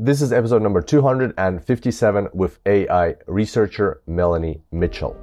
This 0.00 0.22
is 0.22 0.32
episode 0.32 0.62
number 0.62 0.80
257 0.80 2.28
with 2.32 2.60
AI 2.66 3.16
researcher 3.26 4.00
Melanie 4.06 4.62
Mitchell. 4.70 5.16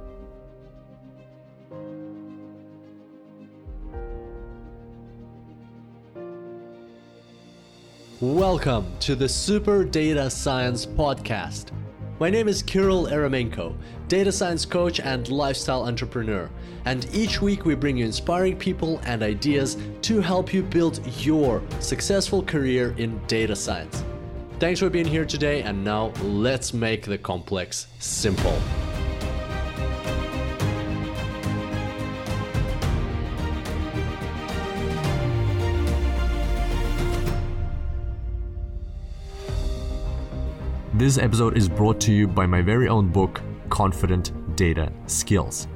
Welcome 8.20 8.92
to 9.00 9.14
the 9.14 9.26
Super 9.26 9.82
Data 9.82 10.28
Science 10.28 10.84
Podcast. 10.84 11.70
My 12.20 12.28
name 12.28 12.46
is 12.46 12.62
Kirill 12.62 13.06
Eremenko, 13.06 13.74
data 14.08 14.30
science 14.30 14.66
coach 14.66 15.00
and 15.00 15.26
lifestyle 15.30 15.86
entrepreneur. 15.86 16.50
And 16.84 17.08
each 17.14 17.40
week 17.40 17.64
we 17.64 17.74
bring 17.76 17.96
you 17.96 18.04
inspiring 18.04 18.58
people 18.58 19.00
and 19.04 19.22
ideas 19.22 19.78
to 20.02 20.20
help 20.20 20.52
you 20.52 20.62
build 20.62 21.00
your 21.24 21.62
successful 21.80 22.42
career 22.42 22.94
in 22.98 23.18
data 23.26 23.56
science. 23.56 24.04
Thanks 24.58 24.80
for 24.80 24.88
being 24.88 25.04
here 25.04 25.26
today, 25.26 25.60
and 25.60 25.84
now 25.84 26.14
let's 26.22 26.72
make 26.72 27.04
the 27.04 27.18
complex 27.18 27.88
simple. 27.98 28.58
This 40.94 41.18
episode 41.18 41.58
is 41.58 41.68
brought 41.68 42.00
to 42.00 42.12
you 42.12 42.26
by 42.26 42.46
my 42.46 42.62
very 42.62 42.88
own 42.88 43.10
book, 43.10 43.42
Confident 43.68 44.56
Data 44.56 44.90
Skills. 45.06 45.68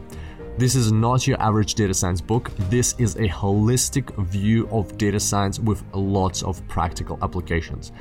This 0.56 0.74
is 0.74 0.90
not 0.90 1.26
your 1.26 1.38
average 1.40 1.74
data 1.74 1.92
science 1.92 2.23
book. 2.23 2.51
This 2.70 2.95
is 2.98 3.16
a 3.16 3.28
holistic 3.28 4.16
view 4.26 4.66
of 4.70 4.96
data 4.96 5.20
science 5.20 5.59
with 5.59 5.84
lots 5.95 6.42
of 6.42 6.66
practical 6.66 7.18
applications. 7.20 7.92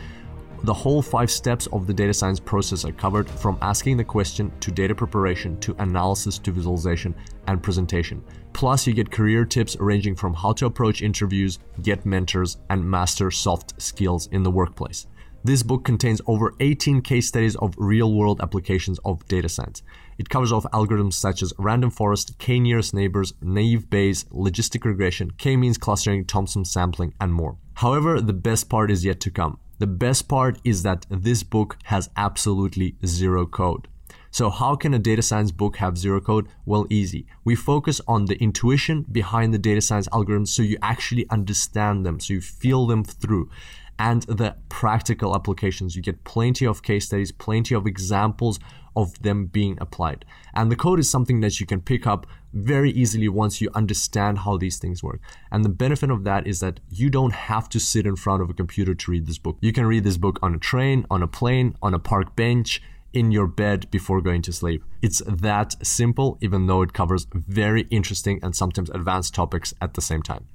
The 0.63 0.73
whole 0.73 1.02
five 1.02 1.31
steps 1.31 1.68
of 1.68 1.88
the 1.88 1.94
data 1.94 2.13
science 2.13 2.40
process 2.40 2.84
are 2.84 2.91
covered 2.91 3.30
from 3.30 3.58
asking 3.62 3.95
the 3.95 4.04
question 4.04 4.52
to 4.59 4.72
data 4.72 4.94
preparation 4.94 5.58
to 5.61 5.73
analysis 5.80 6.38
to 6.39 6.52
visualization 6.52 7.16
and 7.47 7.64
presentation. 7.64 8.22
Plus, 8.52 8.86
you 8.86 8.94
get 8.94 9.09
career 9.09 9.45
tips 9.45 9.78
ranging 9.80 10.16
from 10.16 10.33
how 10.33 10.52
to 10.53 10.66
approach 10.66 11.02
interviews, 11.02 11.59
get 11.81 12.06
mentors, 12.06 12.58
and 12.70 12.83
master 12.83 13.31
soft 13.31 13.81
skills 13.81 14.28
in 14.33 14.44
the 14.44 14.52
workplace. 14.52 15.08
This 15.45 15.64
book 15.64 15.86
contains 15.86 16.22
over 16.28 16.53
18 16.59 17.02
case 17.03 17.30
studies 17.30 17.55
of 17.55 17.73
real 17.78 18.14
world 18.14 18.42
applications 18.42 19.00
of 19.05 19.26
data 19.30 19.48
science. 19.48 19.81
It 20.17 20.28
covers 20.28 20.52
off 20.52 20.66
algorithms 20.73 21.14
such 21.14 21.42
as 21.42 21.53
random 21.58 21.89
forest, 21.89 22.38
k 22.38 22.59
nearest 22.59 22.94
neighbors, 22.94 23.33
naive 23.42 23.89
Bayes, 23.89 24.26
logistic 24.26 24.83
regression, 24.83 25.31
k 25.38 25.55
means 25.55 25.78
clustering, 25.78 26.26
Thompson 26.26 26.66
sampling, 26.66 27.14
and 27.22 27.33
more. 27.33 27.55
However, 27.76 28.20
the 28.20 28.33
best 28.33 28.67
part 28.67 28.92
is 28.92 29.05
yet 29.05 29.22
to 29.22 29.31
come. 29.31 29.59
The 29.80 29.88
best 29.88 30.27
part 30.27 30.59
is 30.66 30.83
that 30.83 31.05
this 31.09 31.41
book 31.41 31.77
has 31.85 32.09
absolutely 32.17 32.95
zero 33.05 33.45
code. 33.45 33.88
So, 34.30 34.49
how 34.49 34.75
can 34.75 34.94
a 34.94 34.99
data 34.99 35.21
science 35.21 35.52
book 35.52 35.77
have 35.77 35.97
zero 35.97 36.19
code? 36.19 36.49
Well, 36.66 36.86
easy. 36.89 37.25
We 37.45 37.55
focus 37.55 38.02
on 38.05 38.25
the 38.25 38.36
intuition 38.44 39.05
behind 39.11 39.53
the 39.53 39.58
data 39.58 39.81
science 39.81 40.09
algorithms 40.09 40.49
so 40.49 40.61
you 40.63 40.77
actually 40.81 41.27
understand 41.30 42.05
them, 42.05 42.19
so 42.19 42.33
you 42.33 42.41
feel 42.41 42.88
them 42.88 43.05
through 43.05 43.49
and 43.97 44.23
the 44.23 44.55
practical 44.69 45.36
applications. 45.36 45.95
You 45.95 46.02
get 46.02 46.23
plenty 46.23 46.66
of 46.66 46.83
case 46.83 47.05
studies, 47.05 47.31
plenty 47.31 47.73
of 47.73 47.88
examples 47.88 48.59
of 48.95 49.21
them 49.21 49.45
being 49.45 49.77
applied. 49.80 50.25
And 50.53 50.71
the 50.71 50.75
code 50.75 50.99
is 50.99 51.09
something 51.09 51.41
that 51.41 51.59
you 51.59 51.66
can 51.66 51.81
pick 51.81 52.05
up 52.05 52.27
very 52.53 52.92
easily 52.92 53.30
once 53.30 53.61
you 53.61 53.69
understand 53.73 54.39
how 54.39 54.58
these 54.58 54.78
things 54.78 55.03
work. 55.03 55.22
And 55.52 55.64
the 55.64 55.69
benefit 55.69 56.09
of 56.09 56.23
that 56.23 56.47
is 56.47 56.59
that 56.59 56.80
you 56.89 57.09
don't 57.09 57.33
have 57.33 57.69
to 57.69 57.80
sit 57.80 58.05
in 58.05 58.16
front 58.16 58.42
of 58.42 58.50
a 58.50 58.53
computer 58.53 58.95
to 58.95 59.11
read 59.11 59.28
this 59.28 59.38
book. 59.38 59.58
You 59.61 59.72
can 59.72 59.86
read 59.86 60.03
this 60.03 60.17
book 60.17 60.39
on 60.42 60.55
a 60.55 60.59
train, 60.59 61.05
on 61.09 61.22
a 61.23 61.27
plane, 61.27 61.75
on 61.81 61.94
a 61.94 62.00
park 62.00 62.36
bench, 62.36 62.81
in 63.14 63.31
your 63.31 63.47
bed 63.47 63.89
before 63.92 64.22
going 64.22 64.42
to 64.44 64.53
sleep. 64.53 64.83
It's 65.02 65.22
that 65.25 65.75
simple, 65.86 66.38
even 66.42 66.67
though 66.67 66.81
it 66.81 66.94
covers 66.94 67.27
very 67.33 67.83
interesting 67.89 68.39
and 68.44 68.55
sometimes 68.55 68.89
advanced 68.92 69.33
topics 69.33 69.73
at 69.81 69.95
the 69.95 70.02
same 70.02 70.21
time. 70.21 70.45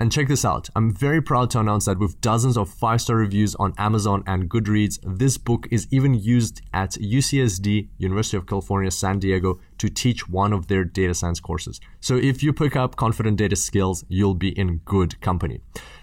And 0.00 0.10
check 0.10 0.28
this 0.28 0.46
out. 0.46 0.70
I'm 0.74 0.94
very 0.94 1.20
proud 1.20 1.50
to 1.50 1.60
announce 1.60 1.84
that 1.84 1.98
with 1.98 2.22
dozens 2.22 2.56
of 2.56 2.70
five 2.70 3.02
star 3.02 3.16
reviews 3.16 3.54
on 3.56 3.74
Amazon 3.76 4.22
and 4.26 4.48
Goodreads, 4.48 4.98
this 5.04 5.36
book 5.36 5.68
is 5.70 5.86
even 5.90 6.14
used 6.14 6.62
at 6.72 6.92
UCSD, 6.92 7.88
University 7.98 8.38
of 8.38 8.46
California, 8.46 8.90
San 8.90 9.18
Diego, 9.18 9.60
to 9.76 9.90
teach 9.90 10.26
one 10.26 10.54
of 10.54 10.68
their 10.68 10.84
data 10.84 11.12
science 11.12 11.38
courses. 11.38 11.82
So 12.00 12.16
if 12.16 12.42
you 12.42 12.54
pick 12.54 12.76
up 12.76 12.96
confident 12.96 13.36
data 13.36 13.56
skills, 13.56 14.06
you'll 14.08 14.32
be 14.32 14.58
in 14.58 14.78
good 14.86 15.20
company. 15.20 15.60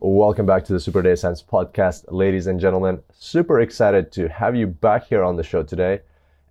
Welcome 0.02 0.46
back 0.46 0.66
to 0.66 0.74
the 0.74 0.80
Super 0.80 1.02
Data 1.02 1.16
Science 1.16 1.42
Podcast, 1.42 2.04
ladies 2.10 2.48
and 2.48 2.60
gentlemen. 2.60 3.02
Super 3.14 3.62
excited 3.62 4.12
to 4.12 4.28
have 4.28 4.54
you 4.54 4.68
back 4.68 5.08
here 5.08 5.24
on 5.24 5.38
the 5.38 5.44
show 5.44 5.64
today. 5.64 6.02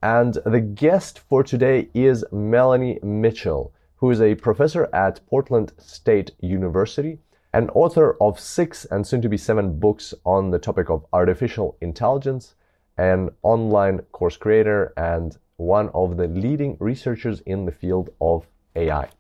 And 0.03 0.33
the 0.47 0.61
guest 0.61 1.19
for 1.19 1.43
today 1.43 1.91
is 1.93 2.25
Melanie 2.33 2.99
Mitchell, 3.03 3.75
who 3.97 4.11
is 4.11 4.23
a 4.23 4.35
professor 4.35 4.89
at 4.95 5.21
Portland 5.27 5.75
State 5.77 6.31
University 6.41 7.19
and 7.53 7.71
author 7.75 8.17
of 8.19 8.41
six 8.41 8.87
and 8.87 9.07
soon 9.07 9.21
to 9.21 9.29
be 9.29 9.37
seven 9.37 9.79
books 9.79 10.15
on 10.25 10.51
the 10.51 10.59
topic 10.59 10.89
of 10.89 11.05
artificial 11.13 11.77
intelligence, 11.83 12.55
an 12.97 13.29
online 13.43 13.99
course 14.13 14.39
creator, 14.39 14.95
and 14.97 15.37
one 15.57 15.91
of 15.91 16.17
the 16.17 16.29
leading 16.29 16.79
researchers 16.81 17.41
in 17.41 17.67
the 17.67 17.73
field 17.73 18.09
of 18.23 18.47
AI. 18.75 19.11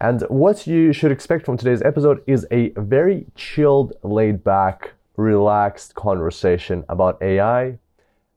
And 0.00 0.22
what 0.28 0.66
you 0.66 0.92
should 0.92 1.10
expect 1.10 1.44
from 1.44 1.56
today's 1.56 1.82
episode 1.82 2.22
is 2.28 2.46
a 2.52 2.70
very 2.76 3.26
chilled, 3.34 3.94
laid 4.04 4.44
back, 4.44 4.92
relaxed 5.16 5.96
conversation 5.96 6.84
about 6.88 7.20
AI, 7.20 7.78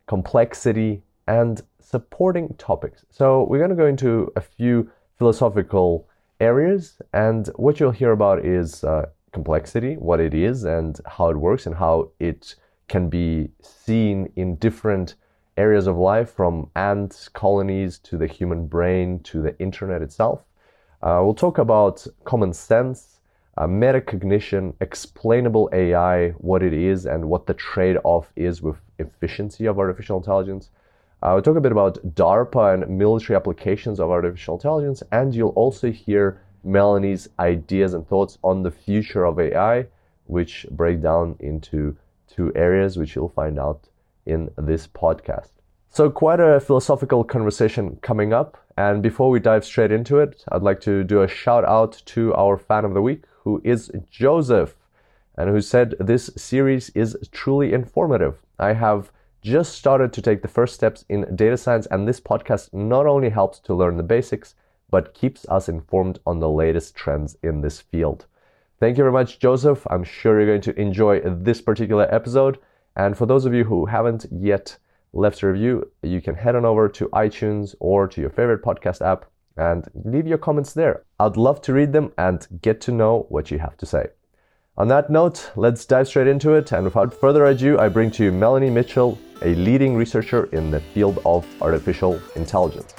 complexity, 0.08 1.04
and 1.28 1.62
supporting 1.80 2.56
topics. 2.56 3.06
So, 3.12 3.44
we're 3.44 3.60
going 3.60 3.70
to 3.70 3.76
go 3.76 3.86
into 3.86 4.32
a 4.36 4.42
few 4.42 4.90
philosophical 5.20 6.08
areas, 6.40 7.00
and 7.14 7.48
what 7.58 7.80
you'll 7.80 7.92
hear 7.92 8.12
about 8.12 8.44
is 8.44 8.84
uh, 8.84 9.10
complexity, 9.32 9.98
what 9.98 10.20
it 10.20 10.34
is, 10.34 10.64
and 10.64 11.00
how 11.06 11.30
it 11.30 11.38
works, 11.38 11.68
and 11.68 11.76
how 11.76 12.10
it 12.20 12.56
can 12.88 13.08
be 13.08 13.52
seen 13.62 14.32
in 14.36 14.56
different 14.56 15.14
areas 15.58 15.86
of 15.86 15.96
life 15.96 16.32
from 16.32 16.72
ant 16.76 17.30
colonies 17.34 18.00
to 18.00 18.18
the 18.18 18.26
human 18.26 18.66
brain 18.66 19.20
to 19.20 19.44
the 19.44 19.58
internet 19.60 20.02
itself. 20.02 20.44
Uh, 21.03 21.19
we'll 21.23 21.34
talk 21.34 21.57
about 21.57 22.06
common 22.25 22.53
sense, 22.53 23.19
uh, 23.57 23.66
metacognition, 23.66 24.73
explainable 24.81 25.67
AI, 25.73 26.29
what 26.31 26.62
it 26.62 26.73
is, 26.73 27.06
and 27.06 27.28
what 27.28 27.47
the 27.47 27.53
trade 27.56 27.97
off 28.03 28.31
is 28.35 28.62
with 28.62 28.78
efficiency 29.00 29.66
of 29.66 29.79
artificial 29.79 30.17
intelligence. 30.17 30.69
Uh, 31.23 31.31
we'll 31.34 31.41
talk 31.41 31.57
a 31.57 31.62
bit 31.62 31.72
about 31.72 31.97
DARPA 32.16 32.75
and 32.75 32.97
military 32.97 33.35
applications 33.35 34.00
of 34.00 34.12
artificial 34.12 34.56
intelligence, 34.56 35.01
and 35.12 35.34
you'll 35.34 35.50
also 35.50 35.92
hear 35.92 36.42
Melanie's 36.63 37.27
ideas 37.39 37.94
and 37.95 38.07
thoughts 38.07 38.38
on 38.44 38.62
the 38.62 38.71
future 38.71 39.25
of 39.25 39.39
AI, 39.39 39.88
which 40.27 40.68
break 40.69 41.01
down 41.01 41.36
into 41.39 41.97
two 42.27 42.51
areas, 42.56 42.97
which 42.97 43.15
you'll 43.15 43.30
find 43.30 43.59
out 43.59 43.88
in 44.25 44.51
this 44.57 44.88
podcast. 44.88 45.50
So, 45.94 46.10
quite 46.10 46.40
a 46.40 46.62
philosophical 46.62 47.26
conversation 47.26 47.98
coming 48.02 48.32
up. 48.32 48.56
And 48.78 49.04
before 49.04 49.30
we 49.30 49.42
dive 49.42 49.66
straight 49.66 49.92
into 49.92 50.20
it, 50.20 50.42
I'd 50.48 50.62
like 50.62 50.80
to 50.82 51.04
do 51.04 51.22
a 51.22 51.28
shout 51.28 51.66
out 51.66 52.02
to 52.06 52.34
our 52.34 52.56
fan 52.56 52.86
of 52.86 52.94
the 52.94 53.02
week, 53.02 53.24
who 53.44 53.62
is 53.66 53.92
Joseph, 54.10 54.78
and 55.36 55.50
who 55.50 55.60
said 55.60 55.96
this 56.00 56.30
series 56.38 56.92
is 56.92 57.18
truly 57.34 57.74
informative. 57.74 58.38
I 58.58 58.72
have 58.72 59.12
just 59.42 59.74
started 59.74 60.14
to 60.14 60.22
take 60.22 60.42
the 60.42 60.48
first 60.48 60.76
steps 60.76 61.04
in 61.10 61.36
data 61.36 61.58
science, 61.58 61.88
and 61.88 62.08
this 62.08 62.22
podcast 62.22 62.74
not 62.74 63.06
only 63.06 63.28
helps 63.28 63.60
to 63.60 63.76
learn 63.76 63.98
the 63.98 64.04
basics, 64.04 64.56
but 64.90 65.14
keeps 65.14 65.46
us 65.50 65.68
informed 65.68 66.20
on 66.26 66.40
the 66.40 66.50
latest 66.50 66.96
trends 66.96 67.36
in 67.44 67.60
this 67.60 67.82
field. 67.82 68.28
Thank 68.80 68.98
you 68.98 69.04
very 69.04 69.12
much, 69.12 69.40
Joseph. 69.40 69.86
I'm 69.90 70.06
sure 70.06 70.40
you're 70.40 70.48
going 70.48 70.62
to 70.62 70.80
enjoy 70.80 71.20
this 71.20 71.60
particular 71.60 72.08
episode. 72.16 72.60
And 72.96 73.18
for 73.18 73.26
those 73.26 73.44
of 73.44 73.54
you 73.54 73.66
who 73.66 73.88
haven't 73.88 74.26
yet 74.32 74.78
left 75.13 75.44
a 75.44 75.48
review, 75.48 75.92
you 76.02 76.22
can 76.22 76.36
head 76.36 76.56
on 76.56 76.66
over 76.66 76.88
to 76.90 77.10
iTunes 77.10 77.75
or 77.80 78.08
to 78.08 78.22
your 78.22 78.30
favorite 78.30 78.63
podcast 78.63 79.02
app 79.06 79.25
and 79.58 79.90
leave 80.06 80.28
your 80.28 80.38
comments 80.38 80.74
there. 80.74 81.04
I'd 81.19 81.38
love 81.38 81.62
to 81.63 81.74
read 81.74 81.94
them 81.94 82.12
and 82.18 82.48
get 82.62 82.81
to 82.81 82.92
know 82.92 83.25
what 83.30 83.52
you 83.52 83.60
have 83.60 83.78
to 83.78 83.86
say. 83.86 84.08
On 84.78 84.88
that 84.88 85.10
note, 85.10 85.52
let's 85.56 85.86
dive 85.86 86.08
straight 86.08 86.28
into 86.28 86.54
it. 86.54 86.72
And 86.72 86.86
without 86.86 87.13
further 87.13 87.46
ado, 87.46 87.78
I 87.78 87.90
bring 87.90 88.10
to 88.12 88.24
you 88.24 88.31
Melanie 88.31 88.69
Mitchell, 88.69 89.19
a 89.42 89.54
leading 89.56 89.96
researcher 89.96 90.46
in 90.54 90.72
the 90.72 90.80
field 90.80 91.19
of 91.25 91.46
artificial 91.62 92.19
intelligence. 92.36 92.94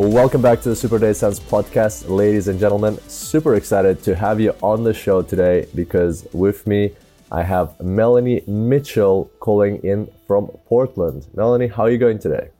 Welcome 0.00 0.42
back 0.42 0.60
to 0.60 0.68
the 0.68 0.76
Super 0.76 1.00
Data 1.00 1.12
Science 1.12 1.40
podcast, 1.40 2.08
ladies 2.08 2.46
and 2.46 2.60
gentlemen. 2.60 3.00
Super 3.08 3.56
excited 3.56 4.00
to 4.04 4.14
have 4.14 4.38
you 4.38 4.54
on 4.62 4.84
the 4.84 4.94
show 4.94 5.22
today 5.22 5.66
because 5.74 6.24
with 6.32 6.68
me 6.68 6.92
I 7.32 7.42
have 7.42 7.80
Melanie 7.80 8.44
Mitchell 8.46 9.28
calling 9.40 9.82
in 9.82 10.08
from 10.24 10.46
Portland. 10.66 11.26
Melanie, 11.34 11.66
how 11.66 11.82
are 11.82 11.90
you 11.90 11.98
going 11.98 12.20
today? 12.20 12.50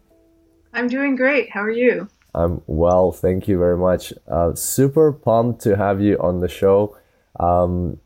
I'm 0.75 0.88
doing 0.88 1.14
great. 1.14 1.49
How 1.49 1.62
are 1.62 1.70
you? 1.70 2.08
I'm 2.35 2.61
well, 2.67 3.12
thank 3.12 3.46
you 3.46 3.56
very 3.56 3.79
much. 3.79 4.12
Uh, 4.26 4.56
super 4.56 5.12
pumped 5.12 5.61
to 5.62 5.76
have 5.76 6.00
you 6.00 6.19
on 6.19 6.40
the 6.40 6.49
show. 6.49 6.99
Um, 7.38 8.00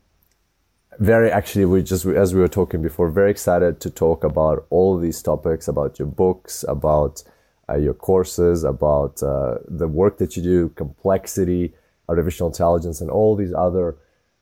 very 0.99 1.31
actually, 1.31 1.65
we 1.65 1.81
just 1.81 2.05
as 2.05 2.35
we 2.35 2.39
were 2.39 2.47
talking 2.47 2.83
before, 2.83 3.09
very 3.09 3.31
excited 3.31 3.79
to 3.79 3.89
talk 3.89 4.23
about 4.23 4.67
all 4.69 4.99
these 4.99 5.23
topics 5.23 5.67
about 5.67 5.97
your 5.97 6.07
books, 6.07 6.63
about 6.67 7.23
uh, 7.69 7.77
your 7.77 7.93
courses, 7.93 8.63
about 8.63 9.21
uh, 9.23 9.57
the 9.67 9.87
work 9.87 10.17
that 10.17 10.35
you 10.35 10.43
do, 10.43 10.69
complexity, 10.69 11.73
artificial 12.09 12.47
intelligence, 12.47 13.01
and 13.01 13.09
all 13.09 13.35
these 13.35 13.53
other 13.53 13.95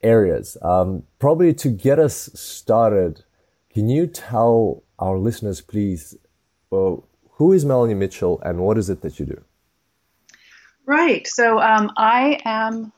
areas. 0.03 0.57
Um, 0.61 1.03
probably 1.19 1.53
to 1.55 1.69
get 1.69 1.99
us 1.99 2.29
started, 2.33 3.23
can 3.73 3.89
you 3.89 4.07
tell 4.07 4.83
our 4.99 5.17
listeners, 5.17 5.61
please, 5.61 6.15
uh, 6.71 6.95
who 7.33 7.53
is 7.53 7.65
Melanie 7.65 7.93
Mitchell 7.93 8.41
and 8.43 8.59
what 8.59 8.77
is 8.77 8.89
it 8.89 9.01
that 9.01 9.19
you 9.19 9.25
do? 9.25 9.41
Right. 10.85 11.27
So 11.27 11.59
um, 11.59 11.91
I 11.97 12.39
am. 12.45 12.91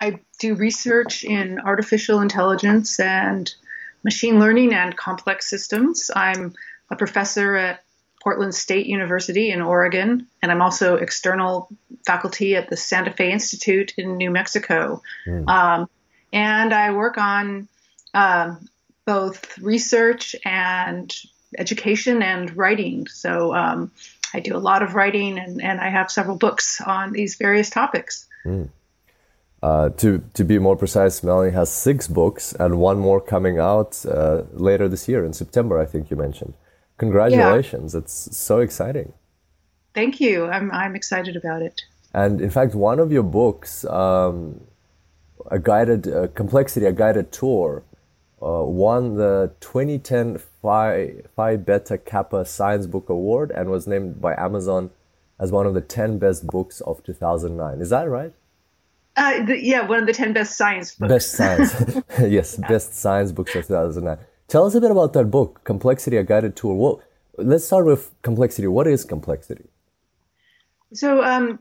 I 0.00 0.18
do 0.40 0.56
research 0.56 1.22
in 1.22 1.60
artificial 1.60 2.20
intelligence 2.20 2.98
and 2.98 3.54
machine 4.02 4.40
learning 4.40 4.74
and 4.74 4.96
complex 4.96 5.48
systems. 5.48 6.10
I'm 6.16 6.52
a 6.90 6.96
professor 6.96 7.54
at 7.54 7.83
Portland 8.24 8.54
State 8.54 8.86
University 8.86 9.50
in 9.50 9.60
Oregon, 9.60 10.26
and 10.40 10.50
I'm 10.50 10.62
also 10.62 10.96
external 10.96 11.68
faculty 12.06 12.56
at 12.56 12.70
the 12.70 12.76
Santa 12.76 13.12
Fe 13.12 13.30
Institute 13.30 13.92
in 13.98 14.16
New 14.16 14.30
Mexico. 14.30 15.02
Mm. 15.26 15.46
Um, 15.46 15.90
and 16.32 16.72
I 16.72 16.92
work 16.92 17.18
on 17.18 17.68
uh, 18.14 18.56
both 19.04 19.58
research 19.58 20.34
and 20.42 21.14
education 21.58 22.22
and 22.22 22.56
writing. 22.56 23.06
So 23.08 23.54
um, 23.54 23.92
I 24.32 24.40
do 24.40 24.56
a 24.56 24.58
lot 24.58 24.82
of 24.82 24.94
writing, 24.94 25.38
and, 25.38 25.62
and 25.62 25.78
I 25.78 25.90
have 25.90 26.10
several 26.10 26.38
books 26.38 26.80
on 26.80 27.12
these 27.12 27.36
various 27.36 27.68
topics. 27.68 28.26
Mm. 28.46 28.70
Uh, 29.62 29.90
to 29.90 30.22
to 30.34 30.44
be 30.44 30.58
more 30.58 30.76
precise, 30.76 31.22
Melanie 31.22 31.52
has 31.52 31.70
six 31.70 32.08
books 32.08 32.52
and 32.54 32.78
one 32.78 32.98
more 32.98 33.20
coming 33.20 33.58
out 33.58 34.04
uh, 34.06 34.42
later 34.52 34.88
this 34.88 35.08
year 35.08 35.24
in 35.24 35.32
September. 35.32 35.78
I 35.78 35.86
think 35.86 36.10
you 36.10 36.16
mentioned. 36.16 36.54
Congratulations! 36.98 37.94
Yeah. 37.94 38.00
It's 38.00 38.36
so 38.36 38.60
exciting. 38.60 39.12
Thank 39.94 40.20
you. 40.20 40.46
I'm 40.46 40.70
I'm 40.72 40.96
excited 40.96 41.36
about 41.36 41.62
it. 41.62 41.82
And 42.12 42.40
in 42.40 42.50
fact, 42.50 42.74
one 42.74 43.00
of 43.00 43.10
your 43.10 43.24
books, 43.24 43.84
um, 43.86 44.60
a 45.50 45.58
guided 45.58 46.06
uh, 46.06 46.28
complexity, 46.28 46.86
a 46.86 46.92
guided 46.92 47.32
tour, 47.32 47.82
uh, 48.40 48.62
won 48.62 49.16
the 49.16 49.52
2010 49.60 50.38
Phi, 50.38 51.14
Phi 51.34 51.56
Beta 51.56 51.98
Kappa 51.98 52.44
Science 52.44 52.86
Book 52.86 53.08
Award 53.08 53.50
and 53.50 53.70
was 53.70 53.86
named 53.86 54.20
by 54.20 54.34
Amazon 54.36 54.90
as 55.40 55.50
one 55.50 55.66
of 55.66 55.74
the 55.74 55.80
10 55.80 56.18
best 56.18 56.46
books 56.46 56.80
of 56.82 57.02
2009. 57.02 57.80
Is 57.80 57.90
that 57.90 58.08
right? 58.08 58.32
Uh, 59.16 59.44
the, 59.44 59.62
yeah, 59.62 59.86
one 59.86 60.00
of 60.00 60.06
the 60.06 60.12
10 60.12 60.32
best 60.32 60.56
science 60.56 60.94
books. 60.94 61.08
Best 61.08 61.32
science. 61.32 61.74
yes, 62.20 62.58
yeah. 62.60 62.68
best 62.68 62.94
science 62.94 63.32
books 63.32 63.54
of 63.54 63.66
2009. 63.66 64.18
Tell 64.54 64.66
us 64.66 64.76
a 64.76 64.80
bit 64.80 64.92
about 64.92 65.14
that 65.14 65.32
book, 65.32 65.64
Complexity, 65.64 66.16
a 66.16 66.22
Guided 66.22 66.54
Tour. 66.54 66.76
Well, 66.76 67.02
let's 67.38 67.64
start 67.64 67.86
with 67.86 68.12
complexity. 68.22 68.68
What 68.68 68.86
is 68.86 69.04
complexity? 69.04 69.68
So, 70.92 71.24
um, 71.24 71.58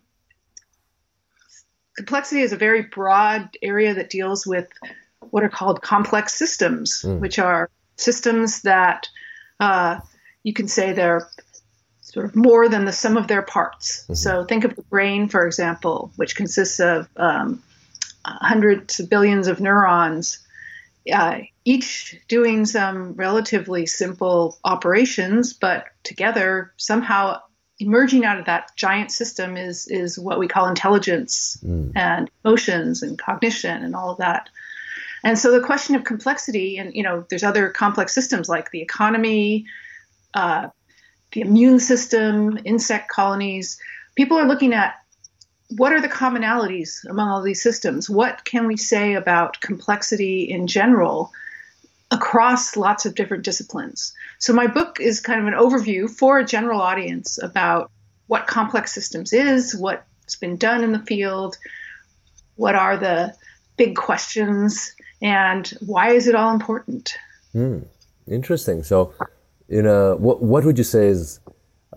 complexity 1.98 2.42
is 2.42 2.54
a 2.54 2.56
very 2.56 2.84
broad 2.84 3.50
area 3.64 3.96
that 3.96 4.12
deals 4.12 4.46
with 4.46 4.68
what 5.32 5.42
are 5.42 5.50
called 5.50 5.82
complex 5.82 6.36
systems, 6.36 7.02
mm. 7.04 7.20
which 7.20 7.40
are 7.40 7.68
systems 7.98 8.62
that 8.62 9.10
uh, 9.60 10.00
you 10.44 10.54
can 10.54 10.68
say 10.68 10.94
they're 10.94 11.28
sort 12.02 12.28
of 12.28 12.36
more 12.36 12.70
than 12.70 12.86
the 12.86 12.92
sum 12.92 13.18
of 13.18 13.28
their 13.28 13.42
parts. 13.42 14.04
Mm-hmm. 14.04 14.14
So 14.14 14.46
think 14.46 14.66
of 14.66 14.76
the 14.76 14.84
brain, 14.84 15.30
for 15.30 15.48
example, 15.48 16.12
which 16.18 16.36
consists 16.36 16.80
of 16.80 17.10
um, 17.18 17.64
hundreds 18.24 19.00
of 19.00 19.10
billions 19.10 19.48
of 19.48 19.60
neurons 19.60 20.38
uh, 21.12 21.40
each 21.66 22.20
doing 22.28 22.66
some 22.66 23.14
relatively 23.14 23.86
simple 23.86 24.58
operations, 24.64 25.54
but 25.54 25.86
together 26.04 26.74
somehow 26.78 27.40
emerging 27.80 28.26
out 28.26 28.40
of 28.40 28.46
that 28.46 28.72
giant 28.76 29.12
system 29.12 29.58
is 29.58 29.88
is 29.88 30.20
what 30.20 30.40
we 30.40 30.48
call 30.48 30.68
intelligence 30.68 31.58
mm. 31.64 31.92
and 31.96 32.30
emotions 32.44 33.02
and 33.02 33.18
cognition 33.18 33.84
and 33.84 33.96
all 33.96 34.12
of 34.12 34.18
that. 34.18 34.50
And 35.24 35.40
so 35.40 35.52
the 35.52 35.66
question 35.66 35.96
of 35.96 36.04
complexity, 36.04 36.78
and 36.78 36.94
you 36.94 37.04
know, 37.04 37.26
there's 37.30 37.44
other 37.44 37.70
complex 37.70 38.14
systems 38.14 38.50
like 38.50 38.72
the 38.72 38.82
economy, 38.82 39.66
uh, 40.34 40.68
the 41.32 41.42
immune 41.42 41.80
system, 41.80 42.60
insect 42.66 43.10
colonies. 43.10 43.80
People 44.16 44.38
are 44.38 44.48
looking 44.48 44.74
at 44.74 44.96
what 45.78 45.94
are 45.94 46.02
the 46.02 46.10
commonalities 46.10 47.06
among 47.10 47.30
all 47.30 47.42
these 47.42 47.62
systems? 47.62 48.10
What 48.10 48.44
can 48.44 48.68
we 48.68 48.78
say 48.78 49.14
about 49.14 49.62
complexity 49.62 50.44
in 50.44 50.68
general 50.68 51.32
across 52.14 52.78
lots 52.78 53.06
of 53.06 53.16
different 53.16 53.44
disciplines? 53.44 54.14
So, 54.40 54.54
my 54.54 54.68
book 54.68 55.00
is 55.00 55.20
kind 55.20 55.42
of 55.42 55.48
an 55.48 55.54
overview 55.54 56.10
for 56.10 56.40
a 56.40 56.46
general 56.46 56.80
audience 56.80 57.42
about 57.42 57.92
what 58.28 58.48
complex 58.48 58.94
systems 58.94 59.34
is, 59.34 59.76
what's 59.76 60.36
been 60.40 60.56
done 60.56 60.84
in 60.84 60.92
the 60.92 61.00
field, 61.00 61.58
what 62.56 62.76
are 62.76 62.98
the 62.98 63.36
big 63.78 63.96
questions, 63.96 64.96
and 65.22 65.68
why 65.86 66.12
is 66.12 66.28
it 66.28 66.36
all 66.36 66.54
important? 66.54 67.16
Mm, 67.54 67.86
interesting. 68.28 68.84
So, 68.84 69.14
in 69.68 69.86
a, 69.86 70.16
what, 70.16 70.42
what 70.42 70.64
would 70.66 70.78
you 70.78 70.84
say 70.84 71.08
is 71.08 71.40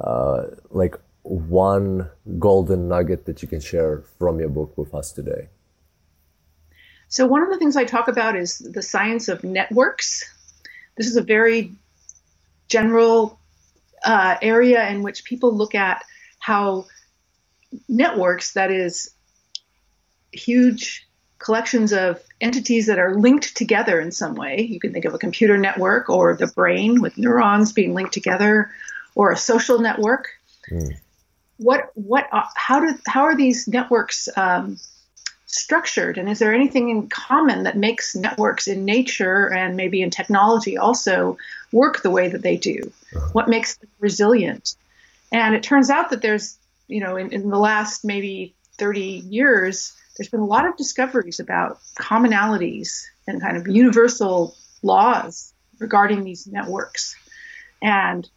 uh, 0.00 0.44
like 0.70 0.96
one 1.22 2.08
golden 2.38 2.88
nugget 2.88 3.26
that 3.26 3.42
you 3.42 3.48
can 3.48 3.60
share 3.60 4.02
from 4.18 4.38
your 4.38 4.48
book 4.48 4.76
with 4.78 4.94
us 4.94 5.12
today? 5.12 5.48
So, 7.08 7.26
one 7.26 7.42
of 7.42 7.50
the 7.50 7.58
things 7.58 7.76
I 7.76 7.84
talk 7.84 8.08
about 8.08 8.36
is 8.36 8.58
the 8.58 8.82
science 8.82 9.28
of 9.28 9.44
networks. 9.44 10.24
This 10.96 11.06
is 11.06 11.16
a 11.16 11.22
very 11.22 11.72
general 12.68 13.38
uh, 14.04 14.36
area 14.42 14.88
in 14.88 15.02
which 15.02 15.24
people 15.24 15.54
look 15.54 15.74
at 15.74 16.04
how 16.38 16.86
networks, 17.88 18.54
that 18.54 18.70
is, 18.70 19.10
huge 20.32 21.06
collections 21.38 21.92
of 21.92 22.22
entities 22.40 22.86
that 22.86 22.98
are 22.98 23.14
linked 23.14 23.56
together 23.56 24.00
in 24.00 24.10
some 24.10 24.34
way. 24.34 24.60
You 24.62 24.80
can 24.80 24.92
think 24.92 25.04
of 25.04 25.14
a 25.14 25.18
computer 25.18 25.56
network 25.56 26.08
or 26.08 26.34
the 26.34 26.48
brain 26.48 27.00
with 27.00 27.16
neurons 27.16 27.72
being 27.72 27.94
linked 27.94 28.12
together, 28.12 28.70
or 29.14 29.30
a 29.30 29.36
social 29.36 29.78
network. 29.78 30.28
Mm 30.70 30.96
what 31.58 31.90
what 31.94 32.28
uh, 32.32 32.44
how 32.54 32.80
do 32.80 32.98
how 33.06 33.22
are 33.22 33.36
these 33.36 33.66
networks 33.68 34.28
um, 34.36 34.78
structured? 35.46 36.18
And 36.18 36.28
is 36.28 36.38
there 36.38 36.54
anything 36.54 36.90
in 36.90 37.08
common 37.08 37.62
that 37.64 37.76
makes 37.76 38.14
networks 38.14 38.68
in 38.68 38.84
nature 38.84 39.52
and 39.52 39.76
maybe 39.76 40.02
in 40.02 40.10
technology 40.10 40.76
also 40.76 41.38
work 41.72 42.02
the 42.02 42.10
way 42.10 42.28
that 42.28 42.42
they 42.42 42.56
do? 42.56 42.92
Uh-huh. 43.14 43.28
what 43.32 43.48
makes 43.48 43.76
them 43.76 43.88
resilient? 44.00 44.74
And 45.32 45.54
it 45.54 45.62
turns 45.62 45.90
out 45.90 46.10
that 46.10 46.22
there's 46.22 46.58
you 46.88 47.00
know 47.00 47.16
in, 47.16 47.32
in 47.32 47.48
the 47.48 47.58
last 47.58 48.04
maybe 48.04 48.54
30 48.78 49.00
years 49.00 49.94
there's 50.16 50.28
been 50.28 50.40
a 50.40 50.46
lot 50.46 50.66
of 50.66 50.76
discoveries 50.76 51.40
about 51.40 51.78
commonalities 51.98 53.04
and 53.26 53.40
kind 53.40 53.56
of 53.56 53.68
universal 53.68 54.54
laws 54.82 55.52
regarding 55.78 56.24
these 56.24 56.46
networks. 56.46 57.14
And 57.82 58.28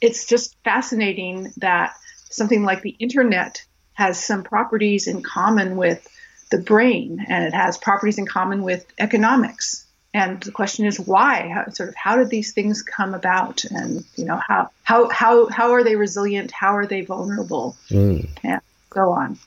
it's 0.00 0.26
just 0.26 0.56
fascinating 0.62 1.52
that 1.58 1.94
something 2.30 2.64
like 2.64 2.82
the 2.82 2.96
internet 2.98 3.64
has 3.94 4.22
some 4.22 4.42
properties 4.42 5.06
in 5.06 5.22
common 5.22 5.76
with 5.76 6.06
the 6.52 6.58
brain 6.58 7.24
and 7.28 7.44
it 7.44 7.52
has 7.52 7.76
properties 7.76 8.18
in 8.18 8.26
common 8.26 8.62
with 8.62 8.86
economics. 9.00 9.84
And 10.14 10.40
the 10.42 10.52
question 10.52 10.84
is 10.86 11.00
why? 11.00 11.48
How, 11.48 11.70
sort 11.70 11.88
of 11.88 11.94
how 11.96 12.16
did 12.16 12.28
these 12.28 12.52
things 12.52 12.82
come 12.82 13.14
about? 13.14 13.64
And 13.64 14.04
you 14.14 14.24
know 14.24 14.36
how 14.36 14.70
how 14.84 15.08
how, 15.08 15.48
how 15.48 15.72
are 15.72 15.82
they 15.82 15.96
resilient? 15.96 16.52
How 16.52 16.76
are 16.76 16.86
they 16.86 17.00
vulnerable? 17.00 17.76
Mm. 17.90 18.28
and 18.44 18.60
go 18.90 19.10
on. 19.10 19.38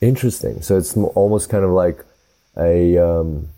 Interesting. 0.00 0.62
So 0.62 0.76
it's 0.76 0.96
almost 0.96 1.48
kind 1.48 1.64
of 1.64 1.70
like 1.70 2.04
a 2.56 2.98
um, 2.98 3.48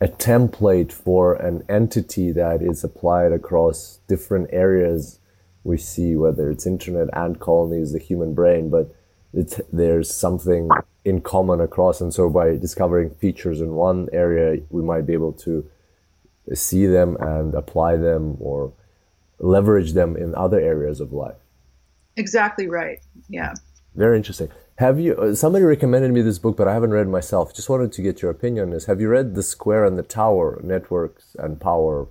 a 0.00 0.06
template 0.06 0.92
for 0.92 1.34
an 1.34 1.64
entity 1.68 2.30
that 2.32 2.62
is 2.62 2.84
applied 2.84 3.32
across 3.32 3.98
different 4.06 4.48
areas. 4.52 5.18
We 5.64 5.78
see, 5.78 6.14
whether 6.14 6.50
it's 6.50 6.66
internet 6.66 7.08
and 7.12 7.40
colonies, 7.40 7.92
the 7.92 7.98
human 7.98 8.34
brain, 8.34 8.70
but 8.70 8.94
it's, 9.32 9.60
there's 9.72 10.12
something 10.14 10.68
in 11.06 11.20
common 11.20 11.60
across. 11.60 12.00
And 12.00 12.12
so 12.12 12.28
by 12.28 12.56
discovering 12.56 13.10
features 13.10 13.60
in 13.60 13.74
one 13.74 14.08
area, 14.12 14.60
we 14.70 14.82
might 14.82 15.06
be 15.06 15.12
able 15.12 15.32
to 15.46 15.64
see 16.52 16.86
them 16.86 17.16
and 17.20 17.54
apply 17.54 17.96
them 17.96 18.36
or 18.40 18.72
leverage 19.38 19.92
them 19.92 20.16
in 20.16 20.34
other 20.34 20.58
areas 20.58 21.00
of 21.00 21.12
life. 21.12 21.36
Exactly 22.16 22.68
right. 22.68 22.98
Yeah. 23.28 23.54
Very 23.94 24.16
interesting. 24.16 24.48
Have 24.78 24.98
you? 24.98 25.14
Uh, 25.14 25.34
somebody 25.34 25.64
recommended 25.64 26.10
me 26.12 26.22
this 26.22 26.38
book, 26.38 26.56
but 26.56 26.66
I 26.68 26.74
haven't 26.74 26.90
read 26.90 27.08
myself. 27.08 27.54
Just 27.54 27.70
wanted 27.70 27.92
to 27.92 28.02
get 28.02 28.20
your 28.20 28.30
opinion. 28.30 28.72
Is 28.72 28.86
have 28.86 29.00
you 29.00 29.08
read 29.08 29.34
The 29.34 29.42
Square 29.42 29.84
and 29.86 29.96
the 29.96 30.02
Tower: 30.02 30.60
Networks 30.62 31.34
and 31.38 31.58
Power, 31.58 32.08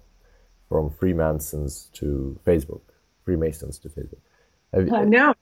from 0.68 0.90
Freemasons 0.90 1.90
to 1.94 2.40
Facebook, 2.44 2.82
Freemasons 3.24 3.78
to 3.80 3.90
Facebook? 3.90 4.24
Have, 4.74 4.92
uh, 4.92 5.06
no, 5.06 5.36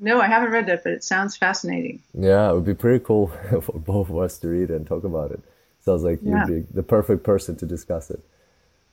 no, 0.00 0.20
I 0.20 0.26
haven't 0.26 0.50
read 0.50 0.66
that, 0.66 0.82
but 0.82 0.92
it 0.92 1.04
sounds 1.04 1.36
fascinating. 1.36 2.02
Yeah, 2.14 2.50
it 2.50 2.54
would 2.54 2.64
be 2.64 2.74
pretty 2.74 3.04
cool 3.04 3.28
for 3.62 3.78
both 3.78 4.08
of 4.08 4.18
us 4.18 4.38
to 4.38 4.48
read 4.48 4.70
and 4.70 4.86
talk 4.86 5.04
about 5.04 5.30
it. 5.30 5.40
Sounds 5.84 6.02
like 6.02 6.20
yeah. 6.22 6.46
you'd 6.46 6.68
be 6.68 6.74
the 6.74 6.82
perfect 6.82 7.22
person 7.22 7.56
to 7.56 7.66
discuss 7.66 8.10
it. 8.10 8.20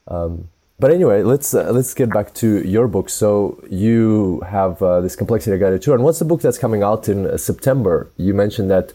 Um, 0.06 0.48
but 0.78 0.92
anyway, 0.92 1.22
let's 1.22 1.54
uh, 1.54 1.72
let's 1.72 1.92
get 1.92 2.10
back 2.10 2.34
to 2.34 2.62
your 2.66 2.86
book. 2.86 3.10
So 3.10 3.62
you 3.68 4.40
have 4.46 4.80
uh, 4.80 5.00
this 5.00 5.16
complexity 5.16 5.58
guided 5.58 5.82
tour, 5.82 5.94
and 5.94 6.04
what's 6.04 6.20
the 6.20 6.24
book 6.24 6.40
that's 6.40 6.58
coming 6.58 6.82
out 6.82 7.08
in 7.08 7.26
uh, 7.26 7.36
September? 7.36 8.10
You 8.16 8.32
mentioned 8.32 8.70
that 8.70 8.92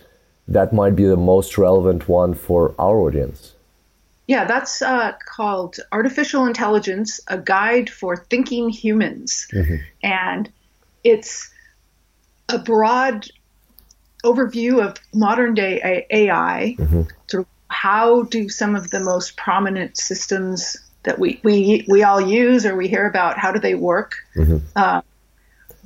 that 0.47 0.71
might 0.71 0.95
be 0.95 1.05
the 1.05 1.17
most 1.17 1.57
relevant 1.57 2.07
one 2.07 2.35
for 2.35 2.73
our 2.79 2.97
audience. 2.99 3.53
Yeah, 4.27 4.45
that's 4.45 4.81
uh, 4.81 5.11
called 5.25 5.75
Artificial 5.91 6.45
Intelligence: 6.45 7.19
A 7.27 7.37
Guide 7.37 7.89
for 7.89 8.15
Thinking 8.15 8.69
Humans, 8.69 9.47
mm-hmm. 9.51 9.75
and 10.01 10.49
it's 11.03 11.52
a 12.49 12.59
broad 12.59 13.27
overview 14.23 14.85
of 14.85 14.97
modern 15.13 15.53
day 15.53 16.05
AI. 16.09 16.75
Mm-hmm. 16.77 17.01
Sort 17.27 17.41
of 17.41 17.47
how 17.67 18.23
do 18.23 18.49
some 18.49 18.75
of 18.75 18.89
the 18.91 18.99
most 18.99 19.35
prominent 19.35 19.97
systems 19.97 20.77
that 21.03 21.19
we, 21.19 21.39
we, 21.43 21.85
we 21.87 22.03
all 22.03 22.21
use 22.21 22.65
or 22.65 22.75
we 22.75 22.87
hear 22.87 23.07
about 23.07 23.37
how 23.37 23.51
do 23.51 23.59
they 23.59 23.75
work 23.75 24.15
mm-hmm. 24.35 24.57
uh, 24.75 25.01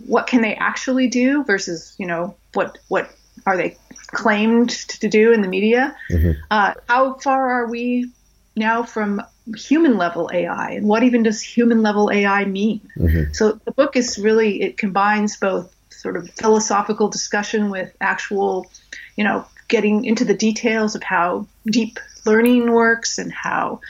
what 0.06 0.28
can 0.28 0.42
they 0.42 0.56
actually 0.56 1.08
do 1.08 1.44
versus 1.44 1.96
you 1.98 2.06
know 2.06 2.36
what 2.54 2.78
what 2.88 3.10
are 3.46 3.58
they 3.58 3.76
claimed 4.08 4.70
to 4.70 5.08
do 5.08 5.34
in 5.34 5.42
the 5.42 5.48
media 5.48 5.96
mm-hmm. 6.12 6.32
uh, 6.52 6.74
how 6.88 7.16
far 7.16 7.50
are 7.50 7.68
we 7.68 8.10
now 8.56 8.84
from 8.84 9.22
human 9.56 9.98
level 9.98 10.30
ai 10.34 10.72
and 10.72 10.88
what 10.88 11.04
even 11.04 11.24
does 11.24 11.42
human 11.42 11.82
level 11.82 12.12
ai 12.12 12.46
mean 12.46 12.82
mm-hmm. 12.98 13.32
so 13.34 13.54
the 13.66 13.72
book 13.72 13.96
is 13.96 14.20
really 14.20 14.62
it 14.62 14.78
combines 14.78 15.38
both 15.38 15.74
sort 15.98 16.16
of 16.16 16.30
philosophical 16.32 17.10
discussion 17.10 17.70
with 17.70 17.96
actual 18.00 18.70
you 19.16 19.24
know 19.24 19.46
getting 19.68 20.06
into 20.06 20.24
the 20.24 20.34
details 20.34 20.96
of 20.96 21.04
how 21.04 21.46
deep 21.66 22.00
learning 22.26 22.72
works 22.72 23.18
and 23.18 23.32
how 23.32 23.82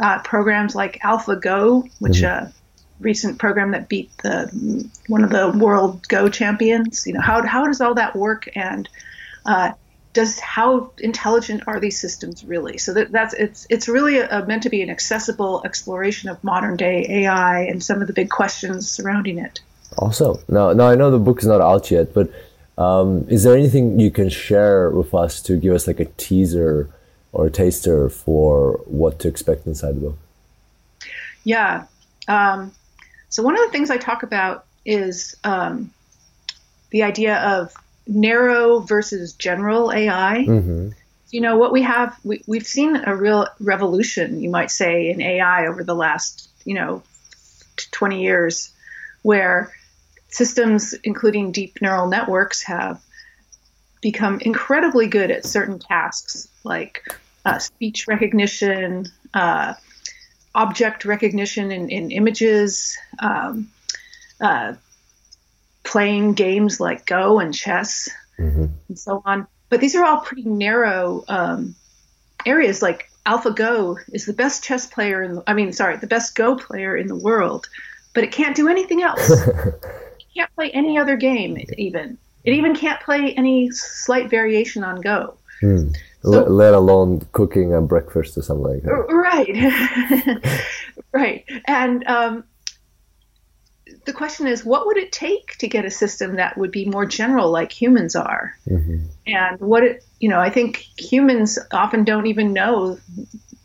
uh, 0.00 0.20
programs 0.20 0.74
like 0.74 1.00
AlphaGo, 1.00 1.90
which 1.98 2.18
mm-hmm. 2.18 2.46
a 2.46 2.52
recent 3.00 3.38
program 3.38 3.72
that 3.72 3.88
beat 3.88 4.10
the 4.18 4.88
one 5.08 5.24
of 5.24 5.30
the 5.30 5.50
world 5.50 6.06
Go 6.08 6.28
champions. 6.28 7.06
You 7.06 7.14
know, 7.14 7.20
how 7.20 7.44
how 7.46 7.66
does 7.66 7.80
all 7.80 7.94
that 7.94 8.14
work, 8.14 8.48
and 8.54 8.88
uh, 9.44 9.72
does 10.12 10.38
how 10.38 10.92
intelligent 10.98 11.64
are 11.66 11.80
these 11.80 12.00
systems 12.00 12.44
really? 12.44 12.78
So 12.78 12.94
that, 12.94 13.12
that's 13.12 13.34
it's 13.34 13.66
it's 13.70 13.88
really 13.88 14.18
a, 14.18 14.28
a 14.28 14.46
meant 14.46 14.62
to 14.64 14.70
be 14.70 14.82
an 14.82 14.90
accessible 14.90 15.62
exploration 15.64 16.28
of 16.28 16.42
modern 16.44 16.76
day 16.76 17.06
AI 17.08 17.62
and 17.62 17.82
some 17.82 18.00
of 18.00 18.06
the 18.06 18.14
big 18.14 18.30
questions 18.30 18.90
surrounding 18.90 19.38
it. 19.38 19.60
Awesome. 19.96 20.38
Now, 20.48 20.72
now 20.72 20.88
I 20.88 20.94
know 20.94 21.10
the 21.10 21.18
book 21.18 21.38
is 21.38 21.46
not 21.46 21.60
out 21.60 21.90
yet, 21.90 22.12
but 22.12 22.30
um, 22.76 23.26
is 23.28 23.42
there 23.42 23.56
anything 23.56 23.98
you 23.98 24.10
can 24.10 24.28
share 24.28 24.90
with 24.90 25.12
us 25.14 25.42
to 25.42 25.56
give 25.56 25.74
us 25.74 25.86
like 25.86 25.98
a 25.98 26.04
teaser 26.04 26.88
or 27.32 27.46
a 27.46 27.50
taster 27.50 28.08
for 28.08 28.80
what 28.84 29.18
to 29.20 29.28
expect 29.28 29.66
inside 29.66 29.96
the 29.96 30.00
book? 30.00 30.18
Yeah. 31.44 31.86
Um, 32.28 32.72
so 33.28 33.42
one 33.42 33.54
of 33.54 33.64
the 33.64 33.72
things 33.72 33.90
I 33.90 33.96
talk 33.96 34.22
about 34.22 34.64
is 34.84 35.36
um, 35.44 35.90
the 36.90 37.02
idea 37.02 37.36
of 37.38 37.74
narrow 38.06 38.80
versus 38.80 39.32
general 39.32 39.92
AI. 39.92 40.44
Mm-hmm. 40.46 40.90
You 41.30 41.40
know 41.40 41.58
what 41.58 41.72
we 41.72 41.82
have? 41.82 42.16
We, 42.24 42.42
we've 42.46 42.66
seen 42.66 42.96
a 42.96 43.14
real 43.14 43.46
revolution, 43.60 44.40
you 44.40 44.50
might 44.50 44.70
say, 44.70 45.10
in 45.10 45.20
AI 45.20 45.66
over 45.66 45.84
the 45.84 45.94
last 45.94 46.48
you 46.64 46.74
know 46.74 47.02
20 47.92 48.22
years, 48.22 48.70
where 49.22 49.72
systems, 50.28 50.94
including 51.04 51.52
deep 51.52 51.78
neural 51.80 52.06
networks, 52.06 52.62
have 52.64 53.02
become 54.00 54.40
incredibly 54.40 55.06
good 55.06 55.30
at 55.30 55.44
certain 55.44 55.78
tasks 55.78 56.48
like 56.64 57.02
uh, 57.44 57.58
speech 57.58 58.06
recognition, 58.06 59.06
uh, 59.34 59.74
object 60.54 61.04
recognition 61.04 61.72
in, 61.72 61.88
in 61.90 62.10
images, 62.10 62.96
um, 63.18 63.70
uh, 64.40 64.74
playing 65.84 66.34
games 66.34 66.80
like 66.80 67.06
Go 67.06 67.40
and 67.40 67.54
chess, 67.54 68.08
mm-hmm. 68.38 68.66
and 68.88 68.98
so 68.98 69.22
on. 69.24 69.46
But 69.70 69.80
these 69.80 69.94
are 69.94 70.04
all 70.04 70.20
pretty 70.20 70.44
narrow 70.44 71.24
um, 71.28 71.74
areas. 72.46 72.82
Like 72.82 73.10
AlphaGo 73.26 73.96
is 74.12 74.26
the 74.26 74.32
best 74.32 74.64
chess 74.64 74.86
player 74.86 75.22
in 75.22 75.36
the, 75.36 75.42
I 75.46 75.54
mean, 75.54 75.72
sorry, 75.72 75.96
the 75.96 76.06
best 76.06 76.34
Go 76.34 76.56
player 76.56 76.96
in 76.96 77.06
the 77.06 77.16
world, 77.16 77.68
but 78.14 78.24
it 78.24 78.32
can't 78.32 78.56
do 78.56 78.68
anything 78.68 79.02
else. 79.02 79.30
can't 80.38 80.54
play 80.54 80.70
any 80.70 80.96
other 80.98 81.16
game, 81.16 81.58
even. 81.76 82.16
It 82.44 82.52
even 82.52 82.74
can't 82.74 83.00
play 83.00 83.34
any 83.34 83.70
slight 83.70 84.30
variation 84.30 84.84
on 84.84 85.00
Go. 85.00 85.36
Mm. 85.62 85.96
So, 86.22 86.30
let, 86.30 86.50
let, 86.50 86.74
alone 86.74 87.26
cooking 87.32 87.74
a 87.74 87.80
breakfast 87.80 88.38
or 88.38 88.42
something 88.42 88.64
like 88.64 88.82
that. 88.82 88.92
Right, 89.08 90.62
right. 91.12 91.44
And 91.66 92.06
um, 92.06 92.44
the 94.04 94.12
question 94.12 94.46
is, 94.46 94.64
what 94.64 94.86
would 94.86 94.96
it 94.96 95.10
take 95.10 95.56
to 95.58 95.66
get 95.66 95.84
a 95.84 95.90
system 95.90 96.36
that 96.36 96.56
would 96.56 96.70
be 96.70 96.84
more 96.86 97.06
general, 97.06 97.50
like 97.50 97.72
humans 97.72 98.14
are? 98.14 98.54
Mm-hmm. 98.68 99.06
And 99.26 99.60
what 99.60 99.82
it, 99.82 100.04
you 100.20 100.28
know, 100.28 100.40
I 100.40 100.50
think 100.50 100.86
humans 100.96 101.58
often 101.72 102.04
don't 102.04 102.26
even 102.26 102.52
know 102.52 102.98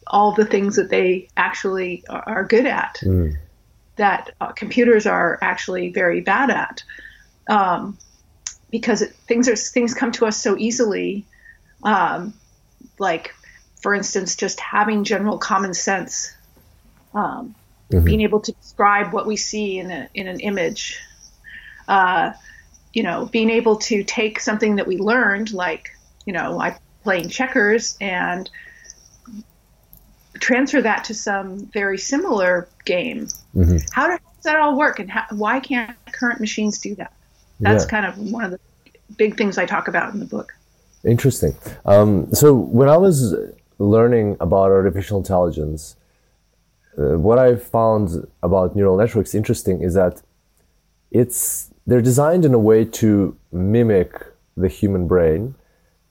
all 0.08 0.34
the 0.34 0.46
things 0.46 0.76
that 0.76 0.90
they 0.90 1.28
actually 1.38 2.04
are 2.10 2.44
good 2.44 2.66
at. 2.66 2.98
Mm. 3.04 3.38
That 3.96 4.32
uh, 4.42 4.52
computers 4.54 5.06
are 5.06 5.38
actually 5.42 5.92
very 5.92 6.22
bad 6.22 6.50
at. 6.50 6.84
Um, 7.48 7.98
because 8.74 9.04
it, 9.04 9.14
things 9.28 9.48
are 9.48 9.56
things 9.56 9.94
come 9.94 10.12
to 10.14 10.26
us 10.26 10.42
so 10.42 10.58
easily. 10.58 11.26
Um, 11.84 12.34
like, 12.98 13.36
for 13.82 13.94
instance, 13.94 14.36
just 14.36 14.60
having 14.60 15.04
general 15.04 15.38
common 15.38 15.76
sense, 15.76 16.34
um, 17.14 17.54
mm-hmm. 17.92 18.04
being 18.04 18.22
able 18.22 18.40
to 18.40 18.52
describe 18.54 19.14
what 19.14 19.28
we 19.28 19.36
see 19.36 19.78
in 19.78 19.92
a, 19.92 20.10
in 20.16 20.28
an 20.28 20.40
image. 20.40 21.00
Uh, 21.88 22.34
you 22.94 23.04
know, 23.04 23.26
being 23.26 23.50
able 23.50 23.78
to 23.78 24.04
take 24.04 24.40
something 24.40 24.78
that 24.78 24.88
we 24.88 24.98
learned, 24.98 25.54
like 25.54 25.92
you 26.26 26.34
know, 26.34 26.60
I 26.60 26.78
playing 27.04 27.30
checkers, 27.30 27.98
and 28.02 28.50
transfer 30.44 30.82
that 30.82 31.04
to 31.06 31.14
some 31.14 31.66
very 31.68 31.98
similar 31.98 32.68
game. 32.86 33.28
Mm-hmm. 33.56 33.78
How 33.92 34.08
does 34.08 34.20
that 34.44 34.58
all 34.58 34.78
work, 34.78 35.00
and 35.00 35.10
how, 35.10 35.26
why 35.32 35.60
can't 35.60 35.96
current 36.12 36.40
machines 36.40 36.80
do 36.80 36.96
that? 36.96 37.14
That's 37.60 37.86
yeah. 37.86 37.90
kind 37.90 38.06
of 38.06 38.18
one 38.32 38.44
of 38.44 38.52
the 38.52 38.60
big 39.18 39.38
things 39.38 39.58
I 39.58 39.66
talk 39.66 39.88
about 39.88 40.14
in 40.14 40.20
the 40.20 40.26
book. 40.26 40.54
Interesting. 41.06 41.56
Um, 41.86 42.34
so 42.34 42.54
when 42.54 42.90
I 42.90 42.98
was 42.98 43.36
learning 43.80 44.38
about 44.40 44.72
artificial 44.72 45.18
intelligence, 45.18 45.96
uh, 46.98 47.18
what 47.18 47.40
I 47.40 47.56
found 47.56 48.28
about 48.42 48.76
neural 48.76 48.98
networks 48.98 49.34
interesting 49.34 49.82
is 49.82 49.94
that 49.94 50.22
it's 51.12 51.70
they're 51.88 52.02
designed 52.02 52.46
in 52.46 52.54
a 52.54 52.60
way 52.60 52.86
to 52.86 53.38
mimic 53.52 54.12
the 54.56 54.68
human 54.68 55.08
brain, 55.08 55.56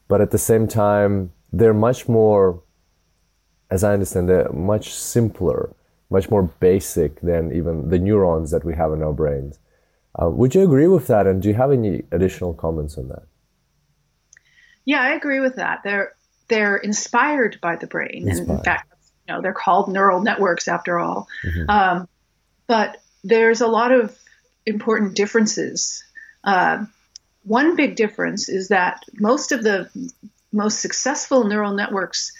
but 0.08 0.20
at 0.20 0.30
the 0.30 0.38
same 0.38 0.66
time 0.68 1.32
they're 1.52 1.74
much 1.74 2.08
more, 2.08 2.61
as 3.72 3.82
I 3.82 3.94
understand, 3.94 4.28
they're 4.28 4.52
much 4.52 4.92
simpler, 4.92 5.74
much 6.10 6.28
more 6.28 6.42
basic 6.42 7.18
than 7.22 7.52
even 7.54 7.88
the 7.88 7.98
neurons 7.98 8.50
that 8.50 8.66
we 8.66 8.74
have 8.74 8.92
in 8.92 9.02
our 9.02 9.14
brains. 9.14 9.58
Uh, 10.20 10.28
would 10.28 10.54
you 10.54 10.62
agree 10.62 10.88
with 10.88 11.06
that? 11.06 11.26
And 11.26 11.40
do 11.40 11.48
you 11.48 11.54
have 11.54 11.72
any 11.72 12.02
additional 12.12 12.52
comments 12.52 12.98
on 12.98 13.08
that? 13.08 13.22
Yeah, 14.84 15.00
I 15.00 15.14
agree 15.14 15.40
with 15.40 15.56
that. 15.56 15.80
They're 15.84 16.12
they're 16.48 16.76
inspired 16.76 17.58
by 17.62 17.76
the 17.76 17.86
brain, 17.86 18.28
inspired. 18.28 18.40
and 18.40 18.58
in 18.58 18.64
fact, 18.64 18.92
you 19.26 19.34
know, 19.34 19.40
they're 19.40 19.54
called 19.54 19.90
neural 19.90 20.20
networks 20.20 20.68
after 20.68 20.98
all. 20.98 21.28
Mm-hmm. 21.42 21.70
Um, 21.70 22.08
but 22.66 23.00
there's 23.24 23.62
a 23.62 23.68
lot 23.68 23.90
of 23.90 24.14
important 24.66 25.14
differences. 25.16 26.04
Uh, 26.44 26.84
one 27.44 27.74
big 27.74 27.96
difference 27.96 28.50
is 28.50 28.68
that 28.68 29.02
most 29.14 29.50
of 29.50 29.62
the 29.62 29.88
most 30.52 30.80
successful 30.80 31.44
neural 31.44 31.72
networks 31.72 32.32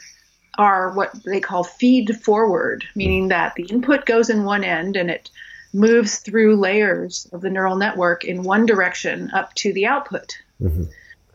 are 0.59 0.92
what 0.92 1.12
they 1.25 1.40
call 1.40 1.64
feed 1.64 2.16
forward, 2.23 2.85
meaning 2.94 3.28
that 3.28 3.54
the 3.54 3.64
input 3.64 4.04
goes 4.04 4.30
in 4.30 4.44
one 4.44 4.64
end 4.64 4.97
and 4.97 5.11
it 5.11 5.30
moves 5.73 6.18
through 6.18 6.56
layers 6.56 7.26
of 7.32 7.40
the 7.40 7.50
neural 7.50 7.76
network 7.76 8.25
in 8.25 8.42
one 8.42 8.66
direction 8.66 9.30
up 9.30 9.54
to 9.54 9.73
the 9.73 9.87
output. 9.87 10.37
Mm-hmm. 10.61 10.85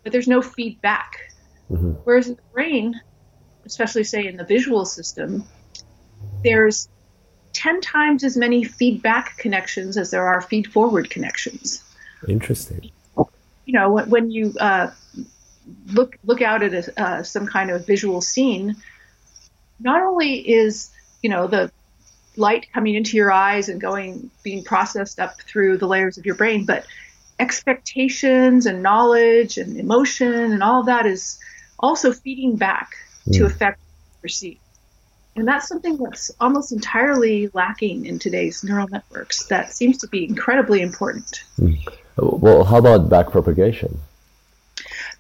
But 0.04 0.12
there's 0.12 0.28
no 0.28 0.42
feedback. 0.42 1.34
Mm-hmm. 1.72 1.92
Whereas 2.04 2.28
in 2.28 2.36
the 2.36 2.42
brain, 2.54 3.00
especially 3.66 4.04
say 4.04 4.28
in 4.28 4.38
the 4.38 4.44
visual 4.44 4.86
system, 4.86 5.44
there's 6.44 6.88
10 7.54 7.82
times 7.82 8.24
as 8.24 8.38
many 8.38 8.64
feedback 8.64 9.38
connections 9.38 9.98
as 9.98 10.12
there 10.12 10.28
are 10.28 10.42
feed 10.42 10.72
forward 10.72 11.10
connections. 11.10 11.84
Interesting. 12.28 12.92
You 13.66 13.74
know, 13.74 13.92
when, 13.92 14.10
when 14.10 14.32
you 14.32 14.54
uh, 14.60 14.92
look 15.88 16.18
look 16.24 16.42
out 16.42 16.64
at 16.64 16.74
a, 16.74 17.02
uh, 17.02 17.24
some 17.24 17.48
kind 17.48 17.70
of 17.70 17.86
visual 17.86 18.22
scene, 18.22 18.76
not 19.80 20.02
only 20.02 20.36
is 20.36 20.92
you 21.22 21.30
know 21.30 21.48
the 21.48 21.72
light 22.36 22.68
coming 22.72 22.96
into 22.96 23.18
your 23.18 23.32
eyes 23.32 23.68
and 23.70 23.82
going 23.82 24.30
being 24.44 24.64
processed 24.64 25.20
up 25.20 25.42
through 25.42 25.78
the 25.78 25.88
layers 25.88 26.18
of 26.18 26.26
your 26.26 26.36
brain, 26.36 26.66
but 26.66 26.86
expectations 27.40 28.66
and 28.66 28.82
knowledge 28.82 29.58
and 29.58 29.78
emotion 29.78 30.34
and 30.34 30.64
all 30.64 30.84
that 30.84 31.06
is 31.06 31.40
also 31.80 32.12
feeding 32.12 32.56
back 32.56 32.96
mm. 33.28 33.34
to 33.34 33.40
hmm. 33.40 33.46
affect 33.46 33.80
perceive. 34.22 34.60
And 35.36 35.48
that's 35.48 35.68
something 35.68 35.98
that's 35.98 36.32
almost 36.40 36.72
entirely 36.72 37.50
lacking 37.54 38.08
in 38.08 38.18
today's 38.18 38.64
neural 38.64 38.88
networks 38.88 39.46
that 39.48 39.72
seems 39.72 40.00
to 40.00 40.08
be 40.08 40.26
incredibly 40.28 40.82
important. 40.82 41.44
Mm. 41.60 41.88
Well, 42.18 42.64
how 42.64 42.78
about 42.78 43.10
backpropagation? 43.10 43.98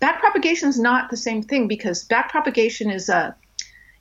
Backpropagation 0.01 0.67
is 0.67 0.79
not 0.79 1.11
the 1.11 1.17
same 1.17 1.43
thing 1.43 1.67
because 1.67 2.07
backpropagation 2.07 2.91
is 2.91 3.09
a 3.09 3.35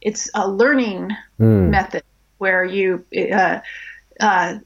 it's 0.06 0.30
a 0.34 0.48
learning 0.48 1.10
mm. 1.40 1.68
method 1.68 2.04
where 2.38 2.64
you 2.64 3.04
uh, 3.34 3.58
uh, 4.20 4.56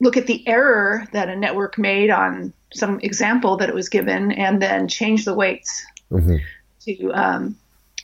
look 0.00 0.16
at 0.16 0.26
the 0.26 0.42
error 0.48 1.06
that 1.12 1.28
a 1.28 1.36
network 1.36 1.76
made 1.76 2.08
on 2.08 2.54
some 2.72 2.98
example 3.00 3.58
that 3.58 3.68
it 3.68 3.74
was 3.74 3.90
given 3.90 4.32
and 4.32 4.62
then 4.62 4.88
change 4.88 5.26
the 5.26 5.34
weights 5.34 5.84
mm-hmm. 6.10 6.36
to 6.80 7.12
um, 7.12 7.56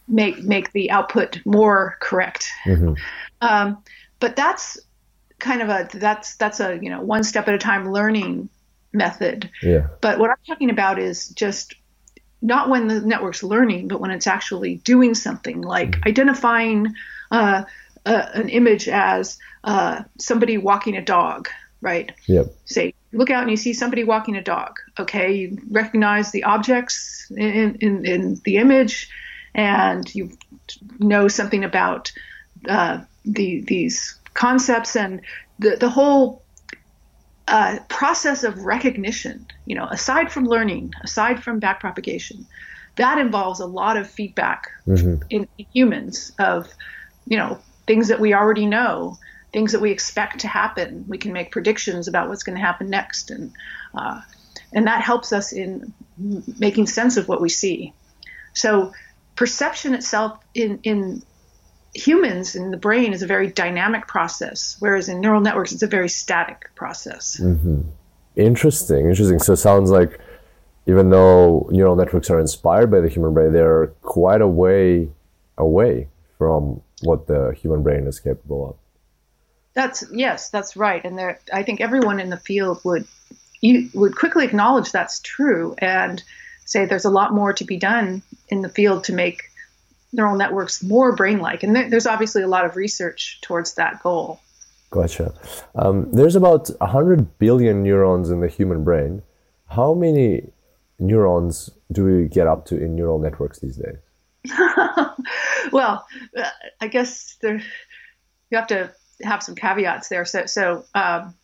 make 0.06 0.42
make 0.42 0.70
the 0.72 0.90
output 0.90 1.40
more 1.46 1.96
correct. 2.00 2.50
Mm-hmm. 2.66 2.92
Um, 3.40 3.82
but 4.20 4.36
that's 4.36 4.78
kind 5.38 5.62
of 5.62 5.70
a 5.70 5.88
that's 5.94 6.36
that's 6.36 6.60
a 6.60 6.78
you 6.82 6.90
know 6.90 7.00
one 7.00 7.24
step 7.24 7.48
at 7.48 7.54
a 7.54 7.58
time 7.58 7.90
learning 7.90 8.50
method. 8.92 9.48
Yeah. 9.62 9.86
But 10.02 10.18
what 10.18 10.28
I'm 10.28 10.36
talking 10.46 10.68
about 10.68 10.98
is 10.98 11.28
just 11.28 11.74
not 12.42 12.68
when 12.68 12.88
the 12.88 13.00
network's 13.00 13.42
learning, 13.42 13.88
but 13.88 14.00
when 14.00 14.10
it's 14.10 14.26
actually 14.26 14.76
doing 14.76 15.14
something 15.14 15.62
like 15.62 15.92
mm-hmm. 15.92 16.08
identifying 16.08 16.94
uh, 17.30 17.62
uh, 18.04 18.26
an 18.34 18.48
image 18.48 18.88
as 18.88 19.38
uh, 19.64 20.02
somebody 20.18 20.58
walking 20.58 20.96
a 20.96 21.04
dog, 21.04 21.48
right? 21.80 22.12
Yep. 22.26 22.52
Say, 22.64 22.94
look 23.12 23.30
out 23.30 23.42
and 23.42 23.50
you 23.50 23.56
see 23.56 23.72
somebody 23.72 24.04
walking 24.04 24.36
a 24.36 24.42
dog. 24.42 24.76
Okay, 24.98 25.32
you 25.32 25.58
recognize 25.70 26.32
the 26.32 26.44
objects 26.44 27.30
in, 27.30 27.76
in, 27.76 28.04
in 28.04 28.40
the 28.44 28.56
image, 28.56 29.08
and 29.54 30.12
you 30.14 30.32
know 30.98 31.28
something 31.28 31.62
about 31.62 32.12
uh, 32.68 33.00
the, 33.24 33.60
these 33.60 34.18
concepts 34.34 34.96
and 34.96 35.20
the, 35.58 35.76
the 35.76 35.90
whole 35.90 36.42
uh, 37.48 37.78
process 37.88 38.44
of 38.44 38.64
recognition, 38.64 39.46
you 39.66 39.74
know, 39.74 39.86
aside 39.86 40.30
from 40.32 40.44
learning, 40.44 40.92
aside 41.02 41.42
from 41.42 41.60
backpropagation, 41.60 42.44
that 42.96 43.18
involves 43.18 43.60
a 43.60 43.66
lot 43.66 43.96
of 43.96 44.08
feedback 44.08 44.70
mm-hmm. 44.86 45.22
in, 45.30 45.48
in 45.58 45.66
humans 45.72 46.32
of, 46.38 46.72
you 47.26 47.36
know, 47.36 47.58
things 47.86 48.08
that 48.08 48.20
we 48.20 48.34
already 48.34 48.66
know, 48.66 49.18
things 49.52 49.72
that 49.72 49.80
we 49.80 49.90
expect 49.90 50.40
to 50.40 50.48
happen. 50.48 51.04
We 51.08 51.18
can 51.18 51.32
make 51.32 51.50
predictions 51.50 52.08
about 52.08 52.28
what's 52.28 52.42
going 52.42 52.56
to 52.56 52.64
happen 52.64 52.90
next, 52.90 53.30
and 53.30 53.52
uh, 53.94 54.20
and 54.72 54.86
that 54.86 55.02
helps 55.02 55.32
us 55.32 55.52
in 55.52 55.92
making 56.58 56.86
sense 56.86 57.16
of 57.16 57.28
what 57.28 57.40
we 57.40 57.48
see. 57.48 57.92
So 58.54 58.92
perception 59.36 59.94
itself 59.94 60.38
in 60.54 60.80
in 60.82 61.22
humans 61.94 62.54
in 62.54 62.70
the 62.70 62.76
brain 62.76 63.12
is 63.12 63.22
a 63.22 63.26
very 63.26 63.48
dynamic 63.48 64.06
process, 64.06 64.76
whereas 64.80 65.08
in 65.08 65.20
neural 65.20 65.40
networks 65.40 65.72
it's 65.72 65.82
a 65.82 65.86
very 65.86 66.08
static 66.08 66.70
process. 66.74 67.38
Mm-hmm. 67.40 67.82
Interesting, 68.36 69.08
interesting. 69.08 69.38
So 69.38 69.52
it 69.52 69.58
sounds 69.58 69.90
like 69.90 70.18
even 70.86 71.10
though 71.10 71.68
neural 71.70 71.96
networks 71.96 72.30
are 72.30 72.40
inspired 72.40 72.90
by 72.90 73.00
the 73.00 73.08
human 73.08 73.34
brain, 73.34 73.52
they're 73.52 73.88
quite 74.02 74.40
a 74.40 74.48
way 74.48 75.08
away 75.58 76.08
from 76.38 76.80
what 77.02 77.26
the 77.26 77.54
human 77.60 77.82
brain 77.82 78.06
is 78.06 78.18
capable 78.18 78.70
of. 78.70 78.76
That's 79.74 80.04
yes, 80.12 80.50
that's 80.50 80.76
right, 80.76 81.02
and 81.04 81.18
there, 81.18 81.40
I 81.52 81.62
think 81.62 81.80
everyone 81.80 82.20
in 82.20 82.30
the 82.30 82.36
field 82.36 82.80
would 82.84 83.06
you 83.60 83.88
would 83.94 84.16
quickly 84.16 84.44
acknowledge 84.44 84.92
that's 84.92 85.20
true 85.20 85.74
and 85.78 86.22
say 86.64 86.84
there's 86.84 87.04
a 87.04 87.10
lot 87.10 87.32
more 87.32 87.52
to 87.52 87.64
be 87.64 87.76
done 87.76 88.22
in 88.48 88.62
the 88.62 88.68
field 88.68 89.04
to 89.04 89.12
make 89.12 89.44
neural 90.12 90.36
networks 90.36 90.82
more 90.82 91.14
brain-like, 91.14 91.62
and 91.62 91.74
there's 91.74 92.06
obviously 92.06 92.42
a 92.42 92.48
lot 92.48 92.64
of 92.64 92.76
research 92.76 93.40
towards 93.42 93.74
that 93.74 94.02
goal. 94.02 94.40
Gotcha. 94.90 95.32
Um, 95.74 96.12
there's 96.12 96.36
about 96.36 96.68
100 96.78 97.38
billion 97.38 97.82
neurons 97.82 98.30
in 98.30 98.40
the 98.40 98.48
human 98.48 98.84
brain. 98.84 99.22
How 99.68 99.94
many 99.94 100.50
neurons 100.98 101.70
do 101.90 102.04
we 102.04 102.28
get 102.28 102.46
up 102.46 102.66
to 102.66 102.76
in 102.76 102.94
neural 102.94 103.18
networks 103.18 103.58
these 103.58 103.76
days? 103.76 103.96
well, 105.72 106.06
I 106.80 106.88
guess 106.88 107.36
there, 107.40 107.62
you 108.50 108.58
have 108.58 108.66
to 108.66 108.92
have 109.22 109.42
some 109.42 109.54
caveats 109.54 110.08
there. 110.08 110.26
So, 110.26 110.44
so 110.46 110.84
um, 110.94 111.34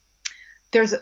there's 0.73 0.95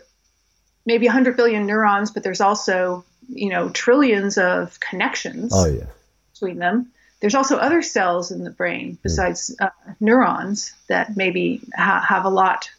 maybe 0.85 1.05
100 1.05 1.35
billion 1.35 1.65
neurons, 1.65 2.11
but 2.11 2.23
there's 2.23 2.41
also 2.41 3.03
you 3.29 3.49
know 3.49 3.69
trillions 3.69 4.37
of 4.37 4.79
connections 4.79 5.51
oh, 5.53 5.65
yeah. 5.65 5.85
between 6.33 6.59
them. 6.59 6.91
There's 7.19 7.35
also 7.35 7.57
other 7.57 7.81
cells 7.81 8.31
in 8.31 8.43
the 8.43 8.51
brain 8.51 8.91
hmm. 8.91 8.97
besides 9.03 9.55
uh, 9.59 9.69
neurons 9.99 10.73
that 10.87 11.15
maybe 11.17 11.61
ha- 11.75 12.05
have 12.07 12.25
a 12.25 12.29
lot 12.29 12.69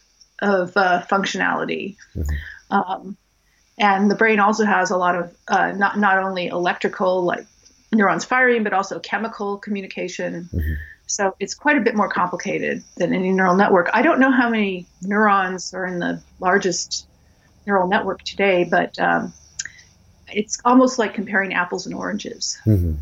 of 0.41 0.75
uh, 0.77 1.03
functionality. 1.09 1.97
Mm-hmm. 2.15 2.73
Um, 2.73 3.17
and 3.77 4.11
the 4.11 4.15
brain 4.15 4.39
also 4.39 4.65
has 4.65 4.91
a 4.91 4.97
lot 4.97 5.15
of 5.15 5.35
uh, 5.47 5.71
not 5.71 5.97
not 5.97 6.19
only 6.19 6.47
electrical 6.47 7.23
like 7.23 7.45
neurons 7.91 8.25
firing, 8.25 8.63
but 8.63 8.73
also 8.73 8.99
chemical 8.99 9.57
communication. 9.57 10.49
Mm-hmm. 10.53 10.73
So 11.07 11.35
it's 11.39 11.55
quite 11.55 11.77
a 11.77 11.81
bit 11.81 11.95
more 11.95 12.09
complicated 12.09 12.83
than 12.97 13.13
any 13.13 13.31
neural 13.31 13.55
network. 13.55 13.89
I 13.93 14.03
don't 14.03 14.19
know 14.19 14.31
how 14.31 14.49
many 14.49 14.85
neurons 15.01 15.73
are 15.73 15.85
in 15.85 15.99
the 15.99 16.21
largest 16.39 17.07
neural 17.65 17.87
network 17.87 18.21
today, 18.23 18.67
but 18.69 18.99
um, 18.99 19.33
it's 20.27 20.59
almost 20.63 20.99
like 20.99 21.15
comparing 21.15 21.53
apples 21.53 21.87
and 21.87 21.95
oranges. 21.95 22.59
Mm-hmm. 22.65 22.95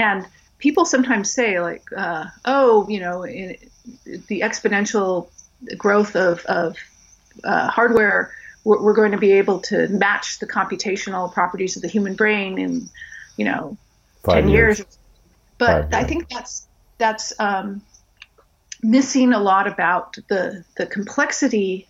And 0.00 0.26
people 0.58 0.86
sometimes 0.86 1.30
say, 1.30 1.60
like, 1.60 1.84
uh, 1.94 2.26
oh, 2.46 2.88
you 2.88 3.00
know, 3.00 3.24
in, 3.24 3.56
the 4.28 4.40
exponential 4.40 5.28
growth 5.76 6.16
of, 6.16 6.44
of 6.46 6.76
uh, 7.44 7.68
hardware, 7.68 8.32
we're, 8.64 8.80
we're, 8.80 8.94
going 8.94 9.12
to 9.12 9.18
be 9.18 9.32
able 9.32 9.58
to 9.60 9.88
match 9.88 10.38
the 10.38 10.46
computational 10.46 11.32
properties 11.32 11.76
of 11.76 11.82
the 11.82 11.88
human 11.88 12.14
brain 12.14 12.58
in 12.58 12.88
you 13.36 13.46
know, 13.46 13.76
Five 14.22 14.44
10 14.44 14.48
years. 14.50 14.78
years. 14.80 14.98
But 15.56 15.94
I 15.94 16.04
think 16.04 16.28
that's 16.28 16.66
that's 16.98 17.32
um, 17.38 17.80
missing 18.82 19.32
a 19.32 19.38
lot 19.38 19.66
about 19.66 20.16
the 20.28 20.64
the 20.76 20.86
complexity 20.86 21.88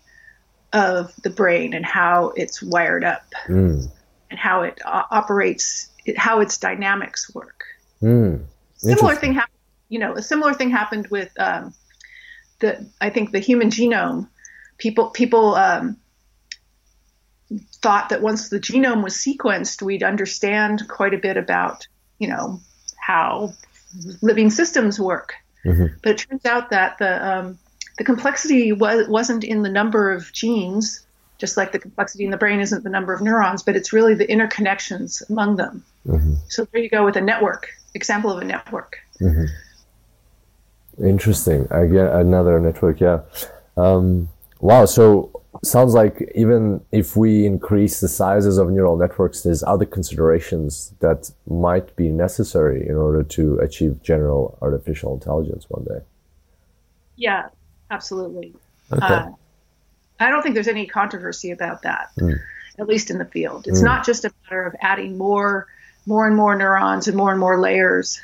of 0.71 1.13
the 1.23 1.29
brain 1.29 1.73
and 1.73 1.85
how 1.85 2.29
it's 2.37 2.63
wired 2.63 3.03
up 3.03 3.25
mm. 3.47 3.85
and 4.29 4.39
how 4.39 4.61
it 4.61 4.79
uh, 4.85 5.03
operates, 5.11 5.89
how 6.15 6.39
its 6.39 6.57
dynamics 6.57 7.33
work. 7.35 7.65
Mm. 8.01 8.45
Similar 8.75 9.15
thing 9.15 9.33
happened. 9.33 9.57
You 9.89 9.99
know, 9.99 10.13
a 10.13 10.21
similar 10.21 10.53
thing 10.53 10.71
happened 10.71 11.07
with 11.07 11.31
um, 11.37 11.73
the 12.59 12.89
I 12.99 13.09
think 13.09 13.31
the 13.31 13.39
human 13.39 13.69
genome. 13.69 14.27
People 14.77 15.09
people 15.09 15.55
um, 15.55 15.97
thought 17.81 18.09
that 18.09 18.21
once 18.21 18.49
the 18.49 18.59
genome 18.59 19.03
was 19.03 19.13
sequenced, 19.13 19.81
we'd 19.81 20.03
understand 20.03 20.87
quite 20.87 21.13
a 21.13 21.17
bit 21.17 21.37
about, 21.37 21.87
you 22.19 22.27
know, 22.27 22.59
how 22.97 23.53
living 24.21 24.49
systems 24.49 24.99
work. 24.99 25.33
Mm-hmm. 25.65 25.97
But 26.01 26.11
it 26.11 26.27
turns 26.29 26.45
out 26.45 26.69
that 26.71 26.97
the 26.97 27.27
um, 27.27 27.59
the 27.97 28.03
complexity 28.03 28.71
was, 28.71 29.07
wasn't 29.07 29.43
in 29.43 29.61
the 29.61 29.69
number 29.69 30.11
of 30.11 30.31
genes, 30.31 31.05
just 31.41 31.57
like 31.57 31.73
the 31.73 31.79
complexity 31.79 32.23
in 32.23 32.31
the 32.31 32.37
brain 32.37 32.61
isn't 32.61 32.83
the 32.85 32.89
number 32.89 33.13
of 33.13 33.21
neurons, 33.21 33.63
but 33.63 33.75
it's 33.75 33.91
really 33.91 34.13
the 34.13 34.27
interconnections 34.27 35.27
among 35.29 35.57
them. 35.57 35.83
Mm-hmm. 36.07 36.35
So 36.47 36.65
there 36.71 36.81
you 36.81 36.89
go 36.89 37.03
with 37.03 37.17
a 37.17 37.21
network 37.21 37.67
example 37.93 38.31
of 38.31 38.41
a 38.41 38.45
network. 38.45 38.99
Mm-hmm. 39.19 39.45
Interesting. 41.05 41.67
I 41.71 41.87
get 41.87 42.13
another 42.13 42.59
network. 42.61 43.01
Yeah. 43.01 43.21
Um, 43.75 44.29
Wow. 44.61 44.85
So 44.85 45.43
sounds 45.63 45.93
like 45.93 46.31
even 46.35 46.81
if 46.91 47.17
we 47.17 47.45
increase 47.45 47.99
the 47.99 48.07
sizes 48.07 48.57
of 48.57 48.69
neural 48.69 48.95
networks, 48.95 49.41
there's 49.41 49.63
other 49.63 49.85
considerations 49.85 50.93
that 50.99 51.31
might 51.47 51.95
be 51.95 52.09
necessary 52.09 52.87
in 52.87 52.95
order 52.95 53.23
to 53.23 53.57
achieve 53.57 54.01
general 54.03 54.57
artificial 54.61 55.13
intelligence 55.15 55.65
one 55.67 55.83
day. 55.83 56.05
Yeah, 57.15 57.49
absolutely. 57.89 58.53
Okay. 58.93 59.05
Uh, 59.05 59.31
I 60.21 60.29
don't 60.29 60.41
think 60.43 60.55
there's 60.55 60.67
any 60.67 60.85
controversy 60.85 61.51
about 61.51 61.81
that, 61.83 62.09
Mm. 62.19 62.39
at 62.79 62.87
least 62.87 63.09
in 63.09 63.17
the 63.17 63.25
field. 63.25 63.67
It's 63.67 63.81
not 63.81 64.05
just 64.05 64.25
a 64.25 64.31
matter 64.45 64.63
of 64.63 64.75
adding 64.81 65.17
more, 65.17 65.67
more 66.05 66.27
and 66.27 66.35
more 66.35 66.55
neurons 66.55 67.07
and 67.07 67.17
more 67.17 67.31
and 67.31 67.39
more 67.39 67.59
layers, 67.59 68.21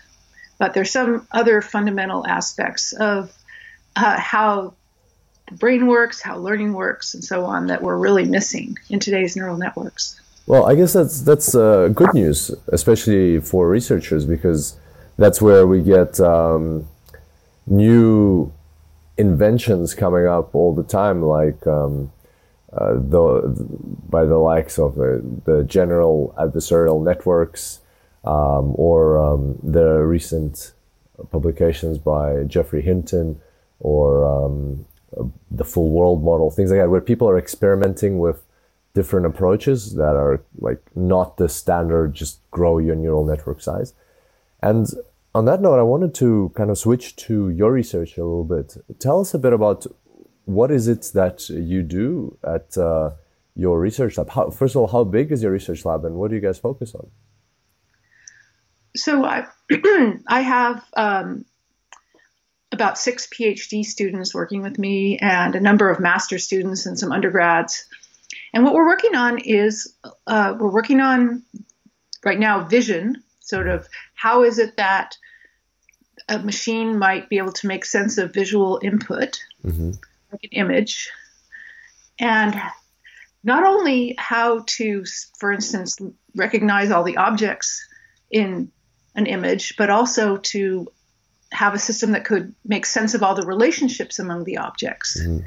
but 0.60 0.74
there's 0.74 0.92
some 0.92 1.28
other 1.32 1.62
fundamental 1.62 2.26
aspects 2.26 2.94
of 2.94 3.32
uh, 3.96 4.20
how 4.20 4.74
the 5.50 5.56
brain 5.56 5.88
works, 5.88 6.22
how 6.22 6.38
learning 6.38 6.74
works, 6.74 7.14
and 7.14 7.24
so 7.24 7.46
on 7.46 7.68
that 7.68 7.82
we're 7.82 7.98
really 7.98 8.26
missing 8.26 8.78
in 8.90 9.00
today's 9.00 9.36
neural 9.36 9.58
networks. 9.58 10.20
Well, 10.46 10.66
I 10.66 10.76
guess 10.76 10.94
that's 10.94 11.22
that's 11.22 11.56
uh, 11.56 11.90
good 11.94 12.14
news, 12.14 12.52
especially 12.70 13.40
for 13.40 13.68
researchers, 13.68 14.26
because 14.26 14.76
that's 15.18 15.42
where 15.42 15.68
we 15.68 15.82
get 15.82 16.20
um, 16.20 16.88
new 17.66 18.52
inventions 19.18 19.96
coming 19.96 20.28
up 20.28 20.54
all 20.54 20.74
the 20.74 20.84
time, 20.84 21.22
like 21.22 21.66
um, 21.68 22.12
uh, 22.74 22.94
the 22.94 23.56
by 24.10 24.26
the 24.26 24.38
likes 24.38 24.78
of 24.78 24.96
the, 24.96 25.24
the 25.46 25.64
general 25.64 26.34
adversarial 26.38 27.04
networks, 27.04 27.80
um, 28.24 28.74
or 28.76 29.18
um, 29.18 29.58
the 29.64 30.00
recent 30.00 30.74
publications 31.32 31.98
by 31.98 32.44
Geoffrey 32.44 32.82
Hinton, 32.82 33.40
or 33.80 34.26
um, 34.26 34.86
the 35.50 35.66
full 35.66 35.90
world 35.90 36.24
model, 36.24 36.52
things 36.52 36.72
like 36.72 36.80
that, 36.80 36.90
where 36.90 37.02
people 37.02 37.30
are 37.30 37.38
experimenting 37.38 38.20
with 38.20 38.44
different 38.94 39.26
approaches 39.26 39.94
that 39.96 40.16
are 40.16 40.42
like 40.60 40.82
not 40.96 41.38
the 41.38 41.48
standard 41.48 42.14
just 42.14 42.40
grow 42.52 42.80
your 42.80 42.96
neural 42.96 43.26
network 43.26 43.62
size. 43.62 43.94
And 44.62 44.88
on 45.36 45.46
that 45.46 45.62
note, 45.62 45.80
I 45.80 45.84
wanted 45.84 46.14
to 46.16 46.52
kind 46.56 46.70
of 46.70 46.78
switch 46.78 47.16
to 47.18 47.50
your 47.50 47.72
research 47.72 48.18
a 48.18 48.24
little 48.24 48.44
bit. 48.44 48.78
Tell 49.00 49.20
us 49.20 49.34
a 49.34 49.40
bit 49.40 49.54
about 49.54 49.86
what 50.46 50.72
is 50.72 50.88
it 50.88 51.12
that 51.14 51.50
you 51.50 51.84
do 51.84 52.38
at 52.44 52.78
uh, 52.78 53.12
your 53.56 53.80
research 53.80 54.18
lab. 54.18 54.30
How, 54.30 54.50
first 54.50 54.76
of 54.76 54.82
all, 54.82 54.88
how 54.88 55.04
big 55.04 55.32
is 55.32 55.44
your 55.44 55.52
research 55.52 55.84
lab, 55.86 56.06
and 56.06 56.16
what 56.16 56.30
do 56.30 56.36
you 56.36 56.42
guys 56.42 56.58
focus 56.58 56.96
on? 56.96 57.08
So 58.96 59.26
I, 59.26 59.46
I 60.28 60.42
have 60.42 60.84
um, 60.96 61.46
about 62.72 62.98
six 62.98 63.28
PhD 63.28 63.84
students 63.84 64.34
working 64.34 64.62
with 64.62 64.80
me, 64.80 65.18
and 65.20 65.56
a 65.56 65.60
number 65.60 65.90
of 65.90 66.00
master 66.00 66.40
students 66.40 66.86
and 66.86 66.98
some 66.98 67.12
undergrads. 67.12 67.86
And 68.54 68.64
what 68.64 68.74
we're 68.74 68.88
working 68.88 69.16
on 69.16 69.40
is 69.40 69.94
uh, 70.26 70.56
we're 70.58 70.72
working 70.72 71.00
on 71.00 71.44
right 72.24 72.40
now 72.40 72.64
vision, 72.64 73.24
sort 73.48 73.68
of 73.68 73.88
how 74.14 74.44
is 74.44 74.60
it 74.60 74.78
that 74.78 75.18
a 76.30 76.40
machine 76.40 77.00
might 77.00 77.30
be 77.30 77.38
able 77.38 77.54
to 77.54 77.68
make 77.68 77.86
sense 77.86 78.18
of 78.18 78.34
visual 78.34 78.80
input, 78.84 79.40
Mm-hmm. 79.66 79.92
like 80.32 80.44
an 80.44 80.50
image, 80.52 81.10
and 82.20 82.56
not 83.44 83.64
only 83.64 84.16
how 84.18 84.64
to, 84.66 85.04
for 85.40 85.52
instance, 85.52 85.98
recognize 86.36 86.92
all 86.92 87.04
the 87.04 87.18
objects 87.18 87.86
in 88.30 88.72
an 89.16 89.26
image, 89.26 89.76
but 89.78 89.90
also 89.90 90.38
to 90.38 90.88
have 91.52 91.74
a 91.74 91.80
system 91.80 92.12
that 92.12 92.26
could 92.26 92.54
make 92.66 92.86
sense 92.86 93.14
of 93.14 93.24
all 93.24 93.36
the 93.36 93.46
relationships 93.46 94.20
among 94.20 94.44
the 94.44 94.58
objects. 94.58 95.20
Mhm. 95.20 95.46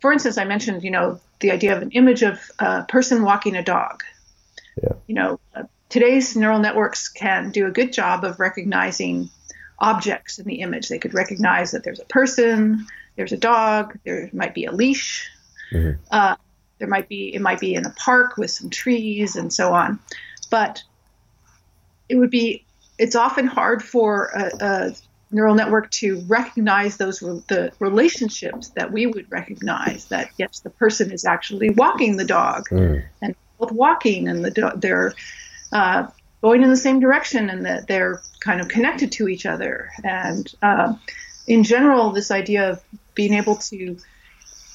For 0.00 0.12
instance, 0.12 0.38
I 0.38 0.44
mentioned, 0.44 0.82
you 0.84 0.90
know, 0.90 1.20
the 1.40 1.50
idea 1.52 1.74
of 1.76 1.82
an 1.82 1.90
image 1.92 2.22
of 2.22 2.38
a 2.58 2.84
person 2.84 3.22
walking 3.22 3.56
a 3.56 3.62
dog. 3.62 4.02
Yeah. 4.82 4.92
You 5.06 5.14
know, 5.14 5.40
today's 5.92 6.34
neural 6.34 6.58
networks 6.58 7.08
can 7.08 7.50
do 7.50 7.66
a 7.66 7.70
good 7.70 7.92
job 7.92 8.24
of 8.24 8.40
recognizing 8.40 9.28
objects 9.78 10.38
in 10.38 10.46
the 10.46 10.60
image. 10.62 10.88
They 10.88 10.98
could 10.98 11.12
recognize 11.12 11.72
that 11.72 11.84
there's 11.84 12.00
a 12.00 12.06
person, 12.06 12.86
there's 13.16 13.32
a 13.32 13.36
dog, 13.36 13.98
there 14.04 14.30
might 14.32 14.54
be 14.54 14.64
a 14.64 14.72
leash, 14.72 15.30
Mhm. 15.70 15.98
uh, 16.10 16.36
there 16.78 16.88
might 16.88 17.08
be 17.10 17.34
it 17.34 17.42
might 17.42 17.60
be 17.60 17.74
in 17.74 17.84
a 17.84 17.90
park 17.90 18.38
with 18.38 18.50
some 18.50 18.70
trees 18.70 19.36
and 19.36 19.52
so 19.52 19.74
on. 19.74 19.98
But 20.50 20.82
it 22.08 22.16
would 22.16 22.30
be 22.30 22.64
it's 22.98 23.14
often 23.14 23.46
hard 23.46 23.82
for 23.82 24.30
a, 24.34 24.50
a 24.64 24.94
neural 25.30 25.54
network 25.54 25.90
to 25.90 26.20
recognize 26.26 26.96
those 26.96 27.20
the 27.20 27.70
relationships 27.80 28.68
that 28.70 28.92
we 28.92 29.06
would 29.06 29.30
recognize 29.30 30.06
that 30.06 30.28
yes 30.38 30.60
the 30.60 30.70
person 30.70 31.10
is 31.12 31.24
actually 31.24 31.70
walking 31.70 32.16
the 32.16 32.24
dog 32.24 32.68
Mm. 32.70 33.02
and 33.22 33.34
both 33.58 33.72
walking 33.72 34.28
and 34.28 34.44
the 34.44 34.50
do- 34.50 34.72
they're 34.76 35.14
uh, 35.72 36.06
going 36.42 36.62
in 36.62 36.68
the 36.70 36.76
same 36.76 37.00
direction 37.00 37.50
and 37.50 37.64
that 37.66 37.86
they're 37.86 38.20
kind 38.40 38.60
of 38.60 38.68
connected 38.68 39.12
to 39.12 39.28
each 39.28 39.46
other 39.46 39.90
and 40.04 40.54
uh, 40.62 40.92
in 41.46 41.64
general 41.64 42.10
this 42.10 42.30
idea 42.30 42.70
of 42.70 42.82
being 43.14 43.32
able 43.34 43.56
to 43.56 43.96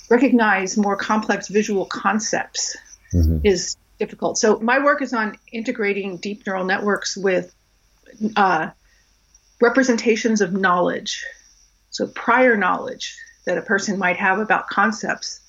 recognize 0.10 0.78
more 0.78 0.96
complex 0.96 1.48
visual 1.48 1.86
concepts 1.86 2.78
Mhm. 3.14 3.42
is 3.44 3.78
difficult. 4.00 4.38
So 4.38 4.60
my 4.60 4.84
work 4.84 5.02
is 5.02 5.14
on 5.14 5.38
integrating 5.52 6.18
deep 6.18 6.46
neural 6.46 6.66
networks 6.66 7.16
with 7.18 7.54
uh, 8.36 8.70
representations 9.62 10.42
of 10.42 10.54
knowledge, 10.54 11.24
so 11.90 12.08
prior 12.08 12.58
knowledge 12.58 13.16
that 13.46 13.58
a 13.58 13.62
person 13.62 13.98
might 13.98 14.18
have 14.18 14.40
about 14.40 14.68
concepts, 14.68 15.40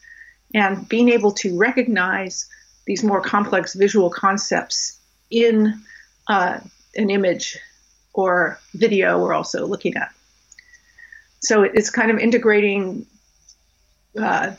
and 0.54 0.88
being 0.88 1.08
able 1.08 1.32
to 1.32 1.56
recognize 1.58 2.48
these 2.86 3.02
more 3.02 3.20
complex 3.20 3.74
visual 3.74 4.08
concepts 4.10 4.97
in 5.30 5.80
uh, 6.28 6.60
an 6.96 7.10
image 7.10 7.58
or 8.14 8.58
video 8.74 9.18
we're 9.18 9.34
also 9.34 9.66
looking 9.66 9.96
at. 9.96 10.12
So 11.40 11.62
it's 11.62 11.90
kind 11.90 12.10
of 12.10 12.18
integrating 12.18 13.06
uh, 14.20 14.52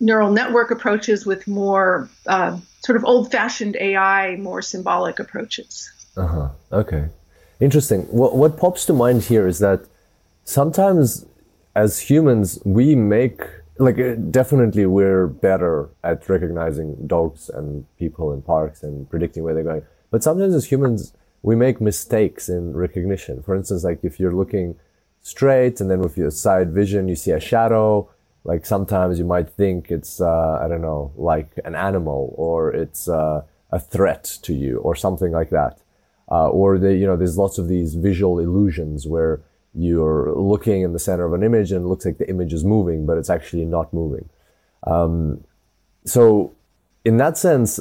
neural 0.00 0.30
network 0.30 0.70
approaches 0.70 1.24
with 1.24 1.48
more 1.48 2.08
uh, 2.26 2.58
sort 2.84 2.96
of 2.96 3.04
old 3.04 3.32
fashioned 3.32 3.76
AI, 3.76 4.36
more 4.36 4.60
symbolic 4.60 5.18
approaches. 5.18 5.90
Uh 6.16 6.26
huh. 6.26 6.48
Okay. 6.72 7.08
Interesting. 7.60 8.02
What 8.02 8.36
what 8.36 8.56
pops 8.58 8.84
to 8.86 8.92
mind 8.92 9.22
here 9.22 9.46
is 9.46 9.58
that 9.60 9.86
sometimes 10.44 11.24
as 11.74 12.00
humans 12.00 12.58
we 12.64 12.94
make 12.94 13.40
like 13.78 13.98
uh, 13.98 14.14
definitely 14.14 14.86
we're 14.86 15.26
better 15.26 15.90
at 16.02 16.28
recognizing 16.28 17.06
dogs 17.06 17.48
and 17.48 17.84
people 17.98 18.32
in 18.32 18.42
parks 18.42 18.82
and 18.82 19.08
predicting 19.10 19.42
where 19.42 19.54
they're 19.54 19.64
going. 19.64 19.82
But 20.10 20.22
sometimes 20.22 20.54
as 20.54 20.70
humans 20.70 21.12
we 21.42 21.54
make 21.54 21.78
mistakes 21.78 22.48
in 22.48 22.72
recognition. 22.72 23.42
For 23.42 23.54
instance, 23.54 23.84
like 23.84 24.00
if 24.02 24.18
you're 24.18 24.34
looking 24.34 24.76
straight 25.20 25.80
and 25.80 25.90
then 25.90 26.00
with 26.00 26.16
your 26.16 26.30
side 26.30 26.72
vision 26.72 27.08
you 27.08 27.16
see 27.16 27.32
a 27.32 27.40
shadow, 27.40 28.08
like 28.44 28.64
sometimes 28.64 29.18
you 29.18 29.24
might 29.24 29.50
think 29.50 29.90
it's 29.90 30.20
uh, 30.20 30.58
I 30.62 30.68
don't 30.68 30.82
know 30.82 31.12
like 31.16 31.58
an 31.64 31.74
animal 31.74 32.34
or 32.36 32.72
it's 32.72 33.08
uh, 33.08 33.42
a 33.70 33.80
threat 33.80 34.24
to 34.42 34.54
you 34.54 34.78
or 34.78 34.94
something 34.94 35.32
like 35.32 35.50
that 35.50 35.80
uh, 36.30 36.48
or 36.48 36.78
the, 36.78 36.94
you 36.94 37.06
know 37.06 37.16
there's 37.16 37.38
lots 37.38 37.58
of 37.58 37.68
these 37.68 37.94
visual 37.94 38.38
illusions 38.38 39.06
where 39.06 39.40
you're 39.74 40.34
looking 40.36 40.82
in 40.82 40.92
the 40.92 40.98
center 40.98 41.24
of 41.24 41.32
an 41.32 41.42
image 41.42 41.72
and 41.72 41.84
it 41.84 41.88
looks 41.88 42.04
like 42.04 42.18
the 42.18 42.28
image 42.28 42.52
is 42.52 42.64
moving 42.64 43.06
but 43.06 43.18
it's 43.18 43.30
actually 43.30 43.64
not 43.64 43.92
moving 43.92 44.28
um, 44.86 45.42
so 46.04 46.54
in 47.04 47.16
that 47.16 47.36
sense 47.36 47.80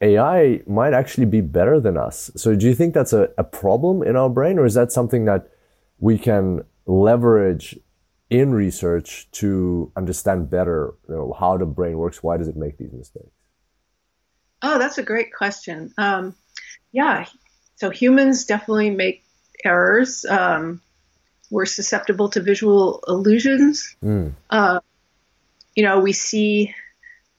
ai 0.00 0.60
might 0.66 0.94
actually 0.94 1.26
be 1.26 1.40
better 1.40 1.80
than 1.80 1.96
us 1.96 2.30
so 2.36 2.54
do 2.54 2.66
you 2.66 2.74
think 2.74 2.94
that's 2.94 3.12
a, 3.12 3.28
a 3.36 3.44
problem 3.44 4.02
in 4.02 4.16
our 4.16 4.30
brain 4.30 4.58
or 4.58 4.64
is 4.64 4.74
that 4.74 4.92
something 4.92 5.24
that 5.24 5.50
we 5.98 6.16
can 6.18 6.64
leverage 6.86 7.78
in 8.30 8.52
research 8.52 9.28
to 9.32 9.90
understand 9.96 10.50
better 10.50 10.94
you 11.08 11.14
know, 11.14 11.34
how 11.38 11.56
the 11.56 11.66
brain 11.66 11.96
works 11.96 12.22
why 12.22 12.36
does 12.36 12.46
it 12.48 12.56
make 12.56 12.78
these 12.78 12.92
mistakes 12.92 13.30
Oh, 14.62 14.78
that's 14.78 14.98
a 14.98 15.02
great 15.02 15.32
question. 15.32 15.92
Um, 15.98 16.34
yeah, 16.92 17.26
so 17.76 17.90
humans 17.90 18.44
definitely 18.44 18.90
make 18.90 19.24
errors. 19.64 20.24
Um, 20.24 20.80
we're 21.50 21.66
susceptible 21.66 22.28
to 22.30 22.40
visual 22.40 23.02
illusions. 23.08 23.96
Mm. 24.04 24.32
Uh, 24.50 24.80
you 25.74 25.82
know, 25.84 26.00
we 26.00 26.12
see 26.12 26.74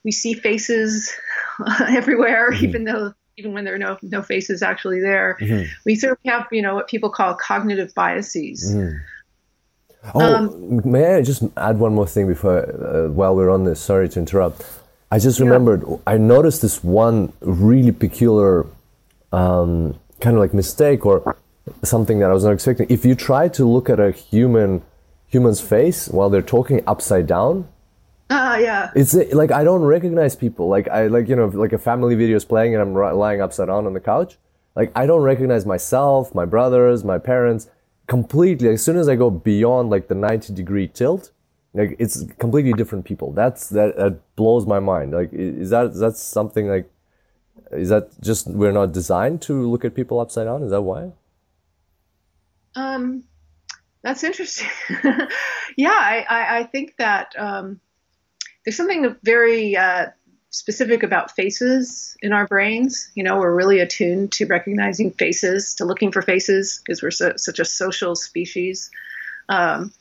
we 0.03 0.11
see 0.11 0.33
faces 0.33 1.11
everywhere, 1.89 2.51
Mhm. 2.51 2.63
even 2.63 2.83
though 2.85 3.13
even 3.37 3.53
when 3.53 3.63
there 3.65 3.75
are 3.75 3.79
no 3.79 3.97
no 4.01 4.21
faces 4.21 4.61
actually 4.61 4.99
there. 4.99 5.37
Mhm. 5.41 5.67
We 5.85 5.95
sort 5.95 6.13
of 6.13 6.17
have 6.25 6.47
you 6.51 6.61
know 6.61 6.75
what 6.75 6.87
people 6.87 7.09
call 7.09 7.35
cognitive 7.35 7.93
biases. 7.95 8.73
Mm. 8.75 8.99
Oh, 10.15 10.21
Um, 10.21 10.81
may 10.89 11.15
I 11.15 11.21
just 11.21 11.43
add 11.57 11.77
one 11.79 11.93
more 11.93 12.07
thing 12.07 12.25
before, 12.27 12.59
uh, 12.63 13.09
while 13.11 13.35
we're 13.35 13.49
on 13.49 13.65
this? 13.65 13.81
Sorry 13.81 14.07
to 14.09 14.19
interrupt. 14.19 14.63
I 15.11 15.19
just 15.19 15.39
remembered, 15.41 15.83
I 16.07 16.17
noticed 16.17 16.61
this 16.61 16.81
one 16.83 17.33
really 17.41 17.91
peculiar 17.91 18.65
um, 19.33 19.95
kind 20.21 20.35
of 20.35 20.39
like 20.39 20.53
mistake 20.53 21.05
or 21.05 21.35
something 21.83 22.19
that 22.19 22.29
I 22.29 22.33
was 22.33 22.43
not 22.43 22.53
expecting. 22.53 22.87
If 22.89 23.05
you 23.05 23.15
try 23.15 23.47
to 23.49 23.65
look 23.65 23.89
at 23.89 23.99
a 23.99 24.11
human 24.11 24.81
human's 25.27 25.61
face 25.61 26.07
while 26.07 26.29
they're 26.29 26.41
talking 26.41 26.81
upside 26.87 27.27
down, 27.27 27.67
Ah, 28.29 28.57
yeah. 28.57 28.91
It's 28.95 29.15
uh, 29.15 29.25
like 29.33 29.51
I 29.51 29.63
don't 29.63 29.81
recognize 29.81 30.35
people. 30.35 30.67
Like 30.67 30.87
I 30.87 31.07
like 31.07 31.27
you 31.27 31.35
know 31.35 31.47
like 31.47 31.73
a 31.73 31.77
family 31.77 32.15
video 32.15 32.37
is 32.37 32.45
playing 32.45 32.75
and 32.75 32.81
I'm 32.81 32.93
lying 32.93 33.41
upside 33.41 33.67
down 33.67 33.87
on 33.87 33.93
the 33.93 33.99
couch. 33.99 34.37
Like 34.75 34.91
I 34.95 35.05
don't 35.07 35.23
recognize 35.23 35.65
myself, 35.65 36.35
my 36.35 36.45
brothers, 36.45 37.03
my 37.03 37.17
parents 37.17 37.69
completely. 38.07 38.69
As 38.69 38.83
soon 38.83 38.97
as 38.97 39.09
I 39.09 39.15
go 39.15 39.31
beyond 39.31 39.89
like 39.89 40.07
the 40.07 40.15
90 40.15 40.53
degree 40.53 40.87
tilt, 40.87 41.31
like 41.73 41.95
it's 41.97 42.23
completely 42.37 42.73
different 42.73 43.05
people. 43.05 43.31
That's 43.31 43.69
that, 43.69 43.97
that 43.97 44.35
blows 44.35 44.67
my 44.67 44.79
mind. 44.79 45.11
Like 45.13 45.33
is 45.33 45.71
that 45.71 45.87
is 45.87 45.99
that 45.99 46.15
something 46.15 46.67
like 46.67 46.87
is 47.71 47.89
that 47.89 48.09
just 48.21 48.47
we're 48.47 48.71
not 48.71 48.91
designed 48.91 49.41
to 49.43 49.67
look 49.69 49.83
at 49.83 49.95
people 49.95 50.19
upside 50.19 50.45
down? 50.45 50.61
Is 50.61 50.69
that 50.69 50.81
why? 50.81 51.13
Um, 52.75 53.23
that's 54.01 54.23
interesting. 54.23 54.69
yeah, 55.75 55.89
I, 55.89 56.25
I, 56.29 56.59
I 56.59 56.63
think 56.63 56.95
that 56.97 57.33
um, 57.37 57.79
there's 58.63 58.77
something 58.77 59.15
very 59.23 59.75
uh, 59.75 60.07
specific 60.49 61.03
about 61.03 61.31
faces 61.31 62.17
in 62.21 62.33
our 62.33 62.47
brains. 62.47 63.11
You 63.15 63.23
know, 63.23 63.37
we're 63.37 63.53
really 63.53 63.79
attuned 63.79 64.31
to 64.33 64.45
recognizing 64.45 65.11
faces, 65.11 65.75
to 65.75 65.85
looking 65.85 66.11
for 66.11 66.21
faces, 66.21 66.81
because 66.83 67.01
we're 67.01 67.11
so, 67.11 67.33
such 67.35 67.59
a 67.59 67.65
social 67.65 68.15
species. 68.15 68.89
Um, 69.49 69.91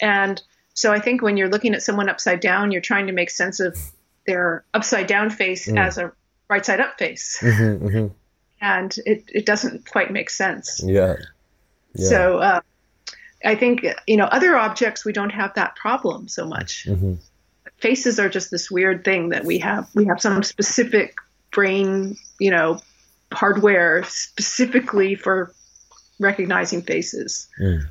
and 0.00 0.40
so 0.74 0.92
I 0.92 1.00
think 1.00 1.22
when 1.22 1.36
you're 1.36 1.48
looking 1.48 1.74
at 1.74 1.82
someone 1.82 2.08
upside 2.08 2.40
down, 2.40 2.70
you're 2.70 2.80
trying 2.80 3.08
to 3.08 3.12
make 3.12 3.30
sense 3.30 3.58
of 3.58 3.76
their 4.26 4.64
upside 4.72 5.06
down 5.06 5.30
face 5.30 5.68
as 5.68 5.98
a 5.98 6.12
right 6.48 6.64
side 6.64 6.80
up 6.80 6.98
face. 6.98 7.42
And 8.60 8.94
it, 9.06 9.24
it 9.28 9.46
doesn't 9.46 9.88
quite 9.90 10.12
make 10.12 10.30
sense. 10.30 10.82
Yeah. 10.84 11.16
Yeah. 11.94 12.08
So 12.08 12.38
uh, 12.38 12.60
I 13.44 13.54
think 13.54 13.86
you 14.06 14.16
know 14.16 14.24
other 14.24 14.56
objects 14.56 15.04
we 15.04 15.12
don't 15.12 15.30
have 15.30 15.54
that 15.54 15.76
problem 15.76 16.28
so 16.28 16.46
much. 16.46 16.86
Mm-hmm. 16.88 17.14
Faces 17.78 18.18
are 18.18 18.28
just 18.28 18.50
this 18.50 18.70
weird 18.70 19.04
thing 19.04 19.28
that 19.28 19.44
we 19.44 19.58
have. 19.58 19.88
We 19.94 20.06
have 20.06 20.20
some 20.20 20.42
specific 20.42 21.16
brain, 21.52 22.16
you 22.40 22.50
know, 22.50 22.80
hardware 23.32 24.02
specifically 24.04 25.14
for 25.14 25.54
recognizing 26.18 26.82
faces. 26.82 27.46
Mm. 27.60 27.86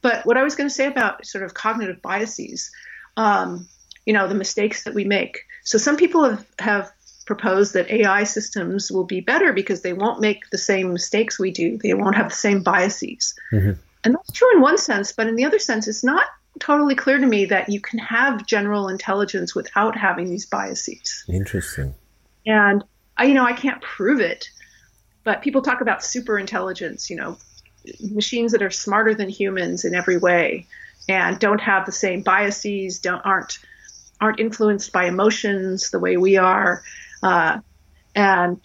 But 0.00 0.26
what 0.26 0.36
I 0.36 0.42
was 0.42 0.54
going 0.54 0.68
to 0.68 0.74
say 0.74 0.86
about 0.86 1.26
sort 1.26 1.44
of 1.44 1.54
cognitive 1.54 2.02
biases, 2.02 2.70
um, 3.16 3.68
you 4.06 4.12
know, 4.12 4.28
the 4.28 4.34
mistakes 4.34 4.84
that 4.84 4.94
we 4.94 5.04
make. 5.04 5.40
So 5.64 5.78
some 5.78 5.96
people 5.96 6.28
have, 6.28 6.46
have 6.58 6.92
proposed 7.22 7.74
that 7.74 7.90
AI 7.90 8.24
systems 8.24 8.90
will 8.90 9.04
be 9.04 9.20
better 9.20 9.52
because 9.52 9.82
they 9.82 9.92
won't 9.92 10.20
make 10.20 10.50
the 10.50 10.58
same 10.58 10.92
mistakes 10.92 11.38
we 11.38 11.50
do. 11.50 11.78
They 11.78 11.94
won't 11.94 12.16
have 12.16 12.30
the 12.30 12.34
same 12.34 12.62
biases. 12.62 13.34
Mhm. 13.52 13.78
And 14.04 14.14
that's 14.14 14.32
true 14.32 14.52
in 14.54 14.60
one 14.60 14.78
sense, 14.78 15.12
but 15.12 15.26
in 15.26 15.36
the 15.36 15.44
other 15.44 15.58
sense, 15.58 15.86
it's 15.86 16.04
not 16.04 16.26
totally 16.58 16.94
clear 16.94 17.18
to 17.18 17.26
me 17.26 17.44
that 17.46 17.68
you 17.68 17.80
can 17.80 17.98
have 17.98 18.46
general 18.46 18.88
intelligence 18.88 19.54
without 19.54 19.96
having 19.96 20.28
these 20.28 20.46
biases. 20.46 21.24
Interesting. 21.28 21.94
And 22.46 22.84
I, 23.16 23.24
you 23.24 23.34
know, 23.34 23.44
I 23.44 23.52
can't 23.52 23.80
prove 23.80 24.20
it, 24.20 24.48
but 25.24 25.42
people 25.42 25.62
talk 25.62 25.80
about 25.80 26.04
super 26.04 26.38
intelligence, 26.38 27.08
you 27.08 27.16
know, 27.16 27.38
machines 28.00 28.52
that 28.52 28.62
are 28.62 28.70
smarter 28.70 29.14
than 29.14 29.28
humans 29.28 29.84
in 29.84 29.94
every 29.94 30.16
way 30.16 30.66
and 31.08 31.38
don't 31.38 31.60
have 31.60 31.86
the 31.86 31.92
same 31.92 32.22
biases, 32.22 32.98
don't 32.98 33.20
aren't 33.24 33.58
aren't 34.20 34.38
influenced 34.38 34.92
by 34.92 35.06
emotions 35.06 35.90
the 35.90 35.98
way 35.98 36.16
we 36.16 36.36
are, 36.36 36.82
uh, 37.22 37.60
and 38.14 38.60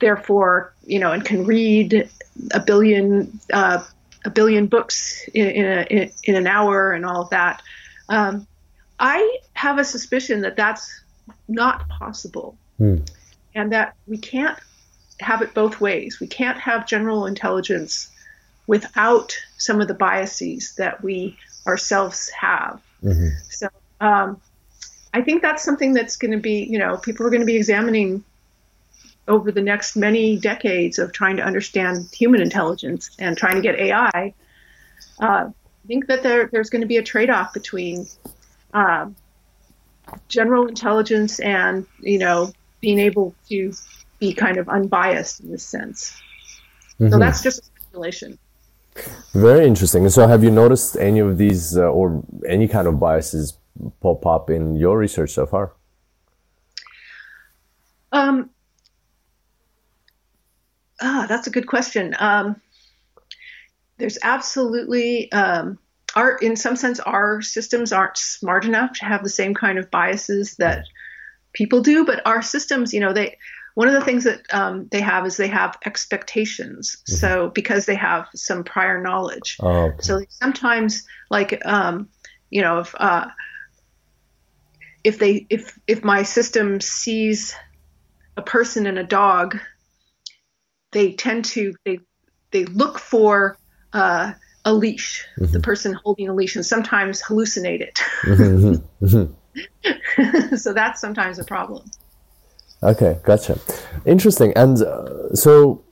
therefore, 0.00 0.74
you 0.84 0.98
know, 0.98 1.12
and 1.12 1.24
can 1.24 1.44
read 1.44 2.08
a 2.52 2.60
billion 2.60 3.38
uh, 3.52 3.84
a 4.24 4.30
billion 4.30 4.66
books 4.66 5.28
in 5.34 5.46
in, 5.46 5.66
a, 5.66 6.12
in 6.24 6.34
an 6.34 6.46
hour 6.46 6.92
and 6.92 7.04
all 7.06 7.22
of 7.22 7.30
that. 7.30 7.62
Um, 8.08 8.46
I 8.98 9.38
have 9.54 9.78
a 9.78 9.84
suspicion 9.84 10.42
that 10.42 10.56
that's 10.56 11.02
not 11.48 11.88
possible 11.88 12.56
Hmm. 12.78 12.96
and 13.54 13.72
that 13.72 13.94
we 14.06 14.16
can't 14.16 14.58
have 15.20 15.42
it 15.42 15.52
both 15.52 15.80
ways. 15.80 16.18
We 16.18 16.26
can't 16.26 16.58
have 16.58 16.86
general 16.86 17.26
intelligence 17.26 18.08
without 18.66 19.36
some 19.58 19.82
of 19.82 19.88
the 19.88 19.94
biases 19.94 20.74
that 20.76 21.02
we 21.04 21.36
ourselves 21.66 22.30
have. 22.30 22.80
Mhm. 23.02 23.32
So 23.50 23.68
um, 24.00 24.40
I 25.12 25.22
think 25.22 25.42
that's 25.42 25.64
something 25.64 25.92
that's 25.92 26.16
going 26.16 26.30
to 26.32 26.38
be, 26.38 26.64
you 26.64 26.78
know, 26.78 26.96
people 26.96 27.26
are 27.26 27.30
going 27.30 27.40
to 27.40 27.46
be 27.46 27.56
examining 27.56 28.24
over 29.28 29.52
the 29.52 29.60
next 29.60 29.96
many 29.96 30.38
decades 30.38 30.98
of 30.98 31.12
trying 31.12 31.36
to 31.36 31.42
understand 31.42 32.08
human 32.12 32.40
intelligence 32.40 33.10
and 33.18 33.36
trying 33.36 33.56
to 33.56 33.60
get 33.60 33.78
AI. 33.78 34.34
Uh, 35.20 35.50
I 35.50 35.86
think 35.86 36.06
that 36.06 36.22
there, 36.22 36.48
there's 36.52 36.70
going 36.70 36.80
to 36.82 36.86
be 36.86 36.96
a 36.96 37.02
trade-off 37.02 37.52
between 37.52 38.06
um, 38.72 39.14
general 40.28 40.66
intelligence 40.66 41.40
and, 41.40 41.86
you 42.00 42.18
know, 42.18 42.52
being 42.80 42.98
able 42.98 43.34
to 43.48 43.72
be 44.18 44.32
kind 44.32 44.58
of 44.58 44.68
unbiased 44.68 45.40
in 45.40 45.50
this 45.50 45.64
sense. 45.64 46.16
So 46.98 47.04
Mhm. 47.06 47.18
that's 47.18 47.42
just 47.42 47.60
a 47.60 47.62
speculation. 47.64 48.38
Very 49.32 49.66
interesting. 49.66 50.08
So, 50.10 50.26
have 50.26 50.44
you 50.44 50.50
noticed 50.50 50.96
any 50.96 51.20
of 51.20 51.38
these 51.38 51.78
uh, 51.78 51.82
or 51.82 52.22
any 52.46 52.68
kind 52.68 52.86
of 52.86 52.98
biases 52.98 53.54
pop 54.00 54.26
up 54.26 54.50
in 54.50 54.76
your 54.76 54.98
research 54.98 55.30
so 55.30 55.46
far? 55.46 55.72
Um, 58.12 58.50
ah, 61.00 61.26
that's 61.28 61.46
a 61.46 61.50
good 61.50 61.66
question. 61.66 62.14
Um, 62.18 62.60
there's 63.98 64.18
absolutely 64.22 65.30
um, 65.32 65.78
our 66.16 66.36
in 66.38 66.56
some 66.56 66.76
sense 66.76 66.98
our 67.00 67.40
systems 67.42 67.92
aren't 67.92 68.16
smart 68.16 68.64
enough 68.64 68.94
to 68.94 69.04
have 69.04 69.22
the 69.22 69.28
same 69.28 69.54
kind 69.54 69.78
of 69.78 69.90
biases 69.90 70.56
that 70.56 70.84
people 71.52 71.82
do, 71.82 72.04
but 72.04 72.26
our 72.26 72.42
systems, 72.42 72.92
you 72.92 73.00
know, 73.00 73.12
they 73.12 73.36
one 73.74 73.88
of 73.88 73.94
the 73.94 74.04
things 74.04 74.24
that 74.24 74.42
um, 74.52 74.88
they 74.90 75.00
have 75.00 75.24
is 75.26 75.36
they 75.36 75.48
have 75.48 75.78
expectations. 75.86 77.02
So 77.06 77.50
because 77.54 77.86
they 77.86 77.94
have 77.94 78.26
some 78.34 78.64
prior 78.64 79.00
knowledge, 79.00 79.56
Oh, 79.60 79.84
okay. 79.86 79.96
so 80.00 80.24
sometimes, 80.28 81.04
like, 81.30 81.62
um, 81.64 82.08
you 82.50 82.62
know, 82.62 82.80
if 82.80 82.94
uh, 82.98 83.28
if 85.04 85.18
they 85.18 85.46
if 85.50 85.78
if 85.86 86.04
my 86.04 86.22
system 86.22 86.80
sees 86.80 87.54
a 88.36 88.42
person 88.42 88.86
and 88.86 88.98
a 88.98 89.04
dog, 89.04 89.58
they 90.92 91.12
tend 91.12 91.44
to 91.46 91.74
they 91.84 92.00
they 92.50 92.64
look 92.64 92.98
for 92.98 93.56
uh, 93.92 94.32
a 94.64 94.74
leash, 94.74 95.26
the 95.36 95.60
person 95.60 95.94
holding 96.04 96.28
a 96.28 96.34
leash, 96.34 96.56
and 96.56 96.66
sometimes 96.66 97.22
hallucinate 97.22 97.80
it. 97.80 98.00
Mhm, 98.22 98.82
mhm. 99.02 100.58
so 100.58 100.72
that's 100.72 101.00
sometimes 101.00 101.38
a 101.38 101.44
problem. 101.44 101.88
Okay, 102.82 103.18
gotcha. 103.24 103.58
Interesting. 104.06 104.52
And 104.56 104.80
uh, 104.82 105.34
so, 105.34 105.84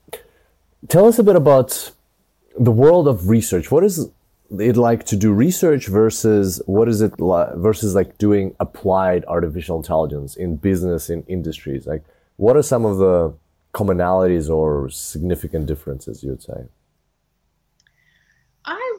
tell 0.88 1.06
us 1.06 1.18
a 1.18 1.22
bit 1.22 1.36
about 1.36 1.92
the 2.58 2.70
world 2.70 3.08
of 3.08 3.28
research. 3.28 3.70
What 3.70 3.84
is 3.84 4.10
it 4.50 4.76
like 4.76 5.04
to 5.04 5.16
do 5.16 5.32
research 5.32 5.88
versus 5.88 6.62
what 6.66 6.88
is 6.88 7.02
it 7.02 7.20
like 7.20 7.54
versus 7.56 7.94
like 7.94 8.16
doing 8.18 8.54
applied 8.60 9.24
artificial 9.26 9.76
intelligence 9.76 10.36
in 10.36 10.56
business 10.56 11.10
in 11.10 11.22
industries? 11.24 11.86
Like, 11.86 12.04
what 12.36 12.56
are 12.56 12.62
some 12.62 12.84
of 12.84 12.98
the 12.98 13.34
commonalities 13.74 14.48
or 14.48 14.88
significant 14.88 15.66
differences 15.66 16.22
you 16.22 16.30
would 16.30 16.42
say? 16.42 16.64
I, 18.64 18.98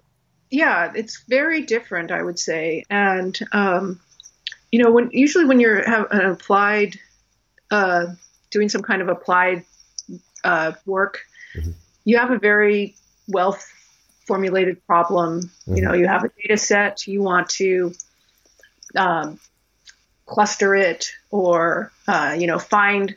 yeah, 0.51 0.91
it's 0.95 1.23
very 1.27 1.63
different, 1.63 2.11
I 2.11 2.21
would 2.21 2.37
say. 2.37 2.83
And, 2.89 3.37
um, 3.51 3.99
you 4.71 4.83
know, 4.83 4.91
when 4.91 5.09
usually 5.11 5.45
when 5.45 5.59
you're 5.59 5.83
have 5.89 6.07
an 6.11 6.25
applied, 6.25 6.99
uh, 7.71 8.07
doing 8.51 8.69
some 8.69 8.83
kind 8.83 9.01
of 9.01 9.07
applied 9.07 9.65
uh, 10.43 10.73
work, 10.85 11.21
you 12.05 12.17
have 12.17 12.31
a 12.31 12.39
very 12.39 12.95
well 13.27 13.57
formulated 14.29 14.85
problem. 14.85 15.49
You 15.65 15.81
know, 15.81 15.93
you 15.93 16.07
have 16.07 16.23
a 16.23 16.29
data 16.41 16.55
set, 16.55 17.07
you 17.07 17.23
want 17.23 17.49
to 17.61 17.93
um, 18.95 19.39
cluster 20.27 20.75
it 20.75 21.11
or, 21.31 21.91
uh, 22.07 22.35
you 22.39 22.45
know, 22.45 22.59
find 22.59 23.15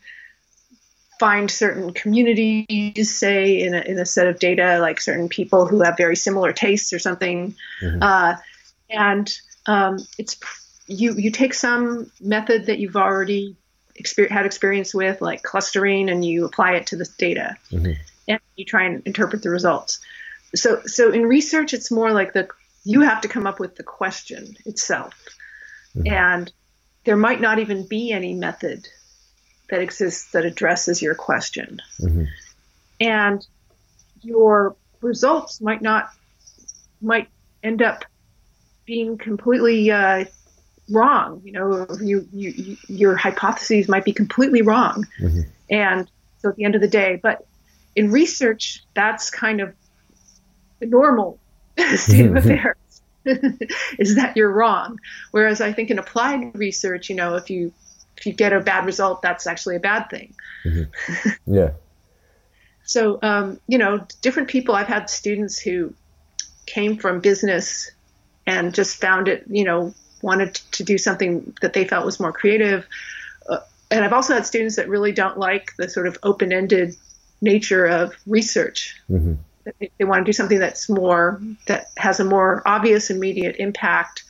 find 1.21 1.51
certain 1.51 1.93
communities, 1.93 3.15
say 3.15 3.61
in 3.61 3.75
a, 3.75 3.81
in 3.83 3.99
a 3.99 4.07
set 4.07 4.27
of 4.27 4.41
data, 4.41 4.79
like 4.81 5.01
certain 5.01 5.29
people 5.29 5.67
who 5.67 5.83
have 5.83 5.97
very 5.97 6.17
similar 6.17 6.53
tastes 6.53 6.93
or 6.93 6.99
something, 6.99 7.55
uh, 8.01 8.35
and 8.91 9.39
um, 9.67 9.99
it's 10.19 10.37
you 10.87 11.15
you 11.15 11.31
take 11.31 11.55
some 11.55 12.11
method 12.21 12.67
that 12.67 12.79
you've 12.79 12.97
already 12.97 13.55
exper- 14.01 14.31
had 14.31 14.47
experience 14.47 14.95
with, 14.95 15.21
like 15.21 15.43
clustering, 15.43 16.09
and 16.09 16.25
you 16.25 16.45
apply 16.47 16.73
it 16.73 16.87
to 16.89 16.97
this 16.97 17.11
data, 17.11 17.57
and 18.27 18.41
you 18.57 18.65
try 18.65 18.85
and 18.87 19.03
interpret 19.07 19.43
the 19.43 19.51
results. 19.51 20.01
So 20.55 20.83
so 20.85 21.11
in 21.11 21.23
research, 21.23 21.73
it's 21.73 21.91
more 21.91 22.13
like 22.13 22.33
the 22.33 22.49
you 22.85 23.01
have 23.03 23.21
to 23.23 23.29
come 23.29 23.47
up 23.47 23.61
with 23.61 23.77
the 23.77 23.83
question 23.83 24.57
itself, 24.67 25.15
and 26.07 26.53
there 27.05 27.17
might 27.17 27.41
not 27.41 27.59
even 27.59 27.87
be 27.87 28.13
any 28.13 28.35
method 28.35 28.89
that 29.71 29.81
exists 29.81 30.33
that 30.33 30.45
addresses 30.45 31.01
your 31.01 31.15
question. 31.15 31.81
And 33.01 33.47
your 34.21 34.77
results 35.01 35.61
might 35.61 35.83
not 35.83 36.11
might 37.01 37.29
end 37.63 37.83
up 37.83 38.05
being 38.85 39.19
completely 39.19 39.91
uh, 39.91 40.25
wrong. 40.91 41.41
You 41.45 41.53
know, 41.53 41.87
you, 42.01 42.29
you, 42.33 42.51
you 42.51 42.77
your 42.89 43.17
hypotheses 43.17 43.89
might 43.89 44.05
be 44.05 44.13
completely 44.13 44.63
wrong, 44.63 45.07
mm-hmm. 45.21 45.41
and 45.71 46.11
so 46.39 46.51
at 46.51 46.57
the 46.57 46.65
end 46.65 46.75
of 46.75 46.81
the 46.81 46.89
day, 46.89 47.19
but 47.23 47.47
in 47.95 48.11
research, 48.11 48.85
that's 48.95 49.31
kind 49.31 49.61
of 49.61 49.75
normal 50.87 51.39
state 51.95 52.27
of 52.27 52.37
affairs. 52.37 52.77
is 53.99 54.17
that 54.17 54.37
you're 54.37 54.51
wrong. 54.51 54.99
Whereas 55.31 55.61
I 55.61 55.73
think 55.73 55.91
in 55.91 55.99
applied 55.99 56.57
research, 56.57 57.09
you 57.09 57.15
know, 57.15 57.37
if 57.37 57.51
you 57.51 57.73
if 58.17 58.27
you 58.27 58.33
get 58.33 58.53
a 58.53 58.61
bad 58.61 58.85
result, 58.85 59.23
that's 59.23 59.47
actually 59.47 59.77
a 59.77 59.81
bad 59.81 60.11
thing. 60.11 60.35
Mm-hmm. 60.65 61.55
Yeah. 61.55 61.71
so 62.85 63.19
um, 63.23 63.61
you 63.69 63.79
know, 63.79 64.05
different 64.23 64.49
people. 64.49 64.75
I've 64.75 64.89
had 64.89 65.09
students 65.09 65.59
who 65.59 65.95
came 66.67 66.97
from 66.99 67.21
business 67.21 67.91
and 68.47 68.75
just 68.75 69.01
found 69.01 69.29
it, 69.29 69.45
you 69.49 69.65
know, 69.65 69.95
wanted 70.21 70.55
to 70.73 70.85
do 70.85 70.99
something 70.99 71.55
that 71.61 71.73
they 71.73 71.85
felt 71.85 72.05
was 72.05 72.19
more 72.19 72.33
creative. 72.33 72.87
Uh, 73.49 73.59
and 73.91 74.05
I've 74.05 74.13
also 74.13 74.35
had 74.35 74.47
students 74.47 74.77
that 74.77 74.89
really 74.89 75.13
don't 75.13 75.39
like 75.39 75.73
the 75.77 75.89
sort 75.89 76.07
of 76.07 76.19
open-ended 76.23 76.97
nature 77.41 77.87
of 77.87 78.15
research. 78.27 79.01
Mm-hmm. 79.11 79.35
They 79.65 80.05
want 80.05 80.21
to 80.21 80.25
do 80.25 80.33
something 80.33 80.59
that's 80.59 80.89
more 80.89 81.41
that 81.67 81.87
has 81.97 82.21
a 82.21 82.25
more 82.25 82.63
obvious 82.67 83.11
immediate 83.11 83.57
impact, 83.59 84.25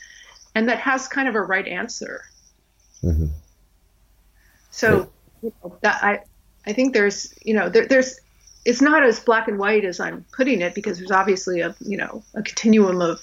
and 0.54 0.68
that 0.68 0.78
has 0.78 1.08
kind 1.08 1.28
of 1.28 1.34
a 1.34 1.40
right 1.40 1.66
answer. 1.66 2.22
Mm-hmm. 3.02 3.26
So 4.70 5.10
you 5.42 5.52
know, 5.62 5.76
that 5.82 6.02
I 6.02 6.20
I 6.66 6.72
think 6.72 6.94
there's 6.94 7.34
you 7.42 7.54
know 7.54 7.68
there, 7.68 7.86
there's 7.86 8.20
it's 8.64 8.80
not 8.80 9.02
as 9.02 9.20
black 9.20 9.48
and 9.48 9.58
white 9.58 9.84
as 9.84 10.00
I'm 10.00 10.24
putting 10.32 10.60
it 10.60 10.74
because 10.74 10.98
there's 10.98 11.10
obviously 11.10 11.60
a 11.60 11.74
you 11.80 11.96
know 11.96 12.22
a 12.34 12.42
continuum 12.42 13.00
of 13.00 13.20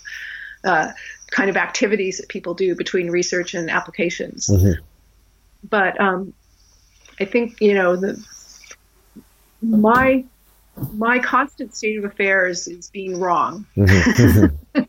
uh, 0.64 0.92
kind 1.32 1.50
of 1.50 1.58
activities 1.58 2.18
that 2.18 2.28
people 2.28 2.54
do 2.54 2.76
between 2.76 3.10
research 3.10 3.54
and 3.54 3.70
applications. 3.70 4.48
Mm-hmm. 4.48 4.82
But 5.70 6.00
um, 6.00 6.34
I 7.20 7.26
think 7.26 7.62
you 7.62 7.74
know 7.74 7.96
the 7.96 8.24
my 9.62 10.26
my 10.94 11.20
constant 11.20 11.76
state 11.76 11.98
of 11.98 12.04
affairs 12.04 12.68
is 12.68 12.90
being 12.90 13.20
wrong, 13.20 13.66
mm-hmm. 13.78 14.82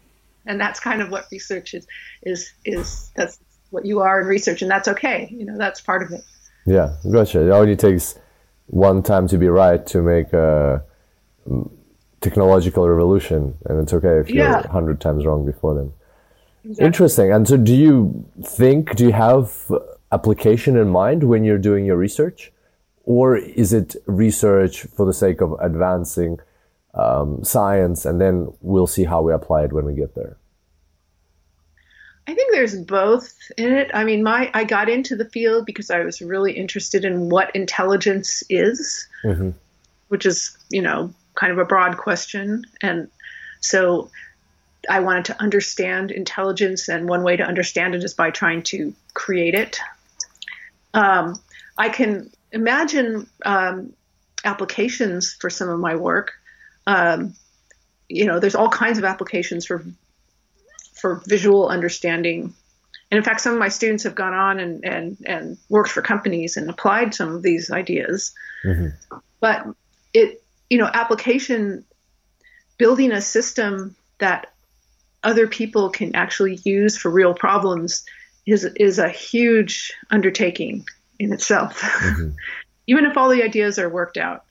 and 0.46 0.61
that's 0.61 0.81
kind 0.81 1.00
of 1.03 1.11
what 1.11 1.26
research 1.31 1.74
is 1.74 1.87
is 2.22 2.53
is 2.64 3.11
that's 3.14 3.38
what 3.70 3.87
you 3.87 4.00
are 4.00 4.20
in 4.20 4.26
research, 4.26 4.62
and 4.62 4.70
that's 4.70 4.88
okay. 4.88 5.29
You 5.31 5.44
know, 5.44 5.57
that's 5.57 5.81
part 5.81 6.03
of 6.03 6.12
it. 6.12 6.22
Yeah, 6.66 6.94
gotcha. 7.11 7.40
It 7.40 7.50
only 7.50 7.76
takes 7.76 8.18
one 8.66 9.03
time 9.03 9.26
to 9.29 9.38
be 9.38 9.48
right 9.48 9.85
to 9.87 10.03
make 10.03 10.33
a 10.33 10.83
technological 12.20 12.88
revolution, 12.88 13.55
and 13.66 13.81
it's 13.81 13.92
okay 13.92 14.18
if 14.18 14.29
you're 14.29 14.44
yeah. 14.44 14.66
hundred 14.68 15.00
times 15.00 15.26
wrong 15.26 15.44
before 15.44 15.74
then. 15.74 15.92
Exactly. 16.64 16.87
Interesting. 16.87 17.33
And 17.33 17.48
so, 17.48 17.57
do 17.57 17.74
you 17.74 18.24
think? 18.44 18.94
Do 18.96 19.05
you 19.05 19.12
have 19.12 19.70
application 20.12 20.76
in 20.76 20.88
mind 20.88 21.24
when 21.24 21.44
you're 21.44 21.59
doing 21.59 21.85
your 21.85 21.96
research? 21.96 22.53
Or 23.05 23.37
is 23.37 23.73
it 23.73 23.97
research 24.07 24.83
for 24.83 25.07
the 25.07 25.13
sake 25.13 25.41
of 25.41 25.55
advancing 25.61 26.39
um, 26.95 27.43
science 27.45 28.05
and 28.05 28.21
then 28.21 28.53
we'll 28.61 28.87
see 28.87 29.05
how 29.05 29.23
we 29.23 29.33
apply 29.33 29.65
it 29.65 29.73
when 29.73 29.85
we 29.85 29.95
get 29.95 30.15
there? 30.15 30.37
I 32.27 32.35
think 32.35 32.53
there's 32.53 32.77
both 32.77 33.35
in 33.57 33.73
it. 33.73 33.91
I 33.93 34.05
mean 34.05 34.23
my 34.23 34.51
i 34.55 34.65
got 34.65 34.89
into 34.89 35.17
the 35.17 35.25
field 35.25 35.67
because 35.67 35.91
i 35.91 36.01
was 36.01 36.21
really 36.21 36.53
interested 36.53 37.05
in 37.05 37.29
what 37.29 37.55
intelligence 37.57 38.45
is 38.49 39.09
mm-hmm. 39.25 39.51
which 40.09 40.27
is 40.27 40.57
you 40.71 40.83
know 40.83 41.13
kind 41.35 41.53
of 41.53 41.59
a 41.59 41.65
broad 41.65 41.97
question. 41.97 42.65
And 42.83 43.09
so 43.61 44.11
i 44.89 45.01
wanted 45.01 45.25
to 45.25 45.43
understand 45.43 46.11
intelligence 46.13 46.89
and 46.89 47.09
one 47.09 47.23
way 47.23 47.37
to 47.37 47.43
understand 47.43 47.95
it 47.95 48.05
is 48.05 48.15
by 48.15 48.31
trying 48.31 48.63
to 48.65 48.95
create 49.15 49.55
it. 49.55 49.81
Um, 50.95 51.35
i 51.79 51.89
can 51.89 52.31
imagine 52.53 53.29
um, 53.45 53.93
applications 54.45 55.35
for 55.35 55.51
some 55.51 55.69
of 55.69 55.79
my 55.79 55.97
work. 55.97 56.33
Um, 56.87 57.35
you 58.09 58.25
know, 58.25 58.41
there's 58.41 58.55
all 58.55 58.69
kinds 58.69 58.99
of 58.99 59.05
applications 59.05 59.67
for 59.67 59.85
for 60.95 61.23
visual 61.27 61.69
understanding. 61.69 62.55
And 63.11 63.19
in 63.19 63.25
fact, 63.25 63.41
some 63.41 63.55
of 63.55 63.59
my 63.59 63.69
students 63.69 64.05
have 64.05 64.15
gone 64.15 64.35
on 64.35 64.61
and, 64.61 64.85
and, 64.85 65.17
and 65.27 65.59
worked 65.69 65.91
for 65.91 66.03
companies 66.03 66.57
and 66.57 66.69
applied 66.69 67.15
some 67.15 67.35
of 67.35 67.43
these 67.43 67.71
ideas. 67.71 68.33
Mm-hmm. 68.65 69.17
But 69.41 69.67
it, 70.13 70.43
you 70.69 70.79
know, 70.79 70.89
application, 70.93 71.85
building 72.79 73.13
a 73.13 73.21
system 73.21 73.97
that 74.19 74.53
other 75.25 75.47
people 75.49 75.91
can 75.91 76.15
actually 76.15 76.61
use 76.65 76.97
for 76.97 77.11
real 77.11 77.35
problems 77.35 78.05
is 78.47 78.65
is 78.65 78.99
a 78.99 79.09
huge 79.09 79.93
undertaking 80.11 80.87
in 81.20 81.33
itself. 81.33 81.80
Mm-hmm. 81.80 82.30
Even 82.87 83.04
if 83.04 83.16
all 83.16 83.28
the 83.28 83.44
ideas 83.44 83.78
are 83.78 83.88
worked 83.88 84.16
out, 84.16 84.44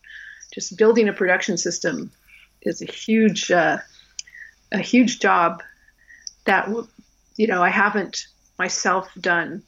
just 0.53 0.77
building 0.77 1.09
a 1.09 1.13
production 1.13 1.57
system 1.57 2.11
is 2.61 2.81
a 2.81 2.85
huge, 2.85 3.51
uh, 3.51 3.79
a 4.71 4.79
huge 4.79 5.19
job 5.19 5.61
that 6.45 6.69
you 7.35 7.47
know 7.47 7.61
I 7.61 7.69
haven't 7.69 8.27
myself 8.57 9.09
done. 9.19 9.63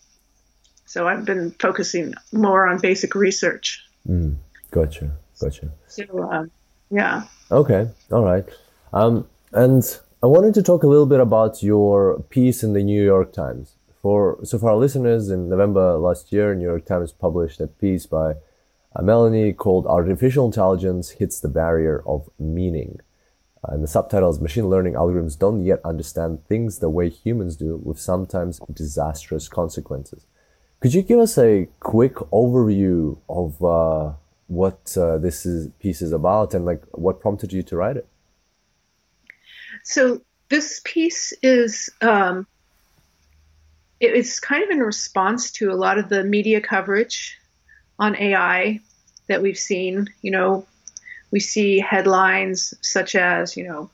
So 0.85 1.07
I've 1.07 1.25
been 1.25 1.51
focusing 1.59 2.13
more 2.31 2.67
on 2.67 2.79
basic 2.79 3.15
research. 3.15 3.83
Mm, 4.07 4.35
gotcha, 4.71 5.11
gotcha. 5.39 5.71
So 5.87 6.03
uh, 6.31 6.45
yeah. 6.89 7.23
Okay, 7.51 7.89
all 8.11 8.23
right. 8.23 8.45
Um, 8.93 9.27
and 9.51 9.83
I 10.23 10.27
wanted 10.27 10.53
to 10.53 10.63
talk 10.63 10.83
a 10.83 10.87
little 10.87 11.05
bit 11.05 11.19
about 11.19 11.61
your 11.61 12.21
piece 12.29 12.63
in 12.63 12.73
the 12.73 12.83
New 12.83 13.03
York 13.03 13.33
Times. 13.33 13.75
For 14.01 14.39
so 14.43 14.57
for 14.57 14.71
our 14.71 14.77
listeners, 14.77 15.29
in 15.29 15.49
November 15.49 15.97
last 15.97 16.31
year, 16.31 16.55
New 16.55 16.65
York 16.65 16.85
Times 16.85 17.11
published 17.11 17.61
a 17.61 17.67
piece 17.67 18.05
by 18.07 18.35
uh, 18.95 19.01
Melanie 19.03 19.53
called 19.53 19.85
"Artificial 19.85 20.45
Intelligence 20.45 21.11
Hits 21.11 21.39
the 21.39 21.47
Barrier 21.47 22.03
of 22.05 22.29
Meaning." 22.39 22.99
Uh, 23.63 23.73
and 23.73 23.83
the 23.83 23.87
subtitle 23.87 24.31
is 24.31 24.41
"Machine 24.41 24.67
Learning 24.67 24.93
Algorithms 24.93 25.37
Don't 25.37 25.63
Yet 25.63 25.81
Understand 25.85 26.45
Things 26.47 26.79
the 26.79 26.89
Way 26.89 27.09
Humans 27.09 27.57
Do, 27.57 27.77
with 27.83 27.99
Sometimes 27.99 28.59
Disastrous 28.73 29.47
Consequences." 29.47 30.25
Could 30.79 30.95
you 30.95 31.03
give 31.03 31.19
us 31.19 31.37
a 31.37 31.69
quick 31.79 32.15
overview 32.33 33.19
of 33.29 33.63
uh, 33.63 34.13
what 34.47 34.97
uh, 34.97 35.19
this 35.19 35.45
is, 35.45 35.69
piece 35.79 36.01
is 36.01 36.11
about 36.11 36.55
and 36.55 36.65
like 36.65 36.83
what 36.93 37.19
prompted 37.19 37.53
you 37.53 37.61
to 37.61 37.75
write 37.75 37.97
it? 37.97 38.07
So 39.83 40.21
this 40.49 40.81
piece 40.83 41.33
is 41.43 41.89
um, 42.01 42.47
it 44.01 44.13
was 44.13 44.39
kind 44.39 44.63
of 44.63 44.71
in 44.71 44.79
response 44.79 45.51
to 45.51 45.71
a 45.71 45.75
lot 45.75 45.99
of 45.99 46.09
the 46.09 46.23
media 46.23 46.59
coverage 46.59 47.39
on 47.99 48.15
AI 48.17 48.79
that 49.27 49.43
we've 49.43 49.57
seen. 49.57 50.09
You 50.23 50.31
know, 50.31 50.65
we 51.29 51.39
see 51.39 51.79
headlines 51.79 52.73
such 52.81 53.15
as, 53.15 53.55
you 53.55 53.63
know, 53.67 53.91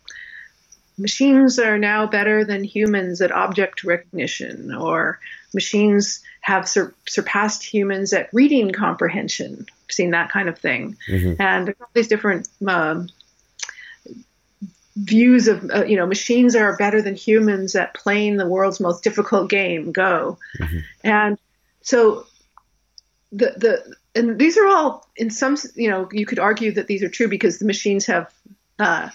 machines 0.98 1.60
are 1.60 1.78
now 1.78 2.08
better 2.08 2.46
than 2.46 2.64
humans 2.64 3.22
at 3.22 3.34
object 3.34 3.84
recognition, 3.84 4.74
or 4.74 5.20
machines 5.54 6.22
have 6.40 6.70
sur- 6.70 6.96
surpassed 7.06 7.64
humans 7.64 8.14
at 8.14 8.30
reading 8.34 8.72
comprehension. 8.72 9.66
I've 9.70 9.92
seen 9.92 10.12
that 10.12 10.30
kind 10.30 10.48
of 10.48 10.58
thing. 10.58 10.96
Mm-hmm. 11.10 11.42
And 11.42 11.76
all 11.82 11.90
these 11.94 12.08
different 12.08 12.48
um, 12.66 13.10
views 14.98 15.48
of 15.48 15.70
uh, 15.70 15.86
you 15.86 15.96
know 15.96 16.08
machines 16.08 16.56
are 16.56 16.76
better 16.78 17.02
than 17.02 17.16
humans 17.16 17.76
at 17.76 17.94
playing 17.94 18.38
the 18.38 18.48
world's 18.48 18.80
most 18.80 19.04
difficult 19.04 19.50
game 19.50 19.92
go 19.92 20.40
mm-hmm. 20.60 20.80
and 21.04 21.38
so 21.82 22.26
the 23.32 23.54
the 23.58 23.96
and 24.20 24.40
these 24.40 24.58
are 24.58 24.66
all 24.66 25.08
in 25.16 25.30
some 25.30 25.56
you 25.76 25.90
know 25.90 26.10
you 26.12 26.26
could 26.26 26.40
argue 26.40 26.72
that 26.72 26.88
these 26.88 27.04
are 27.04 27.10
true 27.10 27.28
because 27.28 27.60
the 27.60 27.66
machines 27.66 28.08
have 28.08 28.34
uh, 28.80 29.10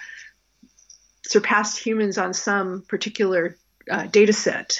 surpassed 1.24 1.78
humans 1.78 2.16
on 2.16 2.32
some 2.32 2.82
particular 2.82 3.56
uh, 3.90 4.06
data 4.06 4.32
set 4.32 4.78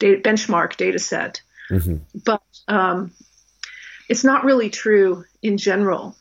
data, 0.00 0.20
benchmark 0.20 0.76
data 0.76 0.98
set 0.98 1.42
mm-hmm. 1.70 1.96
but 2.24 2.42
um, 2.66 3.12
it's 4.08 4.24
not 4.24 4.44
really 4.44 4.68
true 4.68 5.24
in 5.42 5.58
general 5.58 6.16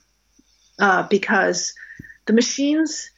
uh, 0.78 1.08
because 1.08 1.74
the 2.28 2.34
machines 2.34 3.10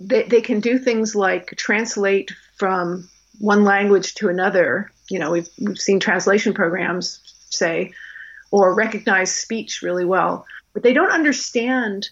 they, 0.00 0.24
they 0.24 0.40
can 0.40 0.60
do 0.60 0.78
things 0.78 1.14
like 1.14 1.54
translate 1.56 2.32
from 2.56 3.08
one 3.38 3.64
language 3.64 4.14
to 4.14 4.28
another. 4.28 4.90
You 5.08 5.18
know, 5.18 5.30
we've, 5.32 5.48
we've 5.58 5.78
seen 5.78 6.00
translation 6.00 6.54
programs 6.54 7.20
say, 7.50 7.92
or 8.50 8.74
recognize 8.74 9.34
speech 9.34 9.82
really 9.82 10.04
well, 10.04 10.46
but 10.72 10.82
they 10.82 10.92
don't 10.92 11.10
understand, 11.10 12.08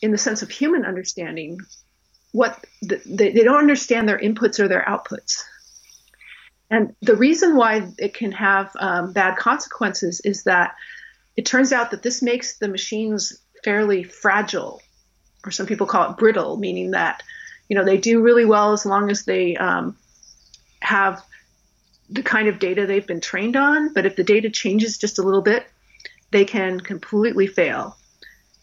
in 0.00 0.12
the 0.12 0.18
sense 0.18 0.42
of 0.42 0.50
human 0.50 0.84
understanding, 0.84 1.58
what 2.32 2.64
the, 2.80 3.00
they, 3.04 3.32
they 3.32 3.44
don't 3.44 3.58
understand 3.58 4.08
their 4.08 4.18
inputs 4.18 4.58
or 4.58 4.68
their 4.68 4.84
outputs. 4.84 5.42
And 6.70 6.94
the 7.02 7.16
reason 7.16 7.56
why 7.56 7.88
it 7.98 8.14
can 8.14 8.32
have 8.32 8.74
um, 8.78 9.12
bad 9.12 9.36
consequences 9.36 10.20
is 10.20 10.44
that 10.44 10.74
it 11.36 11.44
turns 11.44 11.72
out 11.72 11.90
that 11.90 12.02
this 12.02 12.22
makes 12.22 12.58
the 12.58 12.68
machines 12.68 13.38
fairly 13.62 14.04
fragile 14.04 14.80
or 15.44 15.50
some 15.50 15.66
people 15.66 15.86
call 15.86 16.10
it 16.10 16.16
brittle, 16.16 16.56
meaning 16.56 16.92
that 16.92 17.22
you 17.68 17.76
know 17.76 17.84
they 17.84 17.96
do 17.96 18.20
really 18.20 18.44
well 18.44 18.72
as 18.72 18.86
long 18.86 19.10
as 19.10 19.24
they 19.24 19.56
um, 19.56 19.96
have 20.80 21.22
the 22.10 22.22
kind 22.22 22.48
of 22.48 22.58
data 22.58 22.86
they've 22.86 23.06
been 23.06 23.20
trained 23.20 23.56
on. 23.56 23.92
But 23.92 24.06
if 24.06 24.16
the 24.16 24.24
data 24.24 24.50
changes 24.50 24.98
just 24.98 25.18
a 25.18 25.22
little 25.22 25.42
bit, 25.42 25.66
they 26.30 26.44
can 26.44 26.80
completely 26.80 27.46
fail. 27.46 27.96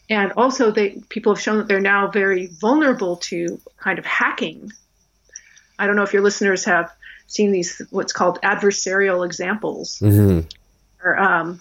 And 0.08 0.32
also, 0.32 0.70
they 0.72 1.02
people 1.08 1.34
have 1.34 1.42
shown 1.42 1.58
that 1.58 1.68
they're 1.68 1.80
now 1.80 2.08
very 2.08 2.46
vulnerable 2.46 3.16
to 3.16 3.60
kind 3.76 3.98
of 3.98 4.04
hacking. 4.04 4.72
I 5.78 5.86
don't 5.86 5.96
know 5.96 6.02
if 6.02 6.12
your 6.12 6.22
listeners 6.22 6.64
have 6.64 6.90
seen 7.28 7.52
these 7.52 7.80
what's 7.90 8.12
called 8.12 8.40
adversarial 8.42 9.24
examples, 9.24 10.00
mm-hmm. 10.00 10.46
where 11.00 11.18
um, 11.18 11.60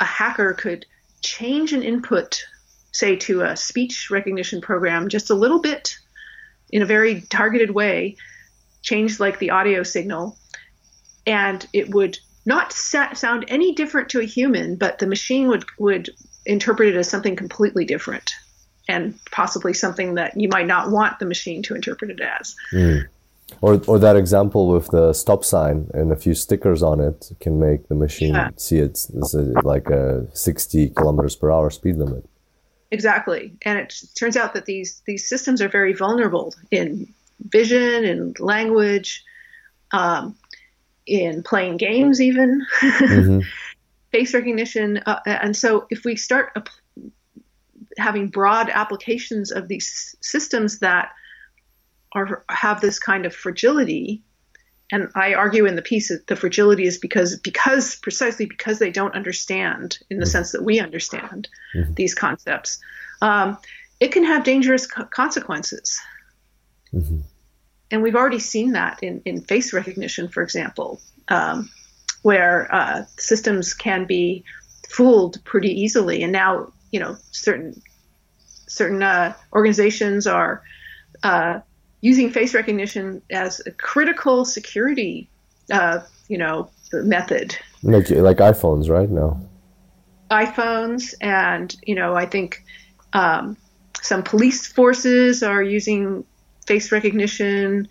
a 0.00 0.04
hacker 0.04 0.54
could 0.54 0.86
change 1.20 1.74
an 1.74 1.82
input, 1.82 2.42
say 2.92 3.16
to 3.16 3.42
a 3.42 3.56
speech 3.56 4.10
recognition 4.10 4.60
program, 4.60 5.08
just 5.08 5.30
a 5.30 5.34
little 5.34 5.60
bit 5.60 5.96
in 6.70 6.82
a 6.82 6.86
very 6.86 7.22
targeted 7.22 7.70
way, 7.70 8.16
change 8.82 9.20
like 9.20 9.38
the 9.38 9.50
audio 9.50 9.82
signal, 9.82 10.36
and 11.26 11.66
it 11.72 11.90
would 11.94 12.18
not 12.46 12.72
sound 12.72 13.44
any 13.48 13.74
different 13.74 14.08
to 14.10 14.20
a 14.20 14.24
human, 14.24 14.76
but 14.76 14.98
the 14.98 15.06
machine 15.06 15.48
would 15.48 15.64
would 15.78 16.10
interpret 16.46 16.88
it 16.88 16.96
as 16.96 17.08
something 17.08 17.36
completely 17.36 17.84
different, 17.84 18.32
and 18.88 19.14
possibly 19.30 19.74
something 19.74 20.14
that 20.14 20.38
you 20.40 20.48
might 20.48 20.66
not 20.66 20.90
want 20.90 21.18
the 21.18 21.26
machine 21.26 21.62
to 21.62 21.74
interpret 21.74 22.10
it 22.10 22.20
as. 22.20 22.56
Mm. 22.72 23.04
Or, 23.62 23.80
or 23.88 23.98
that 23.98 24.16
example 24.16 24.68
with 24.68 24.88
the 24.88 25.12
stop 25.12 25.44
sign 25.44 25.90
and 25.92 26.12
a 26.12 26.16
few 26.16 26.34
stickers 26.34 26.84
on 26.84 27.00
it 27.00 27.32
can 27.40 27.58
make 27.58 27.88
the 27.88 27.96
machine 27.96 28.34
yeah. 28.34 28.50
see 28.56 28.78
it's, 28.78 29.10
it's 29.10 29.34
a, 29.34 29.42
like 29.64 29.88
a 29.88 30.24
60 30.34 30.90
kilometers 30.90 31.34
per 31.34 31.50
hour 31.50 31.68
speed 31.70 31.96
limit. 31.96 32.29
Exactly, 32.92 33.52
and 33.62 33.78
it 33.78 34.02
turns 34.16 34.36
out 34.36 34.54
that 34.54 34.66
these 34.66 35.02
these 35.06 35.28
systems 35.28 35.62
are 35.62 35.68
very 35.68 35.92
vulnerable 35.92 36.54
in 36.70 37.12
vision 37.40 38.04
and 38.04 38.38
language, 38.40 39.22
um, 39.92 40.36
in 41.06 41.42
playing 41.42 41.76
games, 41.76 42.20
even 42.20 42.66
mm-hmm. 42.80 43.40
face 44.10 44.34
recognition, 44.34 44.98
uh, 45.06 45.20
and 45.24 45.56
so 45.56 45.86
if 45.90 46.04
we 46.04 46.16
start 46.16 46.68
having 47.96 48.28
broad 48.28 48.68
applications 48.70 49.50
of 49.52 49.68
these 49.68 50.16
systems 50.20 50.80
that 50.80 51.10
are 52.12 52.44
have 52.48 52.80
this 52.80 52.98
kind 52.98 53.24
of 53.24 53.34
fragility 53.34 54.22
and 54.92 55.08
I 55.14 55.34
argue 55.34 55.66
in 55.66 55.76
the 55.76 55.82
piece 55.82 56.08
that 56.08 56.26
the 56.26 56.36
fragility 56.36 56.86
is 56.86 56.98
because 56.98 57.36
because 57.38 57.96
precisely 57.96 58.46
because 58.46 58.78
they 58.78 58.90
don't 58.90 59.14
understand 59.14 59.98
in 60.10 60.18
the 60.18 60.24
mm-hmm. 60.24 60.30
sense 60.30 60.52
that 60.52 60.64
we 60.64 60.80
understand 60.80 61.48
mm-hmm. 61.74 61.94
these 61.94 62.14
concepts, 62.14 62.80
um, 63.22 63.56
it 64.00 64.12
can 64.12 64.24
have 64.24 64.44
dangerous 64.44 64.86
co- 64.86 65.04
consequences. 65.04 66.00
Mm-hmm. 66.92 67.20
And 67.90 68.02
we've 68.02 68.16
already 68.16 68.38
seen 68.38 68.72
that 68.72 69.02
in, 69.02 69.22
in 69.24 69.40
face 69.42 69.72
recognition, 69.72 70.28
for 70.28 70.42
example, 70.42 71.00
um, 71.28 71.70
where 72.22 72.72
uh, 72.72 73.04
systems 73.16 73.74
can 73.74 74.06
be 74.06 74.44
fooled 74.88 75.42
pretty 75.44 75.82
easily. 75.82 76.22
And 76.22 76.32
now, 76.32 76.72
you 76.90 77.00
know, 77.00 77.16
certain 77.30 77.80
certain 78.66 79.02
uh, 79.02 79.34
organizations 79.52 80.26
are 80.26 80.62
uh, 81.22 81.60
using 82.00 82.30
face 82.30 82.54
recognition 82.54 83.22
as 83.30 83.60
a 83.66 83.70
critical 83.70 84.44
security, 84.44 85.28
uh, 85.70 86.00
you 86.28 86.38
know, 86.38 86.70
method. 86.92 87.56
Like 87.82 88.10
like 88.10 88.38
iPhones, 88.38 88.88
right 88.88 89.08
now. 89.10 89.40
iPhones, 90.30 91.14
and 91.20 91.74
you 91.84 91.94
know, 91.94 92.14
I 92.14 92.26
think 92.26 92.64
um, 93.12 93.56
some 94.02 94.22
police 94.22 94.66
forces 94.66 95.42
are 95.42 95.62
using 95.62 96.24
face 96.66 96.92
recognition 96.92 97.88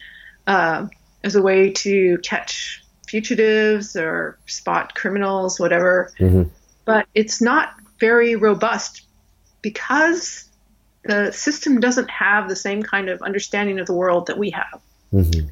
uh, 0.48 0.88
as 1.24 1.36
a 1.36 1.42
way 1.42 1.72
to 1.72 2.18
catch 2.24 2.84
fugitives 3.08 3.96
or 3.96 4.38
spot 4.46 4.96
criminals, 4.96 5.60
whatever. 5.60 6.12
Mm-hmm. 6.20 6.44
But 6.86 7.08
it's 7.14 7.42
not 7.42 7.74
very 8.00 8.36
robust 8.36 9.04
because 9.62 10.49
the 11.04 11.32
system 11.32 11.80
doesn't 11.80 12.10
have 12.10 12.50
the 12.50 12.56
same 12.56 12.84
kind 12.84 13.10
of 13.10 13.22
understanding 13.22 13.80
of 13.80 13.88
the 13.88 13.94
world 13.94 14.28
that 14.28 14.38
we 14.38 14.52
have. 14.52 14.82
Mm-hmm. 15.14 15.48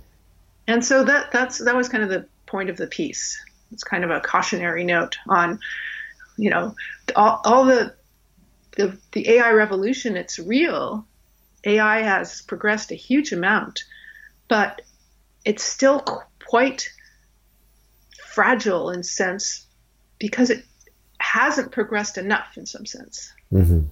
And 0.68 0.86
so 0.86 1.04
that 1.04 1.32
that's 1.32 1.60
that 1.60 1.76
was 1.76 1.90
kind 1.90 2.04
of 2.04 2.10
the 2.10 2.28
point 2.46 2.70
of 2.70 2.78
the 2.78 2.88
piece. 2.88 3.42
It's 3.72 3.84
kind 3.84 4.04
of 4.04 4.12
a 4.12 4.20
cautionary 4.20 4.84
note 4.84 5.18
on, 5.28 5.60
you 6.38 6.50
know, 6.50 6.76
all, 7.16 7.42
all 7.44 7.66
the, 7.66 7.94
the 8.76 8.98
the 9.12 9.30
AI 9.30 9.52
revolution. 9.52 10.18
It's 10.18 10.40
real. 10.40 11.06
AI 11.64 12.02
has 12.02 12.42
progressed 12.42 12.92
a 12.92 12.96
huge 12.96 13.32
amount, 13.32 13.84
but 14.48 14.82
it's 15.44 15.64
still 15.64 16.04
quite 16.46 16.90
fragile 18.26 18.92
in 18.92 19.04
sense 19.04 19.66
because 20.20 20.50
it 20.50 20.64
hasn't 21.20 21.72
progressed 21.72 22.18
enough 22.18 22.58
in 22.58 22.66
some 22.66 22.86
sense. 22.86 23.34
Mm-hmm. 23.52 23.86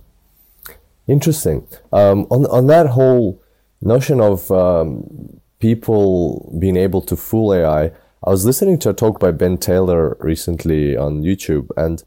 Interesting. 1.07 1.67
Um, 1.93 2.25
on 2.31 2.45
on 2.47 2.67
that 2.67 2.87
whole 2.87 3.41
notion 3.81 4.19
of 4.19 4.49
um, 4.51 5.39
people 5.59 6.57
being 6.59 6.77
able 6.77 7.01
to 7.01 7.15
fool 7.15 7.53
AI, 7.53 7.91
I 8.23 8.29
was 8.29 8.45
listening 8.45 8.79
to 8.79 8.89
a 8.89 8.93
talk 8.93 9.19
by 9.19 9.31
Ben 9.31 9.57
Taylor 9.57 10.17
recently 10.19 10.97
on 10.97 11.21
YouTube, 11.21 11.69
and 11.77 12.03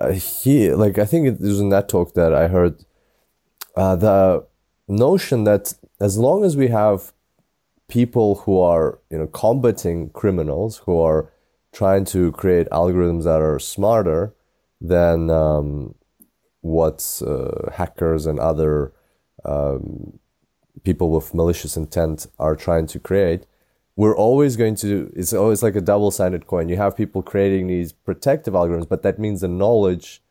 uh, 0.00 0.12
he 0.12 0.72
like 0.72 0.98
I 0.98 1.04
think 1.04 1.26
it 1.26 1.40
was 1.40 1.60
in 1.60 1.68
that 1.70 1.88
talk 1.88 2.14
that 2.14 2.32
I 2.32 2.48
heard 2.48 2.84
uh, 3.76 3.96
the 3.96 4.46
notion 4.88 5.44
that 5.44 5.74
as 6.00 6.16
long 6.16 6.44
as 6.44 6.56
we 6.56 6.68
have 6.68 7.12
people 7.88 8.36
who 8.36 8.58
are 8.58 8.98
you 9.10 9.18
know 9.18 9.26
combating 9.26 10.10
criminals 10.10 10.78
who 10.86 10.98
are 10.98 11.30
trying 11.72 12.06
to 12.06 12.32
create 12.32 12.66
algorithms 12.70 13.24
that 13.24 13.42
are 13.42 13.58
smarter 13.58 14.34
than 14.80 15.28
um, 15.30 15.94
what 16.66 17.22
uh, 17.26 17.70
hackers 17.72 18.26
and 18.26 18.38
other 18.38 18.92
um, 19.44 20.18
people 20.82 21.10
with 21.10 21.34
malicious 21.34 21.76
intent 21.76 22.26
are 22.38 22.56
trying 22.56 22.86
to 22.88 22.98
create, 22.98 23.46
we're 23.94 24.16
always 24.16 24.56
going 24.56 24.74
to, 24.74 25.10
it's 25.16 25.32
always 25.32 25.62
like 25.62 25.76
a 25.76 25.80
double 25.80 26.10
sided 26.10 26.46
coin. 26.46 26.68
You 26.68 26.76
have 26.76 26.96
people 26.96 27.22
creating 27.22 27.66
these 27.66 27.92
protective 27.92 28.54
algorithms, 28.54 28.88
but 28.88 29.02
that 29.02 29.18
means 29.18 29.40
the 29.40 29.48
knowledge 29.48 30.22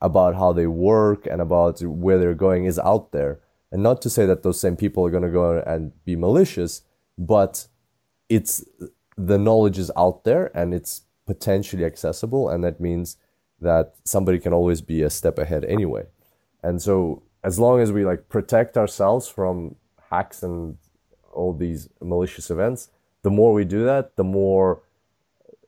about 0.00 0.34
how 0.34 0.52
they 0.52 0.66
work 0.66 1.26
and 1.26 1.40
about 1.40 1.80
where 1.80 2.18
they're 2.18 2.34
going 2.34 2.66
is 2.66 2.78
out 2.78 3.12
there. 3.12 3.40
And 3.72 3.82
not 3.82 4.02
to 4.02 4.10
say 4.10 4.26
that 4.26 4.42
those 4.42 4.60
same 4.60 4.76
people 4.76 5.04
are 5.06 5.10
going 5.10 5.22
to 5.22 5.30
go 5.30 5.62
and 5.66 5.92
be 6.04 6.16
malicious, 6.16 6.82
but 7.16 7.66
it's 8.28 8.64
the 9.16 9.38
knowledge 9.38 9.78
is 9.78 9.90
out 9.96 10.24
there 10.24 10.56
and 10.56 10.74
it's 10.74 11.02
potentially 11.26 11.84
accessible. 11.84 12.48
And 12.50 12.62
that 12.62 12.80
means 12.80 13.16
that 13.64 13.94
somebody 14.04 14.38
can 14.38 14.52
always 14.52 14.80
be 14.80 15.02
a 15.02 15.10
step 15.10 15.38
ahead 15.38 15.64
anyway. 15.64 16.04
And 16.62 16.80
so 16.80 17.22
as 17.42 17.58
long 17.58 17.80
as 17.80 17.92
we 17.92 18.04
like 18.04 18.28
protect 18.28 18.76
ourselves 18.76 19.28
from 19.28 19.76
hacks 20.10 20.42
and 20.42 20.78
all 21.32 21.52
these 21.52 21.88
malicious 22.00 22.50
events, 22.50 22.90
the 23.22 23.30
more 23.30 23.52
we 23.52 23.64
do 23.64 23.84
that, 23.84 24.16
the 24.16 24.24
more 24.24 24.82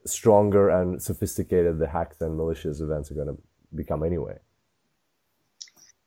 stronger 0.05 0.68
and 0.68 1.03
sophisticated 1.03 1.78
the 1.78 1.88
hacks 1.88 2.20
and 2.20 2.36
malicious 2.36 2.80
events 2.80 3.11
are 3.11 3.14
going 3.14 3.34
to 3.34 3.38
become 3.74 4.03
anyway. 4.03 4.38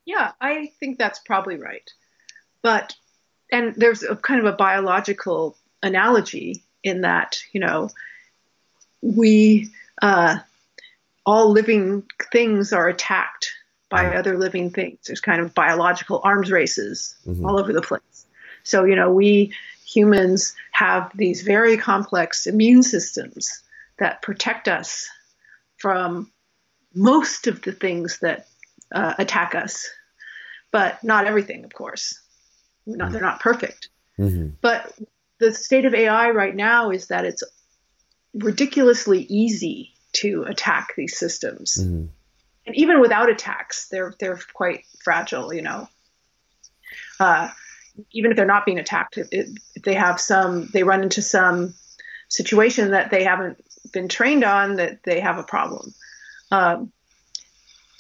Yeah, 0.06 0.32
I 0.42 0.72
think 0.80 0.98
that's 0.98 1.20
probably 1.20 1.58
right. 1.58 1.88
But 2.62 2.96
and 3.52 3.76
there's 3.76 4.04
a 4.04 4.16
kind 4.16 4.40
of 4.40 4.46
a 4.46 4.56
biological 4.56 5.58
analogy 5.84 6.64
in 6.84 7.02
that, 7.02 7.40
you 7.52 7.60
know, 7.60 7.90
we 9.02 9.70
uh, 10.02 10.40
all 11.30 11.52
living 11.52 12.04
things 12.32 12.74
are 12.74 12.88
attacked 12.88 13.52
by 13.88 14.04
mm-hmm. 14.04 14.18
other 14.18 14.36
living 14.36 14.72
things. 14.72 14.98
There's 15.06 15.22
kind 15.22 15.42
of 15.42 15.54
biological 15.54 16.22
arms 16.24 16.52
races 16.52 17.16
mm-hmm. 17.24 17.46
all 17.46 17.60
over 17.60 17.72
the 17.72 17.84
place. 17.84 18.26
So, 18.64 18.84
you 18.84 18.96
know, 18.96 19.14
we 19.14 19.54
humans 19.86 20.56
have 20.72 21.12
these 21.16 21.44
very 21.44 21.78
complex 21.78 22.48
immune 22.48 22.82
systems 22.82 23.62
that 24.00 24.24
protect 24.24 24.68
us 24.68 25.08
from 25.78 26.32
most 26.96 27.46
of 27.46 27.62
the 27.62 27.74
things 27.74 28.18
that 28.24 28.48
uh, 28.92 29.14
attack 29.20 29.54
us, 29.54 29.88
but 30.72 31.04
not 31.04 31.28
everything, 31.28 31.64
of 31.64 31.72
course. 31.72 32.20
Not, 32.88 32.98
mm-hmm. 32.98 33.14
They're 33.14 33.22
not 33.22 33.40
perfect. 33.40 33.90
Mm-hmm. 34.18 34.56
But 34.62 34.98
the 35.38 35.54
state 35.54 35.86
of 35.86 35.94
AI 35.94 36.32
right 36.32 36.56
now 36.56 36.90
is 36.90 37.10
that 37.10 37.26
it's 37.26 37.44
ridiculously 38.34 39.28
easy 39.30 39.94
to 40.14 40.44
attack 40.44 40.94
these 40.96 41.18
systems. 41.18 41.78
Mm-hmm. 41.80 42.06
And 42.66 42.76
even 42.76 43.02
without 43.02 43.30
attacks, 43.30 43.88
they're 43.90 44.14
they're 44.20 44.40
quite 44.54 44.84
fragile. 45.04 45.54
You 45.54 45.62
know, 45.62 45.90
uh, 47.20 47.50
even 48.12 48.32
if 48.32 48.38
they're 48.38 48.46
not 48.46 48.66
being 48.66 48.80
attacked, 48.80 49.18
if, 49.18 49.28
if 49.32 49.84
they 49.84 49.96
have 49.96 50.20
some, 50.20 50.70
they 50.74 50.84
run 50.84 51.04
into 51.04 51.22
some 51.22 51.74
situation 52.28 52.92
that 52.92 53.12
they 53.12 53.24
haven't 53.24 53.64
been 53.92 54.08
trained 54.08 54.44
on, 54.44 54.76
that 54.76 55.04
they 55.04 55.20
have 55.20 55.38
a 55.38 55.44
problem. 55.44 55.94
Um, 56.52 56.92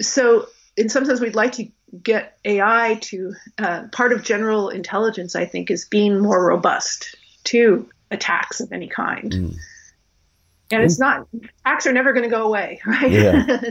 so, 0.02 0.48
in 0.78 0.90
some 0.90 1.06
sense, 1.06 1.20
we'd 1.20 1.36
like 1.36 1.54
to 1.54 1.68
get 2.04 2.38
AI 2.46 2.98
to 3.02 3.34
uh, 3.58 3.88
part 3.92 4.14
of 4.14 4.24
general 4.24 4.70
intelligence. 4.70 5.36
I 5.36 5.46
think 5.46 5.72
is 5.72 5.86
being 5.86 6.20
more 6.20 6.46
robust 6.46 7.16
to 7.46 7.90
attacks 8.12 8.60
of 8.60 8.72
any 8.72 8.88
kind. 8.88 9.32
Mm. 9.32 9.56
And 10.72 10.84
it's 10.84 11.00
not 11.00 11.28
acts 11.66 11.88
are 11.88 11.94
never 11.94 12.14
going 12.14 12.24
to 12.24 12.30
go 12.30 12.46
away, 12.46 12.82
right? 12.86 13.12
Yeah. 13.12 13.62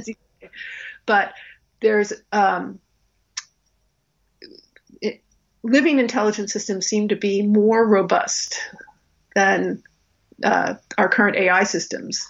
but 1.07 1.35
there's 1.81 2.13
um, 2.33 2.79
it, 5.01 5.23
living 5.63 5.99
intelligent 5.99 6.51
systems 6.51 6.87
seem 6.87 7.09
to 7.09 7.17
be 7.17 7.43
more 7.43 7.87
robust 7.87 8.59
than 9.35 9.83
uh, 10.45 10.75
our 10.97 11.09
current 11.09 11.37
AI 11.37 11.65
systems 11.65 12.27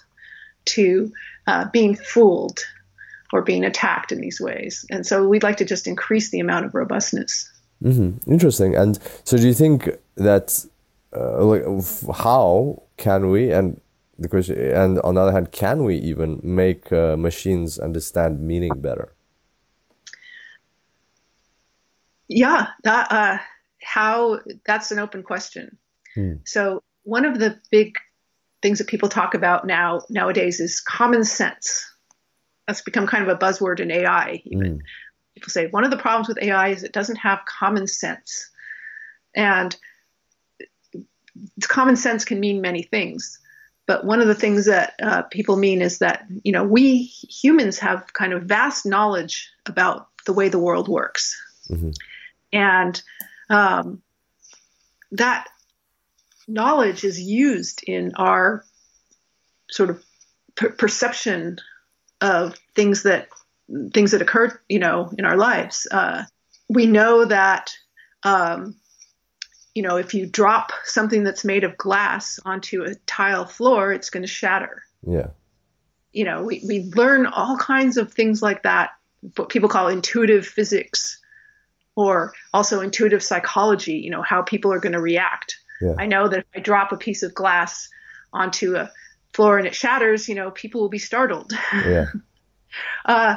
to 0.67 1.13
uh, 1.47 1.67
being 1.73 1.97
fooled 1.97 2.61
or 3.33 3.43
being 3.43 3.65
attacked 3.65 4.13
in 4.13 4.21
these 4.21 4.41
ways. 4.41 4.85
And 4.91 5.07
so 5.07 5.27
we'd 5.27 5.43
like 5.43 5.57
to 5.59 5.65
just 5.65 5.87
increase 5.87 6.31
the 6.31 6.41
amount 6.41 6.67
of 6.67 6.75
robustness. 6.75 7.51
Mm-hmm. 7.83 8.31
Interesting. 8.31 8.75
And 8.75 8.99
so, 9.25 9.37
do 9.37 9.47
you 9.47 9.55
think 9.55 9.89
that 10.17 10.65
uh, 11.17 11.45
like 11.45 11.63
how 12.15 12.83
can 12.97 13.31
we 13.31 13.51
and 13.51 13.81
the 14.19 14.29
question 14.29 14.59
and 14.59 15.01
on 15.01 15.15
the 15.15 15.21
other 15.21 15.33
hand, 15.33 15.53
can 15.53 15.85
we 15.85 15.97
even 15.97 16.41
make 16.43 16.93
uh, 16.93 17.17
machines 17.17 17.79
understand 17.79 18.41
meaning 18.41 18.73
better? 18.77 19.15
Yeah, 22.29 22.69
that 22.85 23.11
uh, 23.11 23.39
how 23.83 24.41
that's 24.67 24.91
an 24.91 24.99
open 24.99 25.23
question. 25.23 25.79
Hmm. 26.15 26.35
So 26.45 26.83
one 27.05 27.25
of 27.25 27.39
the 27.39 27.59
big 27.71 27.95
things 28.61 28.79
that 28.79 28.89
people 28.89 29.09
talk 29.09 29.35
about 29.35 29.67
now 29.67 30.03
nowadays 30.11 30.61
is 30.61 30.81
common 30.81 31.25
sense. 31.25 31.87
That's 32.67 32.83
become 32.83 33.07
kind 33.07 33.23
of 33.23 33.35
a 33.35 33.39
buzzword 33.39 33.81
in 33.81 33.91
AI. 33.91 34.43
Even 34.45 34.79
mm. 34.79 34.81
people 35.35 35.49
say 35.49 35.69
one 35.69 35.85
of 35.85 35.91
the 35.91 35.97
problems 35.97 36.29
with 36.29 36.43
AI 36.43 36.69
is 36.69 36.83
it 36.83 36.93
doesn't 36.93 37.17
have 37.17 37.39
common 37.47 37.87
sense, 37.87 38.51
and 39.35 39.75
common 41.63 41.97
sense 41.97 42.25
can 42.25 42.41
mean 42.41 42.61
many 42.61 42.83
things. 42.83 43.41
But 43.89 44.05
one 44.05 44.21
of 44.21 44.29
the 44.29 44.35
things 44.35 44.67
that 44.67 44.95
uh, 45.03 45.23
people 45.23 45.57
mean 45.57 45.83
is 45.83 45.99
that 45.99 46.25
you 46.45 46.53
know 46.53 46.63
we 46.63 47.03
humans 47.03 47.81
have 47.81 48.13
kind 48.13 48.33
of 48.33 48.45
vast 48.45 48.87
knowledge 48.87 49.51
about 49.67 50.09
the 50.27 50.33
way 50.33 50.49
the 50.49 50.61
world 50.61 50.87
works, 50.87 51.37
mm-hmm. 51.69 51.91
and 52.53 53.03
um, 53.51 54.03
that 55.13 55.49
knowledge 56.47 57.03
is 57.03 57.21
used 57.21 57.83
in 57.87 58.13
our 58.17 58.63
sort 59.71 59.91
of 59.91 60.05
per- 60.55 60.71
perception 60.71 61.59
of 62.21 62.57
things 62.75 63.05
that 63.05 63.29
things 63.93 64.11
that 64.11 64.23
occur, 64.23 64.61
you 64.69 64.79
know, 64.79 65.11
in 65.19 65.25
our 65.25 65.37
lives. 65.37 65.87
Uh, 65.91 66.25
we 66.69 66.87
know 66.87 67.25
that, 67.25 67.73
um, 68.23 68.77
you 69.79 69.83
know, 69.83 69.97
if 69.97 70.13
you 70.13 70.27
drop 70.27 70.73
something 70.83 71.23
that's 71.23 71.45
made 71.45 71.63
of 71.63 71.77
glass 71.77 72.41
onto 72.45 72.83
a 72.83 72.97
tile 73.07 73.47
floor, 73.47 73.93
it's 73.93 74.11
going 74.11 74.25
to 74.25 74.27
shatter. 74.27 74.83
Yeah. 75.07 75.29
You 76.11 76.25
know, 76.25 76.43
we, 76.43 76.61
we 76.67 76.91
learn 76.97 77.27
all 77.27 77.57
kinds 77.57 77.97
of 77.97 78.13
things 78.13 78.43
like 78.43 78.65
that, 78.65 78.91
what 79.37 79.51
people 79.51 79.69
call 79.69 79.87
intuitive 79.87 80.45
physics, 80.45 81.21
or 81.95 82.33
also 82.53 82.81
intuitive 82.81 83.23
psychology, 83.23 83.99
you 83.99 84.11
know, 84.11 84.21
how 84.21 84.43
people 84.43 84.73
are 84.73 84.81
going 84.81 84.95
to 84.95 85.01
react. 85.01 85.57
Yeah. 85.81 85.95
I 85.97 86.07
know 86.07 86.27
that 86.27 86.41
if 86.41 86.47
I 86.57 86.59
drop 86.59 86.91
a 86.91 86.97
piece 86.97 87.23
of 87.23 87.33
glass 87.33 87.89
onto 88.33 88.75
a 88.75 88.91
floor 89.33 89.59
and 89.59 89.67
it 89.69 89.77
shatters, 89.77 90.29
you 90.29 90.35
know, 90.35 90.51
people 90.51 90.81
will 90.81 90.89
be 90.89 90.99
startled. 90.99 91.53
Yeah. 91.73 92.07
uh, 93.05 93.37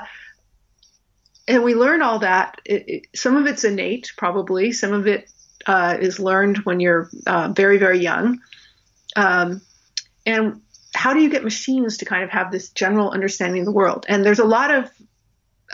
and 1.47 1.63
we 1.63 1.75
learn 1.75 2.01
all 2.01 2.17
that. 2.17 2.59
It, 2.65 2.85
it, 2.87 3.07
some 3.13 3.37
of 3.37 3.45
it's 3.45 3.63
innate, 3.63 4.11
probably. 4.17 4.71
Some 4.71 4.93
of 4.93 5.05
it 5.05 5.29
uh, 5.65 5.97
is 5.99 6.19
learned 6.19 6.57
when 6.59 6.79
you're 6.79 7.09
uh, 7.25 7.49
very, 7.55 7.77
very 7.77 7.99
young. 7.99 8.41
Um, 9.15 9.61
and 10.25 10.61
how 10.93 11.13
do 11.13 11.21
you 11.21 11.29
get 11.29 11.43
machines 11.43 11.97
to 11.97 12.05
kind 12.05 12.23
of 12.23 12.29
have 12.29 12.51
this 12.51 12.69
general 12.69 13.11
understanding 13.11 13.61
of 13.61 13.65
the 13.65 13.71
world? 13.71 14.05
And 14.07 14.25
there's 14.25 14.39
a 14.39 14.45
lot 14.45 14.73
of 14.73 14.89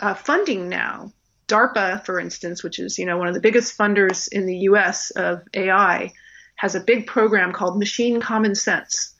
uh, 0.00 0.14
funding 0.14 0.68
now. 0.68 1.12
DARPA, 1.48 2.04
for 2.04 2.20
instance, 2.20 2.62
which 2.62 2.78
is 2.78 2.98
you 2.98 3.06
know 3.06 3.16
one 3.16 3.26
of 3.26 3.34
the 3.34 3.40
biggest 3.40 3.76
funders 3.76 4.28
in 4.30 4.44
the 4.44 4.56
U.S. 4.58 5.10
of 5.12 5.42
AI, 5.54 6.12
has 6.56 6.74
a 6.74 6.80
big 6.80 7.06
program 7.06 7.52
called 7.52 7.78
Machine 7.78 8.20
Common 8.20 8.54
Sense, 8.54 9.14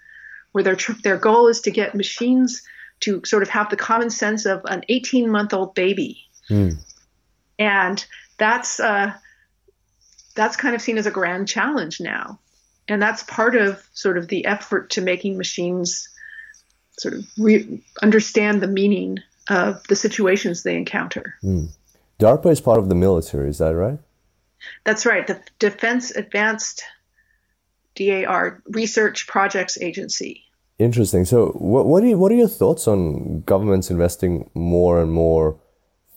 where 0.52 0.62
their 0.62 0.76
their 1.02 1.16
goal 1.16 1.48
is 1.48 1.62
to 1.62 1.70
get 1.70 1.94
machines 1.94 2.62
to 3.00 3.22
sort 3.24 3.42
of 3.42 3.48
have 3.48 3.70
the 3.70 3.76
common 3.76 4.10
sense 4.10 4.44
of 4.44 4.60
an 4.66 4.82
18 4.90 5.30
month 5.30 5.54
old 5.54 5.74
baby, 5.74 6.28
mm. 6.50 6.76
and 7.58 8.06
that's 8.36 8.78
uh, 8.78 9.14
that's 10.39 10.57
kind 10.57 10.76
of 10.76 10.80
seen 10.80 10.99
as 10.99 11.07
a 11.07 11.11
grand 11.11 11.49
challenge 11.49 12.01
now, 12.01 12.39
and 12.86 13.03
that's 13.03 13.24
part 13.24 13.57
of 13.57 13.84
sort 13.93 14.16
of 14.16 14.28
the 14.28 14.47
effort 14.47 14.91
to 14.91 15.01
making 15.01 15.36
machines 15.36 16.09
sort 16.97 17.14
of 17.14 17.26
re- 17.36 17.82
understand 18.03 18.62
the 18.62 18.68
meaning 18.68 19.18
of 19.51 19.84
the 19.89 19.97
situations 19.97 20.62
they 20.62 20.76
encounter. 20.76 21.34
Mm. 21.43 21.70
DARPA 22.20 22.53
is 22.53 22.61
part 22.61 22.78
of 22.78 22.89
the 22.89 22.95
military, 22.95 23.49
is 23.49 23.59
that 23.59 23.74
right? 23.74 23.99
That's 24.84 25.05
right. 25.05 25.26
The 25.26 25.41
Defense 25.59 26.12
Advanced 26.12 26.84
DAR 27.97 28.62
Research 28.68 29.26
Projects 29.26 29.76
Agency. 29.80 30.45
Interesting. 30.78 31.24
So, 31.24 31.49
what 31.49 31.86
what 31.86 32.05
are 32.05 32.07
you, 32.07 32.16
what 32.16 32.30
are 32.30 32.36
your 32.36 32.47
thoughts 32.47 32.86
on 32.86 33.41
governments 33.41 33.91
investing 33.91 34.49
more 34.55 35.01
and 35.03 35.11
more 35.11 35.59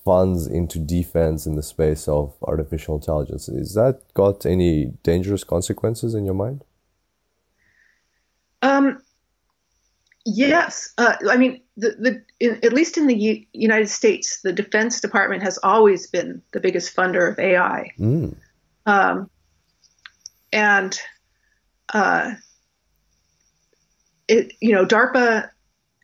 funds 0.03 0.47
into 0.47 0.79
defense 0.79 1.45
in 1.45 1.55
the 1.55 1.63
space 1.63 2.07
of 2.07 2.35
artificial 2.43 2.95
intelligence? 2.95 3.47
Is 3.49 3.73
that 3.75 4.01
got 4.13 4.45
any 4.45 4.93
dangerous 5.03 5.43
consequences 5.43 6.13
in 6.13 6.25
your 6.25 6.33
mind? 6.33 6.63
Um, 8.61 9.01
yes. 10.25 10.93
Uh, 10.97 11.15
I 11.29 11.37
mean, 11.37 11.61
the, 11.77 11.95
the 11.99 12.23
in, 12.39 12.59
at 12.63 12.73
least 12.73 12.97
in 12.97 13.07
the 13.07 13.15
U- 13.15 13.45
United 13.53 13.89
States, 13.89 14.41
the 14.41 14.53
Defense 14.53 15.01
Department 15.01 15.43
has 15.43 15.57
always 15.63 16.07
been 16.07 16.41
the 16.51 16.59
biggest 16.59 16.95
funder 16.95 17.31
of 17.31 17.39
AI. 17.39 17.91
Mm. 17.99 18.35
Um, 18.85 19.29
and 20.51 20.99
uh, 21.93 22.33
it, 24.27 24.53
you 24.59 24.73
know, 24.73 24.85
DARPA 24.85 25.49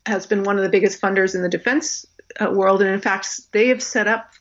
has 0.06 0.26
been 0.26 0.44
one 0.44 0.58
of 0.58 0.64
the 0.64 0.70
biggest 0.70 1.02
funders 1.02 1.36
in 1.36 1.42
the 1.42 1.50
defense 1.50 2.06
Uh, 2.40 2.52
world, 2.52 2.82
and 2.82 2.92
in 2.92 3.02
fact, 3.02 3.52
they 3.52 3.70
have 3.70 3.82
set 3.82 4.08
up 4.08 4.32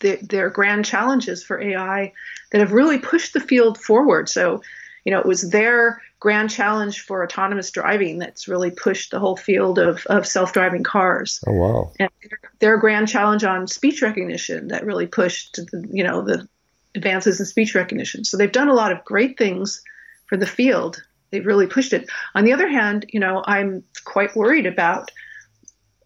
their, 0.00 0.16
their 0.22 0.50
grand 0.50 0.84
challenges 0.84 1.44
for 1.44 1.60
AI 1.60 2.12
that 2.50 2.60
have 2.60 2.72
really 2.72 2.98
pushed 2.98 3.34
the 3.34 3.40
field 3.40 3.78
forward. 3.78 4.28
So, 4.28 4.62
you 5.04 5.12
know, 5.12 5.20
it 5.20 5.26
was 5.26 5.50
their 5.50 6.02
grand 6.18 6.50
challenge 6.50 7.00
for 7.00 7.22
autonomous 7.22 7.70
driving 7.70 8.18
that's 8.18 8.48
really 8.48 8.70
pushed 8.70 9.10
the 9.10 9.18
whole 9.18 9.36
field 9.36 9.78
of, 9.78 10.06
of 10.06 10.26
self-driving 10.26 10.82
cars. 10.82 11.42
Oh 11.46 11.52
wow! 11.52 11.92
And 11.98 12.10
their 12.58 12.78
grand 12.78 13.08
challenge 13.08 13.44
on 13.44 13.66
speech 13.66 14.02
recognition 14.02 14.68
that 14.68 14.84
really 14.84 15.06
pushed, 15.06 15.56
the, 15.56 15.88
you 15.90 16.02
know, 16.02 16.22
the 16.22 16.48
advances 16.94 17.38
in 17.38 17.46
speech 17.46 17.74
recognition. 17.74 18.24
So 18.24 18.36
they've 18.36 18.50
done 18.50 18.68
a 18.68 18.74
lot 18.74 18.92
of 18.92 19.04
great 19.04 19.38
things 19.38 19.82
for 20.26 20.36
the 20.36 20.46
field. 20.46 21.02
They've 21.30 21.46
really 21.46 21.66
pushed 21.66 21.92
it. 21.92 22.08
On 22.34 22.44
the 22.44 22.52
other 22.52 22.68
hand, 22.68 23.06
you 23.10 23.20
know, 23.20 23.44
I'm 23.46 23.84
quite 24.04 24.34
worried 24.34 24.66
about 24.66 25.10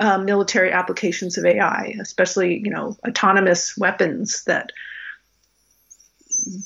uh, 0.00 0.18
military 0.18 0.72
applications 0.72 1.38
of 1.38 1.44
AI, 1.44 1.96
especially 2.00 2.58
you 2.58 2.70
know 2.70 2.96
autonomous 3.06 3.76
weapons 3.76 4.44
that 4.44 4.72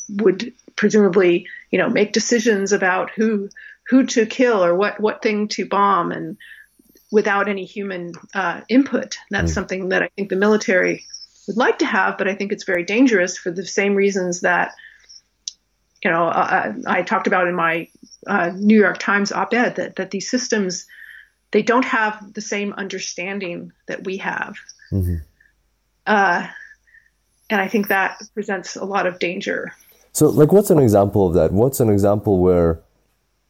would 0.09 0.53
presumably 0.77 1.47
you 1.71 1.79
know 1.79 1.89
make 1.89 2.13
decisions 2.13 2.73
about 2.73 3.11
who 3.11 3.49
who 3.89 4.07
to 4.07 4.27
kill 4.27 4.65
or 4.65 4.75
what 4.75 5.01
what 5.01 5.23
thing 5.23 5.49
to 5.49 5.67
bomb 5.67 6.13
and 6.13 6.37
without 7.11 7.49
any 7.49 7.65
human 7.65 8.13
uh, 8.35 8.61
input. 8.69 9.17
That's 9.31 9.53
mm. 9.53 9.55
something 9.55 9.89
that 9.91 10.03
I 10.03 10.09
think 10.15 10.29
the 10.29 10.37
military 10.37 11.07
would 11.47 11.57
like 11.57 11.79
to 11.79 11.87
have, 11.87 12.19
but 12.19 12.29
I 12.29 12.35
think 12.35 12.53
it's 12.53 12.65
very 12.65 12.85
dangerous 12.85 13.39
for 13.39 13.51
the 13.51 13.65
same 13.65 13.95
reasons 13.95 14.43
that 14.43 14.73
you 16.05 16.11
know, 16.11 16.29
uh, 16.29 16.75
I 16.87 17.03
talked 17.03 17.27
about 17.27 17.49
in 17.49 17.55
my 17.55 17.89
uh, 18.27 18.53
New 18.55 18.79
York 18.79 18.99
Times 18.99 19.33
op-ed 19.33 19.77
that 19.77 19.97
that 19.97 20.11
these 20.11 20.31
systems 20.31 20.87
they 21.51 21.63
don't 21.63 21.85
have 21.85 22.35
the 22.35 22.41
same 22.41 22.73
understanding 22.75 23.73
that 23.87 24.05
we 24.05 24.19
have, 24.19 24.57
mm-hmm. 24.93 25.17
uh, 26.07 26.47
and 27.51 27.61
I 27.61 27.69
think 27.69 27.89
that 27.89 28.21
presents 28.35 28.77
a 28.77 28.85
lot 28.85 29.07
of 29.07 29.19
danger. 29.19 29.73
So, 30.13 30.29
like, 30.29 30.53
what's 30.53 30.71
an 30.71 30.79
example 30.79 31.27
of 31.27 31.35
that? 31.35 31.53
What's 31.53 31.81
an 31.81 31.91
example 31.91 32.41
where 32.41 32.83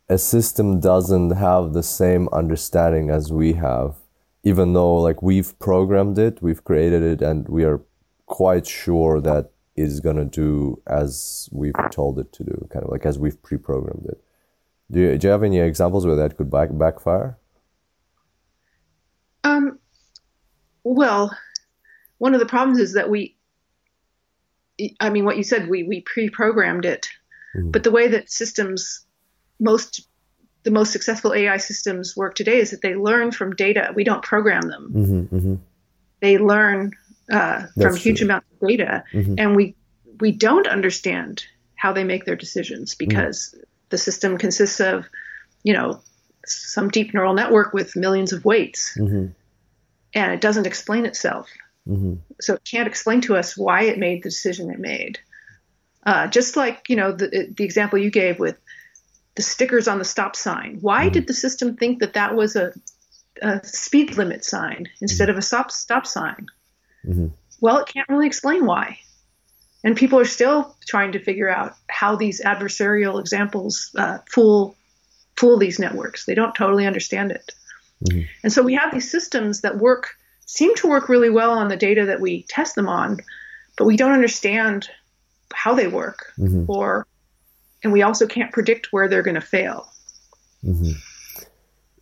a 0.08 0.18
system 0.18 0.80
doesn't 0.80 1.30
have 1.30 1.72
the 1.72 1.82
same 1.82 2.28
understanding 2.28 3.10
as 3.10 3.32
we 3.32 3.54
have, 3.54 3.96
even 4.42 4.72
though 4.72 4.96
like 4.96 5.22
we've 5.22 5.58
programmed 5.58 6.18
it, 6.18 6.42
we've 6.42 6.64
created 6.64 7.02
it, 7.02 7.22
and 7.22 7.48
we 7.48 7.64
are 7.64 7.80
quite 8.26 8.66
sure 8.66 9.20
that 9.20 9.50
is 9.76 10.00
going 10.00 10.16
to 10.16 10.24
do 10.24 10.80
as 10.86 11.48
we've 11.52 11.74
told 11.90 12.18
it 12.18 12.32
to 12.32 12.44
do, 12.44 12.68
kind 12.70 12.84
of 12.84 12.90
like 12.90 13.06
as 13.06 13.18
we've 13.18 13.40
pre-programmed 13.42 14.06
it. 14.06 14.22
Do 14.90 15.00
you, 15.00 15.18
do 15.18 15.26
you 15.26 15.30
have 15.30 15.42
any 15.44 15.60
examples 15.60 16.06
where 16.06 16.16
that 16.16 16.36
could 16.36 16.50
back, 16.50 16.70
backfire? 16.72 17.37
Um, 19.44 19.78
well, 20.84 21.36
one 22.18 22.34
of 22.34 22.40
the 22.40 22.46
problems 22.46 22.78
is 22.78 22.94
that 22.94 23.10
we, 23.10 23.36
I 25.00 25.10
mean, 25.10 25.24
what 25.24 25.36
you 25.36 25.42
said, 25.42 25.68
we, 25.68 25.82
we 25.82 26.00
pre-programmed 26.00 26.84
it, 26.84 27.08
mm-hmm. 27.56 27.70
but 27.70 27.84
the 27.84 27.90
way 27.90 28.08
that 28.08 28.30
systems, 28.30 29.04
most, 29.60 30.06
the 30.62 30.70
most 30.70 30.92
successful 30.92 31.34
AI 31.34 31.56
systems 31.56 32.16
work 32.16 32.34
today 32.34 32.58
is 32.58 32.70
that 32.70 32.82
they 32.82 32.94
learn 32.94 33.32
from 33.32 33.54
data. 33.54 33.92
We 33.94 34.04
don't 34.04 34.22
program 34.22 34.68
them. 34.68 34.92
Mm-hmm, 34.94 35.36
mm-hmm. 35.36 35.54
They 36.20 36.38
learn 36.38 36.92
uh, 37.30 37.66
from 37.80 37.96
huge 37.96 38.18
true. 38.18 38.26
amounts 38.26 38.46
of 38.60 38.68
data, 38.68 39.04
Mhm. 39.12 39.34
and 39.38 39.56
we 39.56 39.74
we 40.20 40.32
don't 40.32 40.66
understand 40.66 41.44
how 41.76 41.92
they 41.92 42.04
make 42.04 42.24
their 42.24 42.36
decisions 42.36 42.94
because 42.94 43.54
the 43.90 43.98
system 43.98 44.36
consists 44.36 44.80
of, 44.80 45.06
you 45.62 45.72
know, 45.72 46.00
some 46.50 46.88
deep 46.88 47.14
neural 47.14 47.34
network 47.34 47.72
with 47.72 47.96
millions 47.96 48.32
of 48.32 48.44
weights, 48.44 48.96
Mm-hmm. 48.98 49.26
and 50.14 50.32
it 50.32 50.40
doesn't 50.40 50.66
explain 50.66 51.06
itself. 51.06 51.48
Mm-hmm. 51.88 52.14
So 52.40 52.54
it 52.54 52.62
can't 52.64 52.86
explain 52.86 53.20
to 53.22 53.36
us 53.36 53.56
why 53.56 53.82
it 53.82 53.98
made 53.98 54.22
the 54.22 54.30
decision 54.30 54.70
it 54.70 54.78
made. 54.78 55.18
Uh, 56.04 56.26
just 56.26 56.56
like 56.56 56.88
you 56.88 56.96
know 56.96 57.12
the 57.12 57.52
the 57.54 57.64
example 57.64 57.98
you 57.98 58.10
gave 58.10 58.38
with 58.38 58.56
the 59.34 59.42
stickers 59.42 59.88
on 59.88 59.98
the 59.98 60.04
stop 60.04 60.34
sign. 60.36 60.78
Why 60.80 61.08
did 61.08 61.26
the 61.26 61.34
system 61.34 61.76
think 61.76 62.00
that 62.00 62.14
that 62.14 62.34
was 62.34 62.56
a, 62.56 62.72
a 63.40 63.64
speed 63.64 64.16
limit 64.16 64.44
sign 64.44 64.88
instead 65.00 65.28
of 65.30 65.36
a 65.36 65.42
stop 65.42 65.70
stop 65.70 66.06
sign? 66.06 66.46
Mhm. 67.06 67.30
Well, 67.60 67.78
it 67.78 67.88
can't 67.88 68.08
really 68.08 68.26
explain 68.26 68.66
why, 68.66 68.98
and 69.84 69.96
people 69.96 70.18
are 70.18 70.24
still 70.24 70.76
trying 70.86 71.12
to 71.12 71.18
figure 71.18 71.48
out 71.48 71.74
how 71.88 72.16
these 72.16 72.40
adversarial 72.40 73.20
examples 73.20 73.90
uh, 73.96 74.18
fool 74.30 74.76
fool 75.38 75.58
these 75.58 75.78
networks. 75.78 76.26
They 76.26 76.34
don't 76.34 76.54
totally 76.54 76.86
understand 76.86 77.30
it, 77.32 77.52
Mhm. 78.04 78.26
and 78.42 78.52
so 78.52 78.62
we 78.62 78.74
have 78.74 78.92
these 78.92 79.10
systems 79.10 79.60
that 79.62 79.78
work 79.78 80.14
seem 80.46 80.74
to 80.76 80.88
work 80.88 81.08
really 81.08 81.30
well 81.30 81.50
on 81.52 81.68
the 81.68 81.76
data 81.76 82.06
that 82.06 82.20
we 82.20 82.42
test 82.48 82.74
them 82.74 82.88
on, 82.88 83.18
but 83.76 83.84
we 83.84 83.96
don't 83.96 84.12
understand 84.12 84.88
how 85.52 85.74
they 85.74 85.86
work 85.88 86.32
Mhm. 86.38 86.64
or 86.68 87.06
and 87.84 87.92
we 87.92 88.02
also 88.02 88.26
can't 88.26 88.52
predict 88.52 88.88
where 88.92 89.08
they're 89.08 89.22
going 89.22 89.36
to 89.36 89.40
fail. 89.40 89.88
Mm-hmm. 90.64 90.92
So 91.34 91.44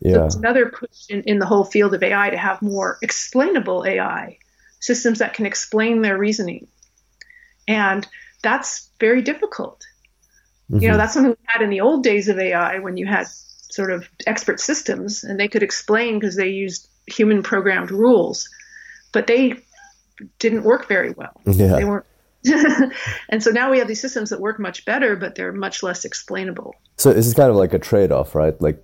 Yeah. 0.01 0.25
it's 0.25 0.35
another 0.35 0.69
push 0.69 1.05
in, 1.09 1.21
in 1.23 1.37
the 1.39 1.45
whole 1.45 1.65
field 1.65 1.93
of 1.93 2.01
AI 2.01 2.31
to 2.31 2.37
have 2.37 2.61
more 2.63 2.97
explainable 3.03 3.85
AI 3.85 4.39
systems 4.79 5.19
that 5.19 5.35
can 5.35 5.45
explain 5.45 6.01
their 6.01 6.17
reasoning. 6.17 6.67
And 7.67 8.07
that's 8.41 8.89
very 8.99 9.21
difficult. 9.21 9.85
You 10.69 10.89
know, 10.89 10.95
Mhm. 10.95 10.97
that's 10.97 11.13
something 11.13 11.31
we 11.31 11.45
had 11.45 11.61
in 11.63 11.69
the 11.69 11.81
old 11.81 12.03
days 12.03 12.27
of 12.27 12.37
AI 12.37 12.79
when 12.79 12.97
you 12.97 13.05
had 13.05 13.27
sort 13.27 13.91
of 13.91 14.09
expert 14.25 14.59
systems 14.59 15.23
and 15.23 15.39
they 15.39 15.47
could 15.47 15.63
explain 15.63 16.19
because 16.19 16.35
they 16.35 16.47
used 16.49 16.87
human 17.07 17.41
programmed 17.41 17.91
rules, 17.91 18.49
but 19.13 19.27
they 19.27 19.53
didn't 20.39 20.63
work 20.63 20.87
very 20.87 21.11
well. 21.11 21.39
Yeah. 21.45 21.75
They 21.77 21.85
weren't. 21.85 22.05
and 23.29 23.41
so 23.43 23.49
now 23.51 23.69
we 23.71 23.77
have 23.79 23.87
these 23.87 24.01
systems 24.01 24.29
that 24.29 24.39
work 24.39 24.59
much 24.59 24.85
better, 24.85 25.15
but 25.15 25.35
they're 25.35 25.51
much 25.53 25.83
less 25.83 26.05
explainable. 26.05 26.73
So 26.97 27.13
this 27.13 27.27
is 27.27 27.33
kind 27.33 27.49
of 27.49 27.55
like 27.55 27.73
a 27.73 27.79
trade-off, 27.79 28.35
right? 28.35 28.59
Like 28.61 28.83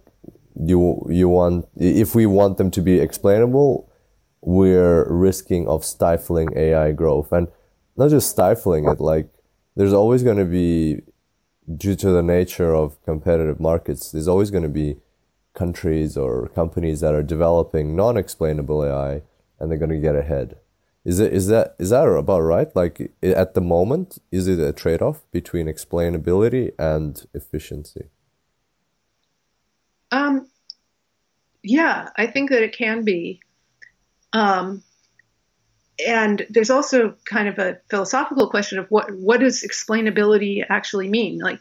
you 0.55 1.05
you 1.09 1.27
want 1.29 1.65
if 1.77 2.13
we 2.15 2.25
want 2.25 2.57
them 2.57 2.71
to 2.71 2.81
be 2.81 2.99
explainable, 2.99 3.89
we're 4.41 5.05
risking 5.11 5.67
of 5.67 5.83
stifling 5.83 6.49
AI 6.55 6.91
growth, 6.91 7.31
and 7.31 7.47
not 7.97 8.09
just 8.09 8.29
stifling 8.29 8.87
it. 8.87 8.99
Like 8.99 9.27
there's 9.75 9.93
always 9.93 10.23
going 10.23 10.37
to 10.37 10.45
be, 10.45 11.01
due 11.77 11.95
to 11.95 12.09
the 12.09 12.23
nature 12.23 12.73
of 12.73 13.01
competitive 13.03 13.59
markets, 13.59 14.11
there's 14.11 14.27
always 14.27 14.51
going 14.51 14.63
to 14.63 14.69
be 14.69 14.97
countries 15.53 16.17
or 16.17 16.47
companies 16.49 17.01
that 17.01 17.13
are 17.13 17.23
developing 17.23 17.95
non-explainable 17.95 18.83
AI, 18.83 19.21
and 19.59 19.69
they're 19.69 19.77
going 19.77 19.89
to 19.91 19.97
get 19.97 20.15
ahead. 20.15 20.57
Is 21.05 21.19
it 21.19 21.33
is 21.33 21.47
that 21.47 21.75
is 21.79 21.89
that 21.89 22.05
about 22.05 22.41
right? 22.41 22.73
Like 22.75 23.11
at 23.21 23.53
the 23.55 23.61
moment, 23.61 24.19
is 24.31 24.47
it 24.47 24.59
a 24.59 24.71
trade-off 24.71 25.21
between 25.31 25.67
explainability 25.67 26.71
and 26.79 27.25
efficiency? 27.33 28.05
Um, 30.11 30.47
yeah, 31.61 32.09
I 32.17 32.27
think 32.27 32.51
that 32.51 32.63
it 32.63 32.75
can 32.77 33.03
be. 33.03 33.41
Um, 34.31 34.83
and 36.05 36.45
there's 36.49 36.69
also 36.69 37.15
kind 37.25 37.47
of 37.47 37.59
a 37.59 37.79
philosophical 37.89 38.49
question 38.49 38.79
of 38.79 38.89
what 38.89 39.11
what 39.15 39.39
does 39.39 39.63
explainability 39.63 40.63
actually 40.67 41.07
mean? 41.07 41.39
Like, 41.39 41.59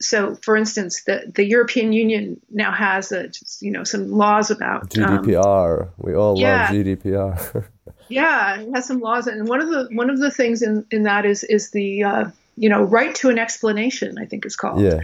so 0.00 0.36
for 0.36 0.56
instance, 0.56 1.02
the 1.04 1.32
the 1.34 1.44
European 1.44 1.92
Union 1.92 2.40
now 2.50 2.72
has 2.72 3.12
a 3.12 3.30
you 3.60 3.70
know 3.70 3.84
some 3.84 4.12
laws 4.12 4.50
about 4.50 4.96
um, 4.98 5.24
GDPR. 5.24 5.88
we 5.98 6.14
all 6.14 6.38
yeah. 6.38 6.62
love 6.62 6.70
GDPR. 6.70 7.64
yeah, 8.08 8.60
it 8.60 8.72
has 8.72 8.86
some 8.86 9.00
laws, 9.00 9.26
and 9.26 9.48
one 9.48 9.60
of 9.60 9.68
the 9.68 9.88
one 9.92 10.10
of 10.10 10.18
the 10.18 10.30
things 10.30 10.62
in 10.62 10.86
in 10.90 11.02
that 11.04 11.24
is 11.24 11.44
is 11.44 11.70
the 11.70 12.04
uh, 12.04 12.24
you 12.56 12.68
know 12.68 12.82
right 12.82 13.14
to 13.16 13.30
an 13.30 13.38
explanation. 13.38 14.18
I 14.18 14.26
think 14.26 14.46
is 14.46 14.56
called 14.56 14.82
yeah. 14.82 15.00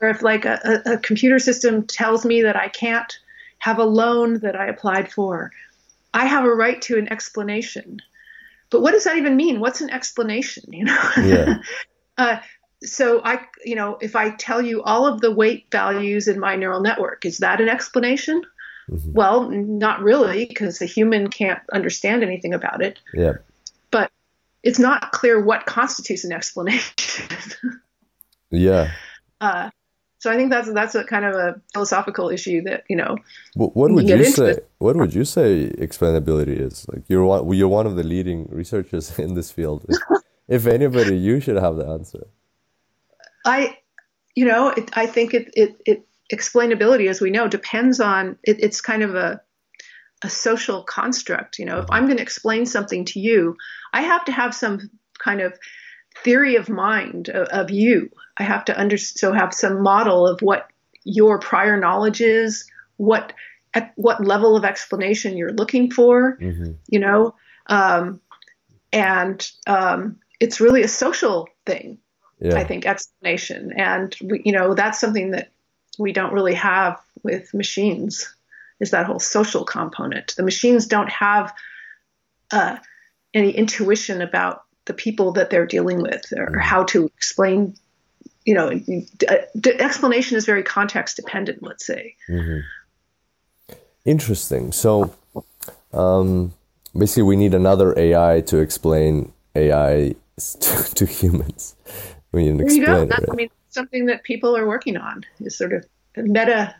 or 0.00 0.08
if 0.08 0.22
like 0.22 0.46
a, 0.46 0.82
a 0.86 0.98
computer 0.98 1.38
system 1.38 1.86
tells 1.86 2.24
me 2.24 2.42
that 2.42 2.56
I 2.56 2.68
can't 2.68 3.18
have 3.58 3.78
a 3.78 3.84
loan 3.84 4.40
that 4.40 4.56
I 4.56 4.66
applied 4.66 5.12
for, 5.12 5.50
I 6.12 6.26
have 6.26 6.44
a 6.44 6.54
right 6.54 6.80
to 6.82 6.98
an 6.98 7.10
explanation. 7.10 8.00
But 8.70 8.80
what 8.80 8.92
does 8.92 9.04
that 9.04 9.16
even 9.16 9.36
mean? 9.36 9.60
What's 9.60 9.80
an 9.80 9.90
explanation? 9.90 10.64
You 10.72 10.84
know. 10.84 11.10
Yeah. 11.22 11.58
uh, 12.18 12.38
so 12.82 13.22
I, 13.24 13.40
you 13.64 13.76
know, 13.76 13.98
if 14.00 14.14
I 14.14 14.30
tell 14.30 14.60
you 14.60 14.82
all 14.82 15.06
of 15.06 15.20
the 15.20 15.30
weight 15.30 15.66
values 15.70 16.28
in 16.28 16.38
my 16.38 16.56
neural 16.56 16.80
network, 16.80 17.24
is 17.24 17.38
that 17.38 17.60
an 17.60 17.68
explanation? 17.68 18.42
Mhm. 18.90 19.12
Well, 19.12 19.50
not 19.50 20.02
really, 20.02 20.44
because 20.44 20.78
the 20.78 20.86
human 20.86 21.28
can't 21.28 21.60
understand 21.72 22.22
anything 22.22 22.52
about 22.52 22.82
it. 22.82 23.00
Yeah. 23.14 23.34
But 23.90 24.10
it's 24.62 24.78
not 24.78 25.12
clear 25.12 25.42
what 25.42 25.64
constitutes 25.64 26.24
an 26.24 26.32
explanation. 26.32 26.94
Yeah. 28.50 28.92
Uh, 29.40 29.70
so 30.24 30.30
I 30.30 30.36
think 30.36 30.48
that's 30.48 30.72
that's 30.72 30.94
a 30.94 31.04
kind 31.04 31.26
of 31.26 31.34
a 31.34 31.60
philosophical 31.74 32.30
issue 32.30 32.62
that 32.62 32.84
you 32.88 32.96
know. 32.96 33.18
What, 33.56 33.76
what 33.76 33.92
would 33.92 34.08
you 34.08 34.24
say? 34.24 34.52
it. 34.52 34.70
What 34.78 34.96
would 34.96 35.12
you 35.12 35.26
say 35.26 35.68
explainability 35.86 36.58
is? 36.58 36.86
Like 36.90 37.02
you're 37.08 37.26
one, 37.26 37.52
you're 37.52 37.68
one 37.68 37.86
of 37.86 37.96
the 37.96 38.02
leading 38.02 38.48
researchers 38.50 39.18
in 39.24 39.34
this 39.34 39.50
field. 39.50 39.84
If, 39.86 39.98
if 40.48 40.66
anybody, 40.66 41.18
you 41.18 41.40
should 41.40 41.56
have 41.56 41.76
the 41.76 41.86
answer. 41.86 42.26
I, 43.44 43.76
you 44.34 44.46
know, 44.46 44.70
it, 44.70 44.96
I 44.96 45.04
think 45.04 45.34
it, 45.34 45.52
it 45.54 45.76
it 45.84 46.06
explainability, 46.32 47.10
as 47.10 47.20
we 47.20 47.28
know, 47.28 47.46
depends 47.46 48.00
on 48.00 48.38
it, 48.44 48.56
it's 48.60 48.80
kind 48.80 49.02
of 49.02 49.14
a 49.14 49.42
a 50.22 50.30
social 50.30 50.84
construct. 50.84 51.58
You 51.58 51.66
know, 51.66 51.80
if 51.80 51.84
mm-hmm. 51.84 51.96
I'm 51.96 52.06
going 52.06 52.16
to 52.16 52.22
explain 52.22 52.64
something 52.64 53.04
to 53.12 53.20
you, 53.20 53.58
I 53.92 54.00
have 54.00 54.24
to 54.24 54.32
have 54.32 54.54
some 54.54 54.88
kind 55.18 55.42
of 55.42 55.52
theory 56.22 56.56
of 56.56 56.68
mind 56.68 57.28
of, 57.28 57.48
of 57.48 57.70
you. 57.70 58.10
I 58.36 58.42
have 58.42 58.64
to 58.66 58.78
under 58.80 58.96
so 58.96 59.32
have 59.32 59.54
some 59.54 59.82
model 59.82 60.26
of 60.26 60.40
what 60.40 60.68
your 61.04 61.38
prior 61.38 61.78
knowledge 61.78 62.20
is, 62.20 62.68
what 62.96 63.32
at 63.74 63.92
what 63.96 64.24
level 64.24 64.56
of 64.56 64.64
explanation 64.64 65.36
you're 65.36 65.52
looking 65.52 65.90
for. 65.90 66.36
hmm 66.40 66.72
you 66.88 67.00
know 67.00 67.34
um, 67.66 68.20
and 68.92 69.50
um, 69.66 70.16
it's 70.40 70.60
really 70.60 70.82
a 70.82 70.88
social 70.88 71.48
thing 71.66 71.98
Yeah. 72.40 72.56
i 72.56 72.64
think 72.64 72.86
explanation 72.86 73.72
and 73.76 74.14
we, 74.22 74.42
you 74.44 74.52
know 74.52 74.74
that's 74.74 75.00
something 75.00 75.30
that 75.32 75.50
we 75.98 76.12
don't 76.12 76.32
really 76.32 76.54
have 76.54 77.00
with 77.22 77.52
machines 77.54 78.34
is 78.80 78.90
that 78.90 79.06
whole 79.06 79.18
social 79.20 79.64
component 79.64 80.34
the 80.36 80.42
machines 80.42 80.86
don't 80.86 81.10
have 81.10 81.54
uh, 82.52 82.76
any 83.32 83.50
intuition 83.50 84.20
about 84.20 84.63
the 84.86 84.94
people 84.94 85.32
that 85.32 85.50
they're 85.50 85.66
dealing 85.66 86.02
with 86.02 86.32
or 86.36 86.58
how 86.58 86.84
to 86.84 87.06
explain 87.16 87.74
you 88.44 88.54
know 88.54 88.70
d- 88.70 89.06
d- 89.58 89.80
explanation 89.80 90.36
is 90.36 90.44
very 90.44 90.62
context 90.62 91.16
dependent 91.16 91.62
let's 91.62 91.86
say 91.86 92.14
hmm 92.26 92.60
Interesting. 94.04 94.70
So, 94.72 95.14
um, 95.92 96.52
basically, 96.96 97.22
we 97.22 97.36
need 97.36 97.54
another 97.54 97.98
AI 97.98 98.42
to 98.46 98.58
explain 98.58 99.32
AI 99.54 100.14
to, 100.36 100.84
to 100.94 101.06
humans. 101.06 101.74
We 102.32 102.50
need 102.50 102.70
you 102.70 102.84
go. 102.84 103.06
That's, 103.06 103.24
I 103.30 103.34
mean, 103.34 103.48
something 103.70 104.06
that 104.06 104.22
people 104.24 104.56
are 104.56 104.66
working 104.66 104.96
on 104.96 105.24
is 105.40 105.56
sort 105.56 105.72
of 105.72 105.86
meta, 106.16 106.74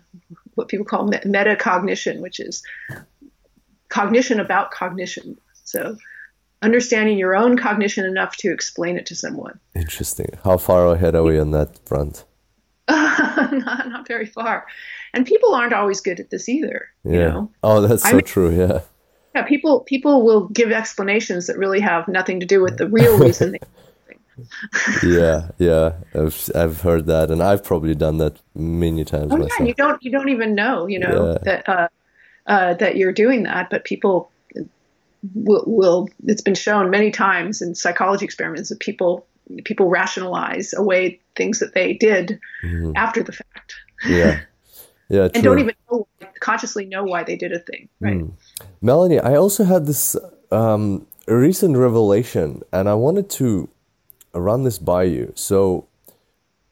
what 0.55 0.69
people 0.69 0.85
call 0.85 1.09
metacognition, 1.09 2.21
which 2.21 2.41
is 2.41 2.63
cognition 3.89 4.39
about 4.39 4.71
cognition. 4.71 5.39
So, 5.65 5.97
understanding 6.63 7.19
your 7.19 7.35
own 7.37 7.57
cognition 7.59 8.05
enough 8.05 8.37
to 8.39 8.51
explain 8.53 8.97
it 8.97 9.07
to 9.07 9.15
someone. 9.15 9.59
Interesting. 9.75 10.29
How 10.45 10.57
far 10.57 10.89
ahead 10.95 11.15
are 11.15 11.23
we 11.23 11.39
on 11.39 11.51
that 11.53 11.79
front? 11.87 12.25
not, 12.89 13.89
not 13.89 14.07
very 14.09 14.27
far. 14.27 14.67
And 15.13 15.27
people 15.27 15.55
aren't 15.55 15.73
always 15.73 16.01
good 16.01 16.21
at 16.21 16.31
this 16.31 16.49
either. 16.49 16.89
Yeah. 17.05 17.13
You 17.13 17.19
know? 17.19 17.51
Oh, 17.63 17.81
that's 17.81 18.05
I 18.05 18.11
so 18.11 18.17
mean- 18.17 18.25
true. 18.25 18.51
Yeah. 18.57 18.81
Yeah, 19.35 19.43
people 19.43 19.81
people 19.81 20.23
will 20.25 20.47
give 20.51 20.71
explanations 20.71 21.49
that 21.49 21.59
really 21.59 21.81
have 21.81 22.07
nothing 22.07 22.39
to 22.39 22.47
do 22.47 22.63
with 22.63 22.79
the 22.79 22.87
real 22.89 23.19
reason. 23.19 23.51
They, 23.51 23.59
yeah, 25.05 25.49
yeah, 25.59 25.95
I've 26.15 26.51
I've 26.55 26.81
heard 26.83 27.07
that, 27.07 27.33
and 27.33 27.43
I've 27.43 27.65
probably 27.65 27.97
done 27.97 28.19
that 28.19 28.37
many 28.55 29.05
times 29.05 29.33
oh 29.33 29.37
myself. 29.39 29.59
yeah, 29.59 29.67
you 29.67 29.75
don't 29.75 30.01
you 30.05 30.13
don't 30.13 30.29
even 30.29 30.55
know, 30.55 30.87
you 30.87 31.01
know, 31.01 31.33
Yeah. 31.33 31.39
that 31.43 31.69
uh, 31.69 31.89
uh, 32.47 32.75
that 32.75 32.97
you're 32.97 33.13
doing 33.13 33.43
that, 33.43 33.71
but 33.71 33.85
people 33.85 34.31
will, 35.35 35.64
will. 35.66 36.09
It's 36.27 36.43
been 36.43 36.55
shown 36.55 36.91
many 36.91 37.11
times 37.11 37.62
in 37.62 37.75
psychology 37.75 38.25
experiments 38.25 38.68
that 38.68 38.81
people 38.81 39.27
people 39.64 39.89
rationalize 39.89 40.72
away 40.72 41.20
things 41.37 41.59
that 41.59 41.75
they 41.75 41.93
did 41.93 42.41
Mhm. 42.64 42.93
after 42.97 43.22
the 43.22 43.33
fact. 43.33 43.75
Yeah, 44.09 44.41
Yeah, 45.11 45.29
and 45.35 45.43
don't 45.43 45.59
even 45.59 45.75
know, 45.91 46.07
consciously 46.41 46.87
know 46.87 47.05
why 47.05 47.25
they 47.25 47.37
did 47.37 47.53
a 47.53 47.59
thing. 47.59 47.89
Right. 48.01 48.20
Mm. 48.20 48.33
Melanie, 48.81 49.20
I 49.20 49.35
also 49.37 49.64
had 49.64 49.85
this 49.87 50.16
um, 50.51 51.07
recent 51.27 51.77
revelation, 51.77 52.62
and 52.72 52.89
I 52.89 52.95
wanted 52.95 53.29
to 53.31 53.68
run 54.33 54.64
this 54.64 54.79
by 54.79 55.05
you. 55.05 55.33
So, 55.35 55.87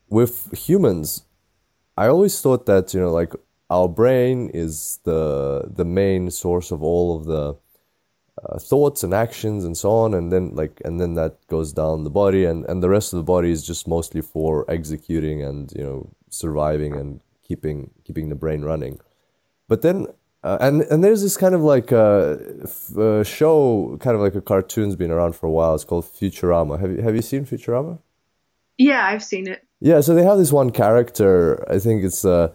with 0.09 0.51
humans, 0.57 1.25
I 1.97 2.07
always 2.07 2.41
thought 2.41 2.65
that 2.67 2.95
you 2.95 3.01
know, 3.01 3.13
like 3.13 3.35
our 3.69 3.89
brain 3.89 4.51
is 4.55 4.99
the 5.05 5.71
the 5.75 5.85
main 5.85 6.31
source 6.31 6.71
of 6.71 6.83
all 6.83 7.17
of 7.17 7.25
the 7.27 7.55
uh, 8.43 8.59
thoughts 8.59 9.03
and 9.03 9.13
actions 9.13 9.65
and 9.65 9.77
so 9.77 9.91
on, 9.91 10.15
and 10.15 10.33
then 10.33 10.55
like 10.55 10.81
and 10.85 11.01
then 11.01 11.15
that 11.15 11.47
goes 11.49 11.73
down 11.73 12.05
the 12.05 12.11
body, 12.11 12.45
and 12.45 12.65
and 12.67 12.83
the 12.83 12.89
rest 12.89 13.13
of 13.13 13.19
the 13.19 13.25
body 13.25 13.51
is 13.51 13.67
just 13.67 13.87
mostly 13.87 14.23
for 14.23 14.65
executing 14.71 15.43
and 15.43 15.73
you 15.77 15.83
know 15.83 16.11
surviving 16.31 16.95
and 16.95 17.21
keeping 17.47 17.91
keeping 18.05 18.29
the 18.29 18.35
brain 18.35 18.63
running. 18.63 19.01
But 19.69 19.83
then 19.83 20.07
uh, 20.45 20.59
and 20.61 20.83
and 20.83 21.05
there's 21.05 21.23
this 21.23 21.37
kind 21.37 21.55
of 21.55 21.63
like 21.63 21.93
a, 21.93 22.39
a, 22.99 23.25
show, 23.25 23.97
kind 24.01 24.17
of 24.17 24.23
like 24.23 24.35
a 24.35 24.41
cartoon's 24.41 24.97
been 24.97 25.11
around 25.11 25.37
for 25.37 25.47
a 25.47 25.51
while. 25.51 25.75
It's 25.75 25.85
called 25.85 26.05
Futurama. 26.05 26.81
Have 26.81 26.91
you 26.91 27.03
have 27.03 27.15
you 27.15 27.23
seen 27.23 27.45
Futurama? 27.45 27.99
Yeah, 28.77 29.07
I've 29.07 29.23
seen 29.23 29.47
it. 29.47 29.65
Yeah, 29.79 30.01
so 30.01 30.15
they 30.15 30.25
have 30.25 30.39
this 30.39 30.53
one 30.53 30.71
character. 30.71 31.65
I 31.71 31.79
think 31.79 32.03
it's 32.03 32.25
uh, 32.25 32.53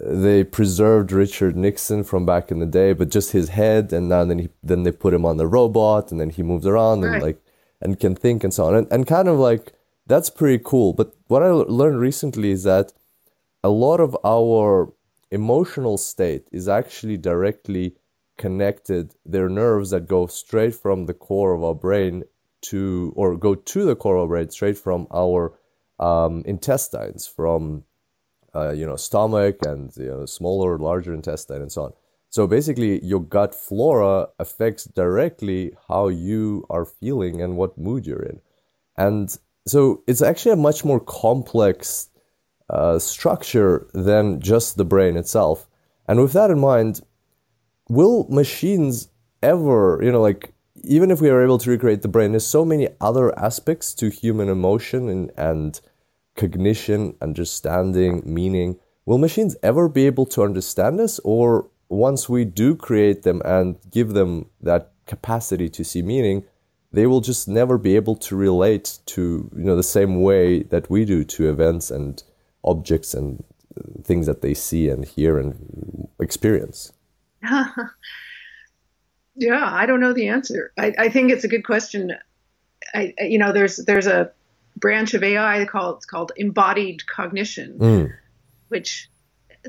they 0.00 0.44
preserved 0.44 1.12
Richard 1.12 1.56
Nixon 1.56 2.04
from 2.04 2.24
back 2.24 2.50
in 2.50 2.58
the 2.58 2.66
day, 2.66 2.92
but 2.92 3.08
just 3.10 3.32
his 3.32 3.48
head, 3.50 3.92
and 3.92 4.08
now 4.08 4.24
then 4.24 4.38
he 4.38 4.48
then 4.62 4.82
they 4.82 4.92
put 4.92 5.14
him 5.14 5.24
on 5.24 5.36
the 5.36 5.46
robot, 5.46 6.10
and 6.10 6.20
then 6.20 6.30
he 6.30 6.42
moves 6.42 6.66
around 6.66 7.04
and 7.04 7.22
like 7.22 7.40
and 7.80 7.98
can 7.98 8.14
think 8.14 8.44
and 8.44 8.54
so 8.54 8.66
on, 8.66 8.74
and 8.74 8.86
and 8.90 9.06
kind 9.06 9.28
of 9.28 9.38
like 9.38 9.72
that's 10.06 10.30
pretty 10.30 10.62
cool. 10.64 10.92
But 10.92 11.14
what 11.26 11.42
I 11.42 11.50
learned 11.50 12.00
recently 12.00 12.50
is 12.50 12.62
that 12.64 12.92
a 13.62 13.68
lot 13.68 14.00
of 14.00 14.16
our 14.24 14.92
emotional 15.30 15.98
state 15.98 16.48
is 16.52 16.68
actually 16.68 17.16
directly 17.16 17.96
connected. 18.36 19.14
They're 19.26 19.48
nerves 19.48 19.90
that 19.90 20.08
go 20.08 20.26
straight 20.26 20.74
from 20.74 21.06
the 21.06 21.14
core 21.14 21.52
of 21.54 21.62
our 21.62 21.74
brain 21.74 22.24
to, 22.62 23.12
or 23.16 23.36
go 23.36 23.54
to 23.54 23.84
the 23.84 23.96
core 23.96 24.16
of 24.16 24.22
our 24.22 24.28
brain 24.28 24.50
straight 24.50 24.78
from 24.78 25.06
our 25.12 25.58
um, 25.98 26.42
intestines, 26.46 27.26
from 27.26 27.84
uh, 28.54 28.70
you 28.70 28.86
know 28.86 28.96
stomach 28.96 29.58
and 29.66 29.92
you 29.96 30.06
know 30.06 30.26
smaller, 30.26 30.78
larger 30.78 31.14
intestine 31.14 31.62
and 31.62 31.72
so 31.72 31.82
on. 31.84 31.92
So 32.30 32.46
basically, 32.46 33.04
your 33.04 33.20
gut 33.20 33.54
flora 33.54 34.28
affects 34.38 34.84
directly 34.84 35.72
how 35.88 36.08
you 36.08 36.66
are 36.68 36.84
feeling 36.84 37.40
and 37.40 37.56
what 37.56 37.78
mood 37.78 38.06
you're 38.06 38.22
in, 38.22 38.40
and 38.96 39.36
so 39.66 40.02
it's 40.06 40.22
actually 40.22 40.52
a 40.52 40.56
much 40.56 40.84
more 40.84 41.00
complex 41.00 42.08
uh, 42.70 42.98
structure 42.98 43.86
than 43.94 44.40
just 44.40 44.76
the 44.76 44.84
brain 44.84 45.16
itself. 45.16 45.68
And 46.06 46.20
with 46.20 46.32
that 46.32 46.50
in 46.50 46.58
mind, 46.58 47.00
will 47.88 48.26
machines 48.28 49.08
ever, 49.42 50.00
you 50.02 50.10
know, 50.10 50.20
like 50.20 50.52
even 50.84 51.10
if 51.10 51.20
we 51.20 51.28
are 51.28 51.42
able 51.42 51.58
to 51.58 51.70
recreate 51.70 52.02
the 52.02 52.08
brain, 52.08 52.32
there's 52.32 52.46
so 52.46 52.64
many 52.64 52.88
other 53.00 53.36
aspects 53.38 53.94
to 53.94 54.08
human 54.08 54.48
emotion 54.48 55.08
and, 55.08 55.30
and 55.36 55.80
cognition, 56.38 57.14
understanding, 57.20 58.22
meaning. 58.24 58.78
Will 59.04 59.18
machines 59.18 59.56
ever 59.62 59.88
be 59.88 60.06
able 60.06 60.24
to 60.26 60.42
understand 60.42 61.00
us? 61.00 61.18
Or 61.24 61.68
once 61.88 62.28
we 62.28 62.44
do 62.46 62.76
create 62.76 63.22
them 63.24 63.42
and 63.44 63.76
give 63.90 64.10
them 64.10 64.48
that 64.62 64.92
capacity 65.06 65.68
to 65.70 65.84
see 65.84 66.00
meaning, 66.00 66.44
they 66.92 67.06
will 67.06 67.20
just 67.20 67.48
never 67.48 67.76
be 67.76 67.96
able 67.96 68.16
to 68.16 68.36
relate 68.36 68.98
to 69.06 69.50
you 69.54 69.64
know 69.64 69.76
the 69.76 69.82
same 69.82 70.22
way 70.22 70.62
that 70.62 70.88
we 70.88 71.04
do 71.04 71.24
to 71.24 71.50
events 71.50 71.90
and 71.90 72.22
objects 72.64 73.12
and 73.12 73.44
uh, 73.76 73.82
things 74.02 74.26
that 74.26 74.40
they 74.40 74.54
see 74.54 74.88
and 74.88 75.04
hear 75.04 75.38
and 75.38 76.08
experience? 76.20 76.92
yeah, 79.34 79.68
I 79.70 79.86
don't 79.86 80.00
know 80.00 80.14
the 80.14 80.28
answer. 80.28 80.72
I, 80.78 80.94
I 80.98 81.08
think 81.08 81.30
it's 81.30 81.44
a 81.44 81.48
good 81.48 81.64
question. 81.64 82.12
I, 82.94 83.12
you 83.20 83.38
know, 83.38 83.52
there's 83.52 83.76
there's 83.76 84.06
a 84.06 84.30
branch 84.78 85.14
of 85.14 85.22
AI 85.22 85.64
called 85.64 85.96
it's 85.96 86.06
called 86.06 86.32
embodied 86.36 87.06
cognition, 87.06 87.78
mm. 87.78 88.12
which 88.68 89.08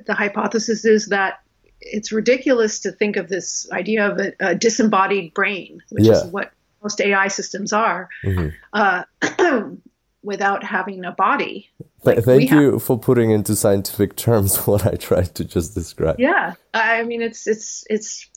the 0.05 0.14
hypothesis 0.14 0.86
is 0.86 1.07
that 1.07 1.41
it's 1.82 2.12
ridiculous 2.12 2.80
to 2.82 2.91
think 2.91 3.16
of 3.16 3.30
this 3.30 3.70
idea 3.72 4.10
of 4.10 4.20
a, 4.20 4.34
a 4.39 4.55
disembodied 4.55 5.34
brain, 5.34 5.82
which 5.89 6.05
yeah. 6.05 6.14
is 6.14 6.24
what 6.26 6.51
most 6.84 7.01
AI 7.01 7.28
systems 7.28 7.74
are, 7.74 8.10
mm-hmm. 8.24 8.49
uh, 8.74 9.03
without 10.24 10.64
having 10.64 11.05
a 11.05 11.12
body. 11.12 11.70
Like 12.03 12.24
Thank 12.24 12.51
you 12.51 12.74
have. 12.74 12.84
for 12.84 12.97
putting 12.97 13.32
into 13.32 13.55
scientific 13.55 14.16
terms 14.16 14.57
what 14.68 14.86
I 14.86 14.95
tried 14.95 15.36
to 15.36 15.45
just 15.45 15.74
describe. 15.74 16.20
Yeah, 16.20 16.53
I 16.74 17.03
mean 17.03 17.22
it's 17.22 17.47
it's 17.47 17.84
it's 17.89 18.30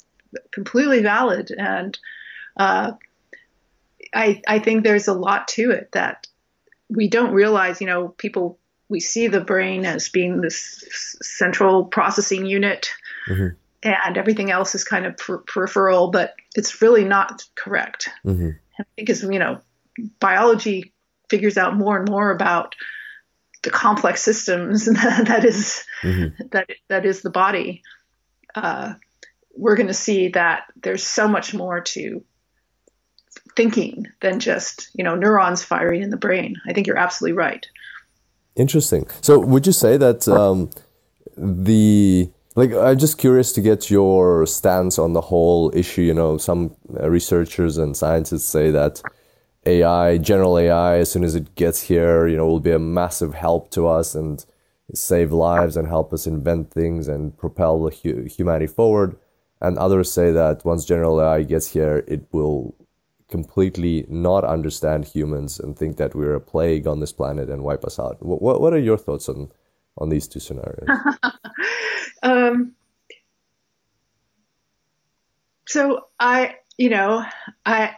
completely 0.51 1.03
valid, 1.03 1.53
and 1.57 1.99
uh, 2.57 2.93
I 4.15 4.43
I 4.47 4.59
think 4.59 4.85
there's 4.85 5.09
a 5.09 5.15
lot 5.15 5.49
to 5.49 5.71
it 5.71 5.93
that 5.93 6.27
we 6.95 7.09
don't 7.09 7.33
realize. 7.33 7.81
You 7.81 7.87
know, 7.87 8.09
people 8.09 8.59
we 8.89 9.01
see 9.01 9.27
the 9.27 9.41
brain 9.41 9.87
as 9.87 10.11
being 10.11 10.41
this 10.41 10.85
central 11.23 11.85
processing 11.85 12.47
unit. 12.47 12.91
Mm-hmm. 13.27 13.57
And 13.85 14.17
everything 14.17 14.53
else 14.53 14.77
is 14.77 14.85
kind 14.85 15.07
of 15.07 15.17
per- 15.17 15.39
peripheral, 15.39 16.13
but 16.13 16.37
it's 16.55 16.81
really 16.81 17.03
not 17.03 17.45
correct. 17.57 18.11
Mm-hmm. 18.25 18.51
I 18.79 18.85
think 18.95 19.11
as 19.11 19.23
you 19.23 19.41
know, 19.41 19.61
biology 20.21 20.93
figures 21.29 21.59
out 21.59 21.77
more 21.77 21.99
and 21.99 22.09
more 22.09 22.31
about 22.31 22.77
the 23.63 23.71
complex 23.71 24.23
systems 24.23 24.85
that 24.87 25.45
is 25.45 25.85
mm-hmm. 26.03 26.47
that 26.51 26.69
that 26.89 27.07
is 27.07 27.23
the 27.23 27.31
body, 27.31 27.83
uh, 28.55 28.95
we're 29.55 29.77
going 29.77 29.89
to 29.89 29.95
see 29.95 30.29
that 30.29 30.65
there's 30.81 31.05
so 31.05 31.27
much 31.27 31.55
more 31.55 31.81
to 31.81 32.25
thinking 33.57 34.07
than 34.21 34.41
just 34.41 34.91
you 34.95 35.05
know 35.05 35.15
neurons 35.15 35.63
firing 35.63 36.03
in 36.03 36.11
the 36.11 36.17
brain. 36.17 36.57
I 36.67 36.73
think 36.73 36.87
you're 36.87 36.99
absolutely 36.99 37.37
right. 37.37 37.67
Interesting. 38.57 39.07
So, 39.23 39.39
would 39.39 39.67
you 39.67 39.73
say 39.73 39.97
that 39.97 40.29
um, 40.29 40.71
the 41.37 42.31
like 42.55 42.73
I'm 42.73 42.99
just 42.99 43.19
curious 43.19 43.53
to 43.53 43.61
get 43.61 43.91
your 43.91 44.47
stance 44.47 44.99
on 44.99 45.15
the 45.15 45.21
whole 45.21 45.75
issue. 45.75 46.03
You 46.03 46.15
know, 46.15 46.39
some 46.39 46.77
researchers 46.89 47.79
and 47.79 47.97
scientists 47.97 48.45
say 48.45 48.71
that 48.71 49.03
AI, 49.65 50.19
general 50.19 50.59
AI, 50.59 50.99
as 50.99 51.11
soon 51.11 51.25
as 51.25 51.35
it 51.35 51.55
gets 51.55 51.83
here, 51.83 52.27
you 52.27 52.37
know, 52.37 52.47
will 52.47 52.61
be 52.61 52.73
a 52.73 52.79
massive 52.79 53.35
help 53.35 53.71
to 53.71 53.87
us 53.87 54.15
and 54.15 54.45
save 54.95 55.33
lives 55.33 55.77
and 55.77 55.89
help 55.89 56.13
us 56.13 56.27
invent 56.27 56.71
things 56.71 57.09
and 57.09 57.37
propel 57.39 57.87
humanity 57.89 58.67
forward. 58.67 59.17
And 59.61 59.79
others 59.79 60.13
say 60.13 60.33
that 60.33 60.65
once 60.65 60.85
general 60.85 61.21
AI 61.23 61.45
gets 61.45 61.69
here, 61.69 62.05
it 62.09 62.27
will 62.33 62.75
completely 63.33 64.05
not 64.11 64.45
understand 64.45 65.07
humans 65.07 65.59
and 65.59 65.75
think 65.75 65.97
that 65.97 66.15
we're 66.15 66.35
a 66.35 66.41
plague 66.41 66.87
on 66.87 67.01
this 67.01 67.15
planet 67.15 67.49
and 67.49 67.65
wipe 67.65 67.83
us 67.83 67.99
out. 67.99 68.19
What 68.21 68.61
What 68.61 68.75
are 68.75 68.79
your 68.79 68.99
thoughts 68.99 69.29
on 69.29 69.51
on 69.97 70.11
these 70.11 70.29
two 70.29 70.39
scenarios? 70.39 70.87
um, 72.23 72.73
so 75.67 76.07
I, 76.21 76.57
you 76.77 76.91
know, 76.91 77.25
I 77.65 77.95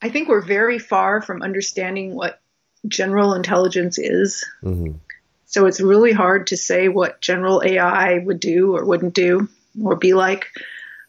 I 0.00 0.08
think 0.08 0.28
we're 0.28 0.40
very 0.40 0.78
far 0.78 1.20
from 1.20 1.42
understanding 1.42 2.14
what 2.14 2.40
general 2.88 3.34
intelligence 3.34 3.98
is. 3.98 4.42
Mm-hmm. 4.64 4.96
So 5.44 5.66
it's 5.66 5.82
really 5.82 6.12
hard 6.12 6.46
to 6.46 6.56
say 6.56 6.88
what 6.88 7.20
general 7.20 7.62
AI 7.62 8.18
would 8.24 8.40
do 8.40 8.74
or 8.74 8.86
wouldn't 8.86 9.14
do 9.14 9.48
or 9.84 9.96
be 9.96 10.14
like. 10.14 10.46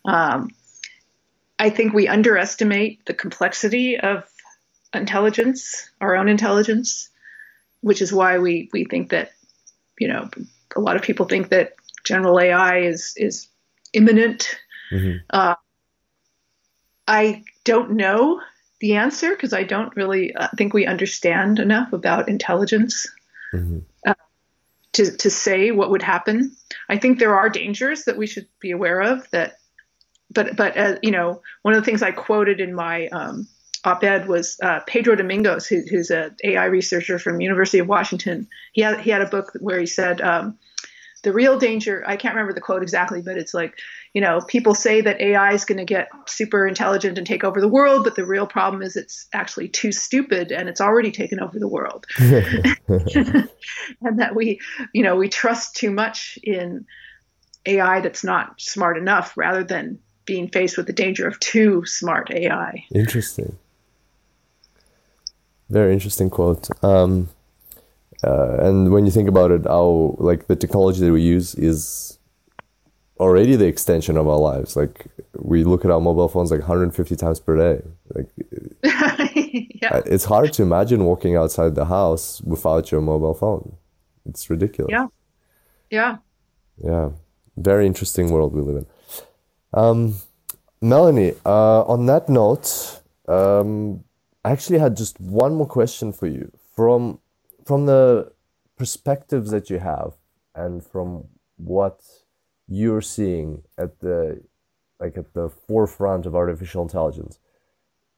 Um, 0.04 0.50
I 1.60 1.70
think 1.70 1.94
we 1.94 2.08
underestimate 2.08 3.06
the 3.06 3.14
complexity 3.14 4.00
of 4.00 4.24
intelligence, 4.94 5.90
our 6.02 6.16
own 6.16 6.28
intelligence, 6.28 7.10
which 7.82 8.02
is 8.02 8.14
why 8.14 8.40
we, 8.40 8.70
we 8.74 8.86
think 8.86 9.10
that, 9.10 9.32
you 10.00 10.08
know, 10.08 10.30
a 10.76 10.80
lot 10.80 10.96
of 10.96 11.02
people 11.02 11.26
think 11.26 11.50
that 11.50 11.74
general 12.04 12.40
AI 12.40 12.80
is, 12.80 13.14
is 13.18 13.48
imminent. 13.94 14.60
Mm-hmm. 14.92 15.18
Uh, 15.30 15.56
I 17.08 17.44
don't 17.64 17.92
know 17.92 18.42
the 18.80 18.96
answer 18.96 19.30
because 19.30 19.54
I 19.54 19.64
don't 19.64 19.96
really 19.96 20.36
uh, 20.36 20.50
think 20.58 20.74
we 20.74 20.86
understand 20.86 21.60
enough 21.60 21.94
about 21.94 22.30
intelligence 22.30 23.08
mm-hmm. 23.54 23.80
uh, 24.06 24.14
to 24.94 25.12
to 25.18 25.30
say 25.30 25.72
what 25.72 25.90
would 25.90 26.02
happen. 26.02 26.56
I 26.90 26.98
think 26.98 27.18
there 27.18 27.36
are 27.36 27.50
dangers 27.50 28.04
that 28.04 28.18
we 28.18 28.28
should 28.28 28.48
be 28.60 28.72
aware 28.72 29.02
of. 29.02 29.30
That, 29.32 29.54
but 30.34 30.56
but 30.56 30.78
uh, 30.78 30.96
you 31.02 31.12
know, 31.12 31.42
one 31.62 31.74
of 31.74 31.82
the 31.82 31.86
things 31.86 32.02
I 32.02 32.12
quoted 32.12 32.60
in 32.60 32.74
my 32.74 33.08
um, 33.08 33.48
op-ed 33.84 34.28
was 34.28 34.58
uh, 34.64 34.80
Pedro 34.88 35.16
Domingos, 35.16 35.68
who, 35.68 35.82
who's 35.90 36.10
an 36.10 36.36
AI 36.44 36.66
researcher 36.66 37.20
from 37.20 37.42
University 37.42 37.80
of 37.80 37.88
Washington. 37.88 38.48
He 38.74 38.82
had 38.82 39.00
he 39.00 39.10
had 39.10 39.22
a 39.22 39.28
book 39.28 39.52
where 39.60 39.80
he 39.80 39.86
said. 39.86 40.22
Um, 40.22 40.58
the 41.24 41.34
real 41.34 41.58
danger 41.58 42.04
i 42.06 42.16
can't 42.16 42.36
remember 42.36 42.54
the 42.54 42.62
quote 42.62 42.84
exactly 42.84 43.22
but 43.22 43.38
it's 43.38 43.54
like 43.54 43.80
you 44.14 44.22
know 44.22 44.42
people 44.42 44.76
say 44.76 45.02
that 45.02 45.20
ai 45.20 45.54
is 45.54 45.66
going 45.66 45.78
to 45.78 45.86
get 45.86 46.10
super 46.28 46.68
intelligent 46.68 47.18
and 47.18 47.26
take 47.26 47.44
over 47.44 47.60
the 47.60 47.68
world 47.68 48.04
but 48.04 48.16
the 48.16 48.26
real 48.26 48.46
problem 48.46 48.82
is 48.82 48.96
it's 48.96 49.28
actually 49.34 49.68
too 49.68 49.92
stupid 49.92 50.52
and 50.52 50.70
it's 50.70 50.82
already 50.82 51.12
taken 51.12 51.40
over 51.40 51.58
the 51.58 51.68
world 51.68 52.06
and 52.20 53.50
that 54.18 54.36
we 54.36 54.60
you 54.94 55.02
know 55.02 55.16
we 55.16 55.28
trust 55.28 55.76
too 55.76 55.92
much 55.92 56.38
in 56.44 56.86
ai 57.66 58.02
that's 58.02 58.24
not 58.24 58.60
smart 58.60 58.98
enough 58.98 59.36
rather 59.38 59.64
than 59.64 59.98
being 60.26 60.48
faced 60.50 60.78
with 60.78 60.88
the 60.88 60.94
danger 60.94 61.28
of 61.28 61.40
too 61.40 61.84
smart 61.86 62.32
ai 62.32 62.84
interesting 62.94 63.58
very 65.70 65.94
interesting 65.94 66.30
quote 66.30 66.70
um, 66.84 67.30
uh, 68.24 68.56
and 68.60 68.92
when 68.92 69.06
you 69.06 69.12
think 69.12 69.28
about 69.28 69.52
it, 69.52 69.66
how 69.66 70.16
like 70.18 70.48
the 70.48 70.56
technology 70.56 71.02
that 71.02 71.12
we 71.12 71.22
use 71.22 71.56
is 71.56 72.18
already 73.20 73.56
the 73.56 73.68
extension 73.68 74.18
of 74.18 74.28
our 74.28 74.38
lives. 74.38 74.76
Like 74.76 75.08
we 75.38 75.64
look 75.64 75.84
at 75.84 75.92
our 75.92 76.00
mobile 76.00 76.30
phones 76.30 76.50
like 76.50 76.62
150 76.62 77.16
times 77.16 77.40
per 77.40 77.58
day. 77.58 77.84
Like 78.14 78.30
yeah. 78.84 80.02
it's 80.06 80.26
hard 80.26 80.54
to 80.54 80.64
imagine 80.64 81.04
walking 81.04 81.36
outside 81.36 81.76
the 81.76 81.86
house 81.86 82.42
without 82.42 82.92
your 82.92 83.02
mobile 83.02 83.34
phone. 83.34 83.76
It's 84.26 84.50
ridiculous. 84.50 84.90
Yeah. 84.90 85.08
Yeah. 85.90 86.18
Yeah. 86.84 87.10
Very 87.58 87.86
interesting 87.86 88.32
world 88.32 88.54
we 88.54 88.62
live 88.62 88.78
in. 88.78 88.86
Um, 89.74 90.16
Melanie, 90.82 91.34
uh, 91.46 91.84
on 91.84 92.06
that 92.08 92.30
note, 92.30 93.02
um, 93.28 94.04
I 94.44 94.52
actually 94.52 94.80
had 94.80 94.98
just 94.98 95.20
one 95.20 95.56
more 95.56 95.68
question 95.68 96.12
for 96.12 96.28
you. 96.28 96.52
From 96.76 97.20
from 97.66 97.86
the 97.86 98.32
perspectives 98.78 99.52
that 99.52 99.70
you 99.70 99.80
have 99.80 100.14
and 100.56 100.86
from 100.86 101.26
what 101.58 102.02
you're 102.68 103.02
seeing 103.02 103.64
at 103.78 104.00
the 104.00 104.42
like 105.00 105.18
at 105.18 105.34
the 105.34 105.50
forefront 105.50 106.26
of 106.26 106.36
artificial 106.36 106.82
intelligence 106.82 107.40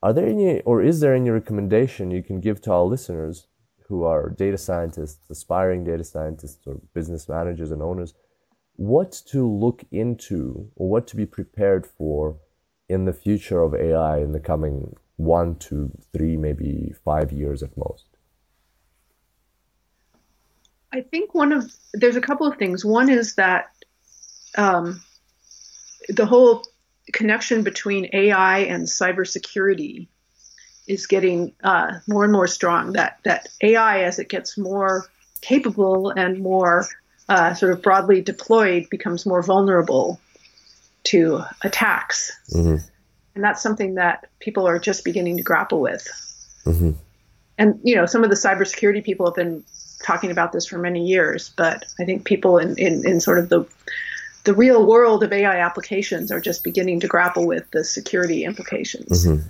are 0.01 0.13
there 0.13 0.27
any 0.27 0.61
or 0.61 0.81
is 0.81 0.99
there 0.99 1.13
any 1.13 1.29
recommendation 1.29 2.11
you 2.11 2.23
can 2.23 2.39
give 2.39 2.61
to 2.61 2.71
our 2.71 2.83
listeners 2.83 3.47
who 3.87 4.03
are 4.03 4.29
data 4.29 4.57
scientists 4.57 5.29
aspiring 5.29 5.83
data 5.83 6.03
scientists 6.03 6.65
or 6.65 6.79
business 6.93 7.27
managers 7.27 7.71
and 7.71 7.81
owners 7.81 8.13
what 8.77 9.11
to 9.11 9.47
look 9.47 9.83
into 9.91 10.69
or 10.75 10.89
what 10.89 11.07
to 11.07 11.15
be 11.15 11.25
prepared 11.25 11.85
for 11.85 12.37
in 12.89 13.05
the 13.05 13.13
future 13.13 13.61
of 13.61 13.73
ai 13.73 14.17
in 14.19 14.31
the 14.31 14.39
coming 14.39 14.95
one 15.17 15.55
to 15.55 15.91
three 16.13 16.35
maybe 16.35 16.93
five 17.03 17.31
years 17.31 17.63
at 17.63 17.77
most 17.77 18.15
I 20.95 21.01
think 21.01 21.35
one 21.35 21.51
of 21.51 21.69
there's 21.93 22.15
a 22.15 22.21
couple 22.21 22.47
of 22.47 22.57
things. 22.57 22.85
One 22.85 23.09
is 23.09 23.35
that 23.35 23.65
um, 24.57 25.01
the 26.07 26.25
whole 26.25 26.63
connection 27.11 27.63
between 27.63 28.09
AI 28.13 28.59
and 28.59 28.85
cybersecurity 28.85 30.07
is 30.87 31.07
getting 31.07 31.53
uh, 31.61 31.99
more 32.07 32.23
and 32.23 32.31
more 32.31 32.47
strong. 32.47 32.93
That 32.93 33.19
that 33.23 33.49
AI, 33.61 34.03
as 34.03 34.19
it 34.19 34.29
gets 34.29 34.57
more 34.57 35.05
capable 35.41 36.11
and 36.11 36.39
more 36.39 36.87
uh, 37.29 37.53
sort 37.53 37.71
of 37.71 37.81
broadly 37.81 38.21
deployed, 38.21 38.89
becomes 38.89 39.25
more 39.25 39.41
vulnerable 39.41 40.19
to 41.05 41.43
attacks, 41.63 42.31
mm-hmm. 42.51 42.77
and 43.35 43.43
that's 43.43 43.61
something 43.61 43.95
that 43.95 44.27
people 44.39 44.67
are 44.67 44.79
just 44.79 45.03
beginning 45.03 45.37
to 45.37 45.43
grapple 45.43 45.81
with. 45.81 46.07
Mm-hmm. 46.65 46.91
And 47.57 47.79
you 47.83 47.95
know, 47.95 48.05
some 48.05 48.23
of 48.23 48.29
the 48.29 48.35
cybersecurity 48.35 49.03
people 49.03 49.25
have 49.25 49.35
been 49.35 49.63
talking 50.03 50.31
about 50.31 50.51
this 50.51 50.67
for 50.67 50.77
many 50.77 51.05
years, 51.05 51.51
but 51.55 51.85
I 51.99 52.05
think 52.05 52.25
people 52.25 52.57
in, 52.57 52.77
in, 52.77 53.07
in 53.07 53.19
sort 53.19 53.39
of 53.39 53.49
the 53.49 53.65
the 54.43 54.53
real 54.53 54.85
world 54.85 55.23
of 55.23 55.33
AI 55.33 55.57
applications 55.59 56.31
are 56.31 56.39
just 56.39 56.63
beginning 56.63 56.99
to 56.99 57.07
grapple 57.07 57.47
with 57.47 57.69
the 57.71 57.83
security 57.83 58.43
implications. 58.43 59.25
Mm-hmm. 59.25 59.47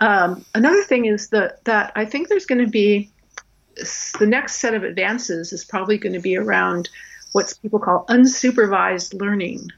Um, 0.00 0.44
another 0.54 0.82
thing 0.84 1.06
is 1.06 1.30
that 1.30 1.64
that 1.64 1.92
I 1.96 2.04
think 2.04 2.28
there's 2.28 2.46
going 2.46 2.64
to 2.64 2.70
be 2.70 3.10
the 4.18 4.26
next 4.26 4.56
set 4.56 4.74
of 4.74 4.84
advances 4.84 5.52
is 5.52 5.64
probably 5.64 5.98
going 5.98 6.14
to 6.14 6.20
be 6.20 6.36
around 6.36 6.88
what 7.32 7.52
people 7.60 7.78
call 7.78 8.06
unsupervised 8.06 9.18
learning. 9.20 9.68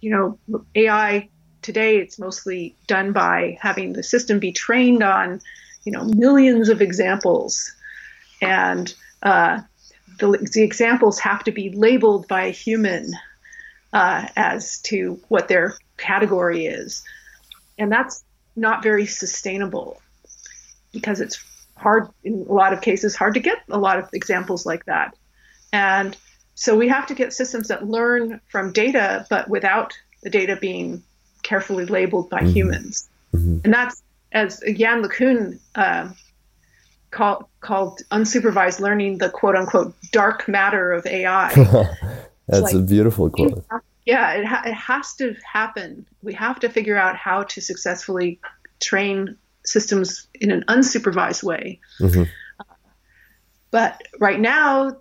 You 0.00 0.38
know, 0.48 0.64
AI 0.74 1.28
today 1.62 1.98
it's 1.98 2.18
mostly 2.18 2.76
done 2.86 3.12
by 3.12 3.58
having 3.60 3.92
the 3.92 4.02
system 4.02 4.38
be 4.38 4.52
trained 4.52 5.02
on, 5.02 5.40
you 5.84 5.92
know, 5.92 6.04
millions 6.04 6.68
of 6.68 6.80
examples 6.80 7.72
and 8.40 8.94
uh, 9.22 9.60
the, 10.18 10.48
the, 10.52 10.62
examples 10.62 11.18
have 11.18 11.42
to 11.44 11.52
be 11.52 11.70
labeled 11.70 12.28
by 12.28 12.44
a 12.44 12.50
human 12.50 13.12
uh, 13.92 14.28
as 14.36 14.80
to 14.82 15.20
what 15.28 15.48
their 15.48 15.74
category 15.96 16.66
is. 16.66 17.02
And 17.78 17.90
that's 17.90 18.24
not 18.54 18.82
very 18.82 19.06
sustainable 19.06 20.00
because 20.92 21.20
it's 21.20 21.42
hard, 21.76 22.08
in 22.24 22.46
a 22.48 22.52
lot 22.52 22.72
of 22.72 22.80
cases, 22.80 23.14
hard 23.14 23.34
to 23.34 23.40
get 23.40 23.58
a 23.68 23.78
lot 23.78 23.98
of 23.98 24.08
examples 24.12 24.66
like 24.66 24.84
that. 24.86 25.14
And 25.72 26.16
so 26.54 26.76
we 26.76 26.88
have 26.88 27.06
to 27.06 27.14
get 27.14 27.32
systems 27.32 27.68
that 27.68 27.86
learn 27.86 28.40
from 28.48 28.72
data, 28.72 29.26
but 29.28 29.48
without 29.48 29.92
the 30.22 30.30
data 30.30 30.56
being 30.56 31.02
carefully 31.42 31.86
labeled 31.86 32.30
by 32.30 32.40
mm-hmm. 32.40 32.52
humans. 32.52 33.08
Mm-hmm. 33.34 33.58
And 33.64 33.74
that's, 33.74 34.02
as 34.32 34.62
Yann 34.66 35.02
LeCun 35.02 35.58
uh, 35.74 36.10
call, 37.10 37.48
called 37.60 38.00
unsupervised 38.10 38.80
learning 38.80 39.18
the 39.18 39.28
quote 39.28 39.56
unquote 39.56 39.94
dark 40.12 40.48
matter 40.48 40.92
of 40.92 41.06
AI. 41.06 41.52
That's 42.48 42.62
like, 42.62 42.74
a 42.74 42.78
beautiful 42.80 43.28
quote. 43.30 43.64
Yeah, 44.04 44.34
it, 44.34 44.44
ha- 44.44 44.62
it 44.64 44.74
has 44.74 45.14
to 45.16 45.34
happen. 45.52 46.06
We 46.22 46.32
have 46.34 46.60
to 46.60 46.68
figure 46.68 46.96
out 46.96 47.16
how 47.16 47.42
to 47.42 47.60
successfully 47.60 48.40
train 48.80 49.36
systems 49.66 50.28
in 50.34 50.50
an 50.50 50.64
unsupervised 50.68 51.42
way. 51.42 51.80
Mm-hmm. 52.00 52.22
Uh, 52.60 52.64
but 53.70 54.02
right 54.18 54.40
now, 54.40 54.96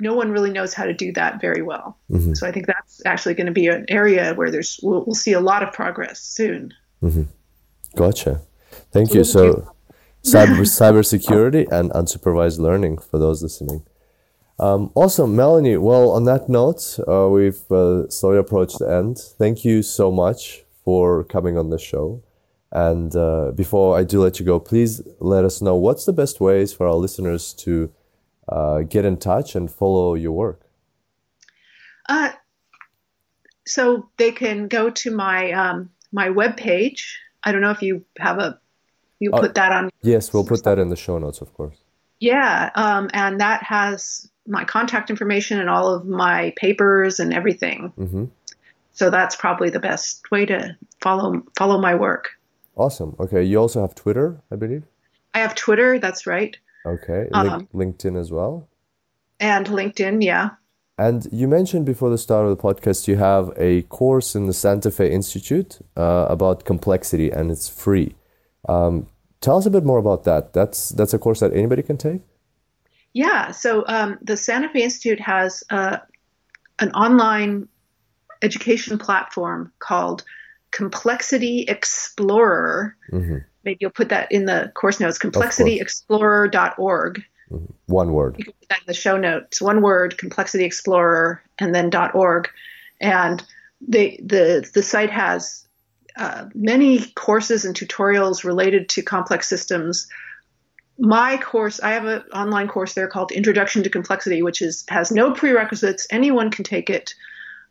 no 0.00 0.14
one 0.14 0.32
really 0.32 0.50
knows 0.50 0.74
how 0.74 0.84
to 0.84 0.94
do 0.94 1.12
that 1.12 1.40
very 1.40 1.62
well. 1.62 1.98
Mm-hmm. 2.10 2.34
So 2.34 2.46
I 2.46 2.52
think 2.52 2.66
that's 2.66 3.04
actually 3.04 3.34
going 3.34 3.46
to 3.46 3.52
be 3.52 3.68
an 3.68 3.84
area 3.88 4.34
where 4.34 4.50
there's 4.50 4.80
we'll, 4.82 5.04
we'll 5.04 5.14
see 5.14 5.32
a 5.32 5.40
lot 5.40 5.62
of 5.62 5.72
progress 5.72 6.20
soon. 6.20 6.72
Mm-hmm. 7.02 7.24
Gotcha. 7.96 8.40
Thank 8.92 9.14
you. 9.14 9.24
So 9.24 9.72
cyber 10.22 10.60
cybersecurity 10.60 11.70
and 11.70 11.90
unsupervised 11.90 12.58
learning 12.58 12.98
for 12.98 13.18
those 13.18 13.42
listening. 13.42 13.84
Um, 14.58 14.90
also, 14.94 15.26
Melanie. 15.26 15.78
Well, 15.78 16.10
on 16.10 16.24
that 16.24 16.48
note, 16.48 16.98
uh, 17.08 17.28
we've 17.28 17.70
uh, 17.72 18.08
slowly 18.10 18.38
approached 18.38 18.78
the 18.78 18.90
end. 18.90 19.18
Thank 19.18 19.64
you 19.64 19.82
so 19.82 20.10
much 20.10 20.64
for 20.84 21.24
coming 21.24 21.56
on 21.56 21.70
the 21.70 21.78
show. 21.78 22.22
And 22.72 23.14
uh, 23.16 23.52
before 23.54 23.98
I 23.98 24.04
do 24.04 24.22
let 24.22 24.38
you 24.38 24.46
go, 24.46 24.60
please 24.60 25.02
let 25.18 25.44
us 25.44 25.60
know 25.60 25.74
what's 25.74 26.04
the 26.04 26.12
best 26.12 26.40
ways 26.40 26.72
for 26.72 26.86
our 26.86 26.94
listeners 26.94 27.52
to 27.54 27.92
uh, 28.48 28.82
get 28.82 29.04
in 29.04 29.16
touch 29.16 29.54
and 29.54 29.70
follow 29.70 30.14
your 30.14 30.32
work. 30.32 30.62
Uh, 32.08 32.30
so 33.66 34.08
they 34.18 34.32
can 34.32 34.68
go 34.68 34.90
to 34.90 35.10
my 35.10 35.52
um, 35.52 35.90
my 36.12 36.28
webpage. 36.28 37.14
I 37.42 37.52
don't 37.52 37.60
know 37.60 37.70
if 37.70 37.82
you 37.82 38.04
have 38.18 38.38
a 38.38 38.60
you 39.18 39.32
uh, 39.32 39.40
put 39.40 39.54
that 39.54 39.72
on. 39.72 39.90
Yes, 40.02 40.32
we'll 40.32 40.44
put 40.44 40.64
that 40.64 40.78
in 40.78 40.88
the 40.88 40.96
show 40.96 41.18
notes, 41.18 41.40
of 41.40 41.52
course. 41.54 41.76
Yeah, 42.18 42.70
um, 42.74 43.10
and 43.12 43.40
that 43.40 43.62
has 43.62 44.28
my 44.46 44.64
contact 44.64 45.10
information 45.10 45.60
and 45.60 45.70
all 45.70 45.94
of 45.94 46.06
my 46.06 46.52
papers 46.56 47.20
and 47.20 47.32
everything. 47.32 47.92
Mm-hmm. 47.98 48.24
So 48.92 49.10
that's 49.10 49.36
probably 49.36 49.70
the 49.70 49.80
best 49.80 50.30
way 50.30 50.46
to 50.46 50.76
follow 51.00 51.42
follow 51.56 51.80
my 51.80 51.94
work. 51.94 52.30
Awesome. 52.76 53.16
Okay, 53.18 53.42
you 53.42 53.58
also 53.58 53.80
have 53.80 53.94
Twitter, 53.94 54.40
I 54.50 54.56
believe. 54.56 54.84
I 55.34 55.40
have 55.40 55.54
Twitter. 55.54 55.98
That's 55.98 56.26
right. 56.26 56.56
Okay, 56.86 57.28
um, 57.32 57.68
LinkedIn 57.74 58.18
as 58.18 58.32
well. 58.32 58.68
And 59.38 59.66
LinkedIn, 59.66 60.24
yeah. 60.24 60.50
And 60.98 61.26
you 61.32 61.48
mentioned 61.48 61.86
before 61.86 62.10
the 62.10 62.18
start 62.18 62.46
of 62.46 62.56
the 62.56 62.62
podcast 62.62 63.08
you 63.08 63.16
have 63.16 63.52
a 63.56 63.82
course 63.82 64.34
in 64.34 64.46
the 64.46 64.52
Santa 64.52 64.90
Fe 64.90 65.10
Institute 65.10 65.78
uh, 65.96 66.26
about 66.28 66.64
complexity, 66.64 67.30
and 67.30 67.50
it's 67.50 67.68
free. 67.68 68.14
Um, 68.68 69.06
tell 69.40 69.56
us 69.56 69.66
a 69.66 69.70
bit 69.70 69.84
more 69.84 69.98
about 69.98 70.24
that. 70.24 70.52
That's 70.52 70.90
that's 70.90 71.14
a 71.14 71.18
course 71.18 71.40
that 71.40 71.54
anybody 71.54 71.82
can 71.82 71.96
take. 71.96 72.20
Yeah. 73.14 73.50
So 73.50 73.84
um, 73.88 74.18
the 74.20 74.36
Santa 74.36 74.68
Fe 74.68 74.82
Institute 74.82 75.20
has 75.20 75.64
uh, 75.70 75.98
an 76.78 76.92
online 76.92 77.68
education 78.42 78.98
platform 78.98 79.72
called 79.78 80.24
Complexity 80.70 81.64
Explorer. 81.68 82.96
Mm-hmm. 83.12 83.36
Maybe 83.64 83.78
you'll 83.80 83.90
put 83.90 84.10
that 84.10 84.30
in 84.32 84.46
the 84.46 84.72
course 84.74 85.00
notes. 85.00 85.18
ComplexityExplorer.org. 85.18 87.22
Mm-hmm. 87.50 87.64
One 87.86 88.12
word. 88.12 88.36
You 88.38 88.44
can 88.44 88.54
put 88.54 88.68
that 88.68 88.80
in 88.80 88.86
the 88.86 88.94
show 88.94 89.16
notes. 89.16 89.60
One 89.60 89.82
word, 89.82 90.16
Complexity 90.18 90.64
Explorer, 90.64 91.42
and 91.58 91.74
then 91.74 91.90
.org. 92.14 92.48
And 93.00 93.42
the 93.86 94.18
the 94.22 94.70
the 94.74 94.82
site 94.82 95.10
has 95.10 95.66
uh, 96.16 96.46
many 96.54 97.06
courses 97.12 97.64
and 97.64 97.74
tutorials 97.74 98.44
related 98.44 98.90
to 98.90 99.02
complex 99.02 99.48
systems 99.48 100.06
my 101.00 101.38
course, 101.38 101.80
I 101.80 101.92
have 101.92 102.04
an 102.04 102.22
online 102.34 102.68
course 102.68 102.92
there 102.92 103.08
called 103.08 103.32
Introduction 103.32 103.82
to 103.82 103.90
Complexity, 103.90 104.42
which 104.42 104.60
is 104.60 104.84
has 104.88 105.10
no 105.10 105.32
prerequisites. 105.32 106.06
Anyone 106.10 106.50
can 106.50 106.62
take 106.62 106.90
it, 106.90 107.14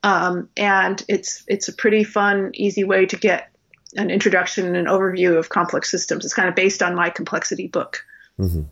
um, 0.04 0.50
and 0.56 1.04
it's 1.08 1.44
it's 1.48 1.68
a 1.68 1.74
pretty 1.74 2.04
fun, 2.04 2.52
easy 2.54 2.84
way 2.84 3.06
to 3.06 3.18
get 3.18 3.50
an 3.96 4.10
introduction 4.10 4.66
and 4.66 4.78
an 4.78 4.86
overview 4.86 5.38
of 5.38 5.50
complex 5.50 5.90
systems. 5.90 6.26
It's 6.26 6.34
kind 6.34 6.48
of 6.48 6.56
based 6.56 6.82
on 6.82 6.96
my 6.96 7.10
complexity 7.10 7.68
book, 7.68 8.06
mm-hmm. 8.40 8.64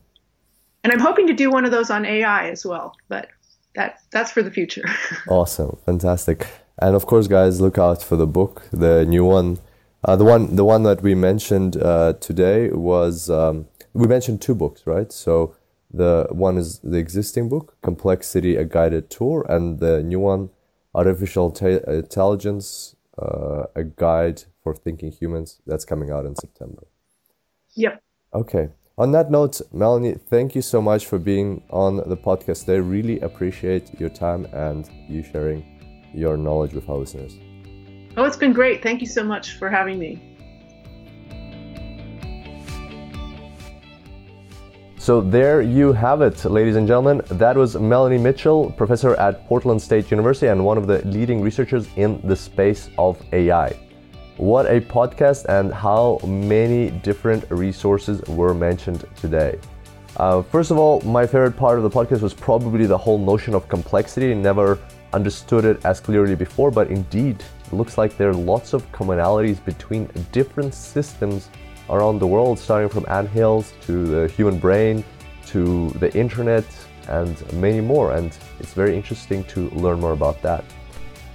and 0.84 0.94
I'm 0.94 1.00
hoping 1.00 1.28
to 1.28 1.34
do 1.34 1.50
one 1.50 1.66
of 1.66 1.72
those 1.72 1.90
on 1.90 2.06
AI 2.06 2.50
as 2.50 2.66
well. 2.66 2.96
But 3.10 3.30
that 3.76 4.00
that's 4.12 4.32
for 4.32 4.42
the 4.42 4.52
future. 4.52 4.86
awesome, 5.28 5.78
fantastic, 5.86 6.48
and 6.80 6.96
of 6.96 7.06
course, 7.06 7.28
guys, 7.28 7.60
look 7.60 7.78
out 7.78 8.02
for 8.02 8.16
the 8.16 8.28
book, 8.28 8.64
the 8.72 9.06
new 9.06 9.26
one. 9.26 9.60
Uh, 10.04 10.16
the 10.16 10.24
one 10.24 10.56
the 10.56 10.64
one 10.64 10.84
that 10.84 11.02
we 11.02 11.16
mentioned 11.16 11.78
uh, 11.78 12.14
today 12.14 12.70
was. 12.70 13.30
Um, 13.30 13.68
we 13.94 14.08
mentioned 14.08 14.42
two 14.42 14.54
books, 14.54 14.86
right? 14.86 15.12
So 15.12 15.56
the 15.92 16.28
one 16.30 16.58
is 16.58 16.80
the 16.80 16.98
existing 16.98 17.50
book, 17.50 17.76
Complexity: 17.82 18.56
A 18.56 18.64
Guided 18.64 19.10
Tour, 19.10 19.46
and 19.50 19.80
the 19.80 20.04
new 20.04 20.20
one, 20.20 20.52
Artificial 20.98 21.56
Intelligence: 21.88 22.96
uh, 23.22 23.66
A 23.76 23.84
Guide 23.84 24.44
for 24.64 24.76
Thinking 24.76 25.12
Humans. 25.12 25.62
That's 25.66 25.86
coming 25.86 26.10
out 26.12 26.26
in 26.26 26.36
September. 26.36 26.88
Yep. 27.76 28.02
Okay. 28.34 28.70
On 28.98 29.12
that 29.12 29.30
note, 29.30 29.62
Melanie, 29.72 30.16
thank 30.16 30.56
you 30.56 30.64
so 30.64 30.82
much 30.82 31.06
for 31.06 31.20
being 31.20 31.62
on 31.70 31.98
the 31.98 32.18
podcast 32.18 32.62
today. 32.62 32.80
Really 32.80 33.20
appreciate 33.20 34.00
your 34.00 34.10
time 34.10 34.46
and 34.54 34.90
you 35.08 35.22
sharing 35.22 35.64
your 36.16 36.36
knowledge 36.36 36.74
with 36.74 36.90
our 36.90 36.98
listeners. 36.98 37.38
Oh, 38.18 38.24
it's 38.24 38.38
been 38.38 38.54
great. 38.54 38.82
Thank 38.82 39.00
you 39.02 39.08
so 39.08 39.24
much 39.24 39.54
for 39.60 39.70
having 39.70 40.00
me. 40.00 40.37
So 45.08 45.22
there 45.22 45.62
you 45.62 45.94
have 45.94 46.22
it, 46.22 46.44
ladies 46.44 46.76
and 46.76 46.86
gentlemen. 46.86 47.22
That 47.30 47.56
was 47.56 47.78
Melanie 47.78 48.18
Mitchell, 48.18 48.72
professor 48.72 49.16
at 49.16 49.48
Portland 49.48 49.82
State 49.82 50.12
University 50.12 50.48
and 50.48 50.66
one 50.66 50.78
of 50.78 50.86
the 50.86 50.98
leading 51.08 51.42
researchers 51.42 51.88
in 51.96 52.20
the 52.28 52.36
space 52.36 52.90
of 52.98 53.18
AI. 53.32 53.70
What 54.36 54.66
a 54.66 54.82
podcast 54.82 55.46
and 55.46 55.74
how 55.74 56.20
many 56.26 56.90
different 56.90 57.50
resources 57.50 58.22
were 58.24 58.54
mentioned 58.54 59.06
today. 59.16 59.58
Uh, 60.18 60.42
first 60.42 60.72
of 60.72 60.78
all, 60.78 61.00
my 61.04 61.26
favorite 61.26 61.56
part 61.56 61.78
of 61.78 61.84
the 61.84 61.90
podcast 61.90 62.20
was 62.20 62.34
probably 62.34 62.86
the 62.86 62.98
whole 62.98 63.18
notion 63.18 63.56
of 63.56 63.70
complexity. 63.70 64.36
Never 64.36 64.78
understood 65.14 65.64
it 65.64 65.86
as 65.86 66.02
clearly 66.02 66.36
before, 66.36 66.70
but 66.70 66.90
indeed, 66.90 67.42
it 67.66 67.72
looks 67.72 67.98
like 67.98 68.18
there 68.18 68.32
are 68.32 68.42
lots 68.54 68.74
of 68.74 68.92
commonalities 68.92 69.64
between 69.64 70.10
different 70.34 70.74
systems 70.74 71.48
around 71.90 72.20
the 72.20 72.28
world, 72.28 72.60
starting 72.60 72.90
from 72.90 73.06
anthills 73.10 73.74
to 73.82 74.06
the 74.06 74.28
human 74.34 74.60
brain 74.60 75.04
to 75.48 75.90
the 76.00 76.16
internet 76.16 76.66
and 77.08 77.52
many 77.54 77.82
more. 77.82 78.14
And 78.14 78.38
it's 78.60 78.74
very 78.74 78.96
interesting 78.96 79.44
to 79.46 79.70
learn 79.70 80.00
more 80.00 80.14
about 80.14 80.40
that. 80.42 80.64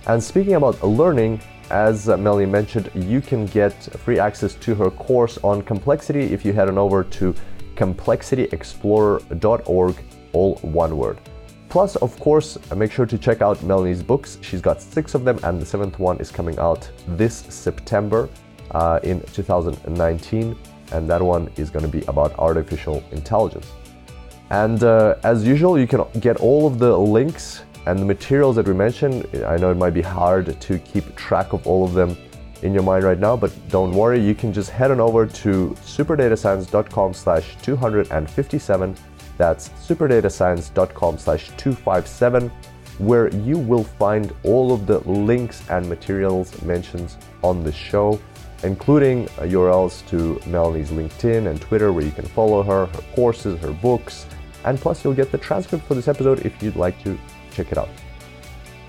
And 0.07 0.22
speaking 0.22 0.55
about 0.55 0.82
learning, 0.82 1.40
as 1.70 2.09
Melanie 2.09 2.46
mentioned, 2.46 2.90
you 2.94 3.20
can 3.20 3.46
get 3.46 3.72
free 4.05 4.18
access 4.18 4.55
to 4.57 4.74
her 4.74 4.90
course 4.90 5.38
on 5.42 5.62
complexity 5.62 6.32
if 6.32 6.44
you 6.44 6.53
head 6.53 6.68
on 6.68 6.76
over 6.76 7.05
to 7.05 7.32
complexityexplorer.org, 7.76 9.96
all 10.32 10.57
one 10.57 10.96
word. 10.96 11.20
Plus, 11.68 11.94
of 11.96 12.18
course, 12.20 12.59
make 12.76 12.92
sure 12.92 13.07
to 13.07 13.16
check 13.16 13.40
out 13.40 13.62
Melanie's 13.62 14.03
books. 14.03 14.36
She's 14.42 14.61
got 14.61 14.82
six 14.82 15.14
of 15.14 15.24
them, 15.24 15.38
and 15.42 15.59
the 15.59 15.64
seventh 15.64 15.98
one 15.98 16.18
is 16.18 16.30
coming 16.30 16.59
out 16.59 16.90
this 17.09 17.46
September 17.48 18.28
uh, 18.73 19.01
in 19.03 19.20
2019, 19.33 20.57
and 20.93 21.09
that 21.09 21.23
one 21.23 21.51
is 21.57 21.70
going 21.70 21.85
to 21.85 21.91
be 21.91 22.05
about 22.07 22.39
artificial 22.39 23.03
intelligence. 23.12 23.66
And 24.51 24.83
uh, 24.83 25.16
as 25.25 25.47
usual, 25.47 25.79
you 25.79 25.87
can 25.87 26.05
get 26.20 26.37
all 26.37 26.66
of 26.66 26.79
the 26.79 26.97
links 26.97 27.62
and 27.87 27.99
the 27.99 28.05
materials 28.05 28.57
that 28.57 28.66
we 28.66 28.75
mentioned. 28.75 29.27
I 29.47 29.57
know 29.57 29.70
it 29.70 29.77
might 29.77 29.95
be 29.95 30.03
hard 30.03 30.61
to 30.61 30.79
keep 30.79 31.16
track 31.16 31.53
of 31.53 31.66
all 31.66 31.85
of 31.85 31.95
them 31.95 32.16
in 32.62 32.73
your 32.73 32.83
mind 32.83 33.05
right 33.05 33.18
now, 33.18 33.37
but 33.37 33.53
don't 33.68 33.93
worry, 33.93 34.20
you 34.20 34.35
can 34.35 34.53
just 34.53 34.70
head 34.70 34.91
on 34.91 35.01
over 35.01 35.27
to 35.27 35.77
superdatascience.com 35.81 37.14
slash 37.14 37.57
257. 37.62 38.97
That's 39.37 39.70
superdatascience.com 39.70 41.18
slash 41.18 41.51
257, 41.57 42.53
where 42.99 43.35
you 43.35 43.59
will 43.59 43.85
find 43.85 44.33
all 44.45 44.73
of 44.73 44.87
the 44.87 44.99
links 45.11 45.68
and 45.70 45.89
materials 45.89 46.61
mentioned 46.62 47.16
on 47.43 47.64
the 47.64 47.73
show 47.73 48.20
including 48.64 49.28
uh, 49.38 49.42
URLs 49.42 50.06
to 50.08 50.40
Melanie's 50.48 50.90
LinkedIn 50.90 51.48
and 51.48 51.60
Twitter 51.60 51.92
where 51.92 52.04
you 52.04 52.10
can 52.10 52.24
follow 52.26 52.62
her, 52.62 52.86
her 52.86 53.02
courses, 53.14 53.60
her 53.60 53.72
books, 53.72 54.26
and 54.64 54.78
plus 54.78 55.04
you'll 55.04 55.14
get 55.14 55.32
the 55.32 55.38
transcript 55.38 55.84
for 55.86 55.94
this 55.94 56.08
episode 56.08 56.46
if 56.46 56.62
you'd 56.62 56.76
like 56.76 57.02
to 57.02 57.18
check 57.52 57.72
it 57.72 57.78
out. 57.78 57.88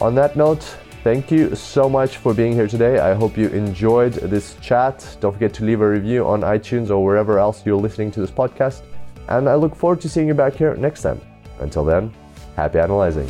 On 0.01 0.13
that 0.15 0.35
note, 0.35 0.63
thank 1.03 1.31
you 1.31 1.55
so 1.55 1.89
much 1.89 2.17
for 2.17 2.33
being 2.33 2.53
here 2.53 2.67
today. 2.67 2.99
I 2.99 3.13
hope 3.13 3.37
you 3.37 3.47
enjoyed 3.49 4.13
this 4.13 4.55
chat. 4.61 5.17
Don't 5.19 5.33
forget 5.33 5.53
to 5.55 5.63
leave 5.63 5.81
a 5.81 5.89
review 5.89 6.25
on 6.27 6.41
iTunes 6.41 6.89
or 6.89 7.03
wherever 7.03 7.39
else 7.39 7.65
you're 7.65 7.81
listening 7.81 8.11
to 8.11 8.19
this 8.19 8.31
podcast. 8.31 8.81
And 9.29 9.47
I 9.47 9.55
look 9.55 9.75
forward 9.75 10.01
to 10.01 10.09
seeing 10.09 10.27
you 10.27 10.33
back 10.33 10.53
here 10.53 10.75
next 10.75 11.01
time. 11.01 11.21
Until 11.59 11.85
then, 11.85 12.13
happy 12.55 12.79
analyzing. 12.79 13.29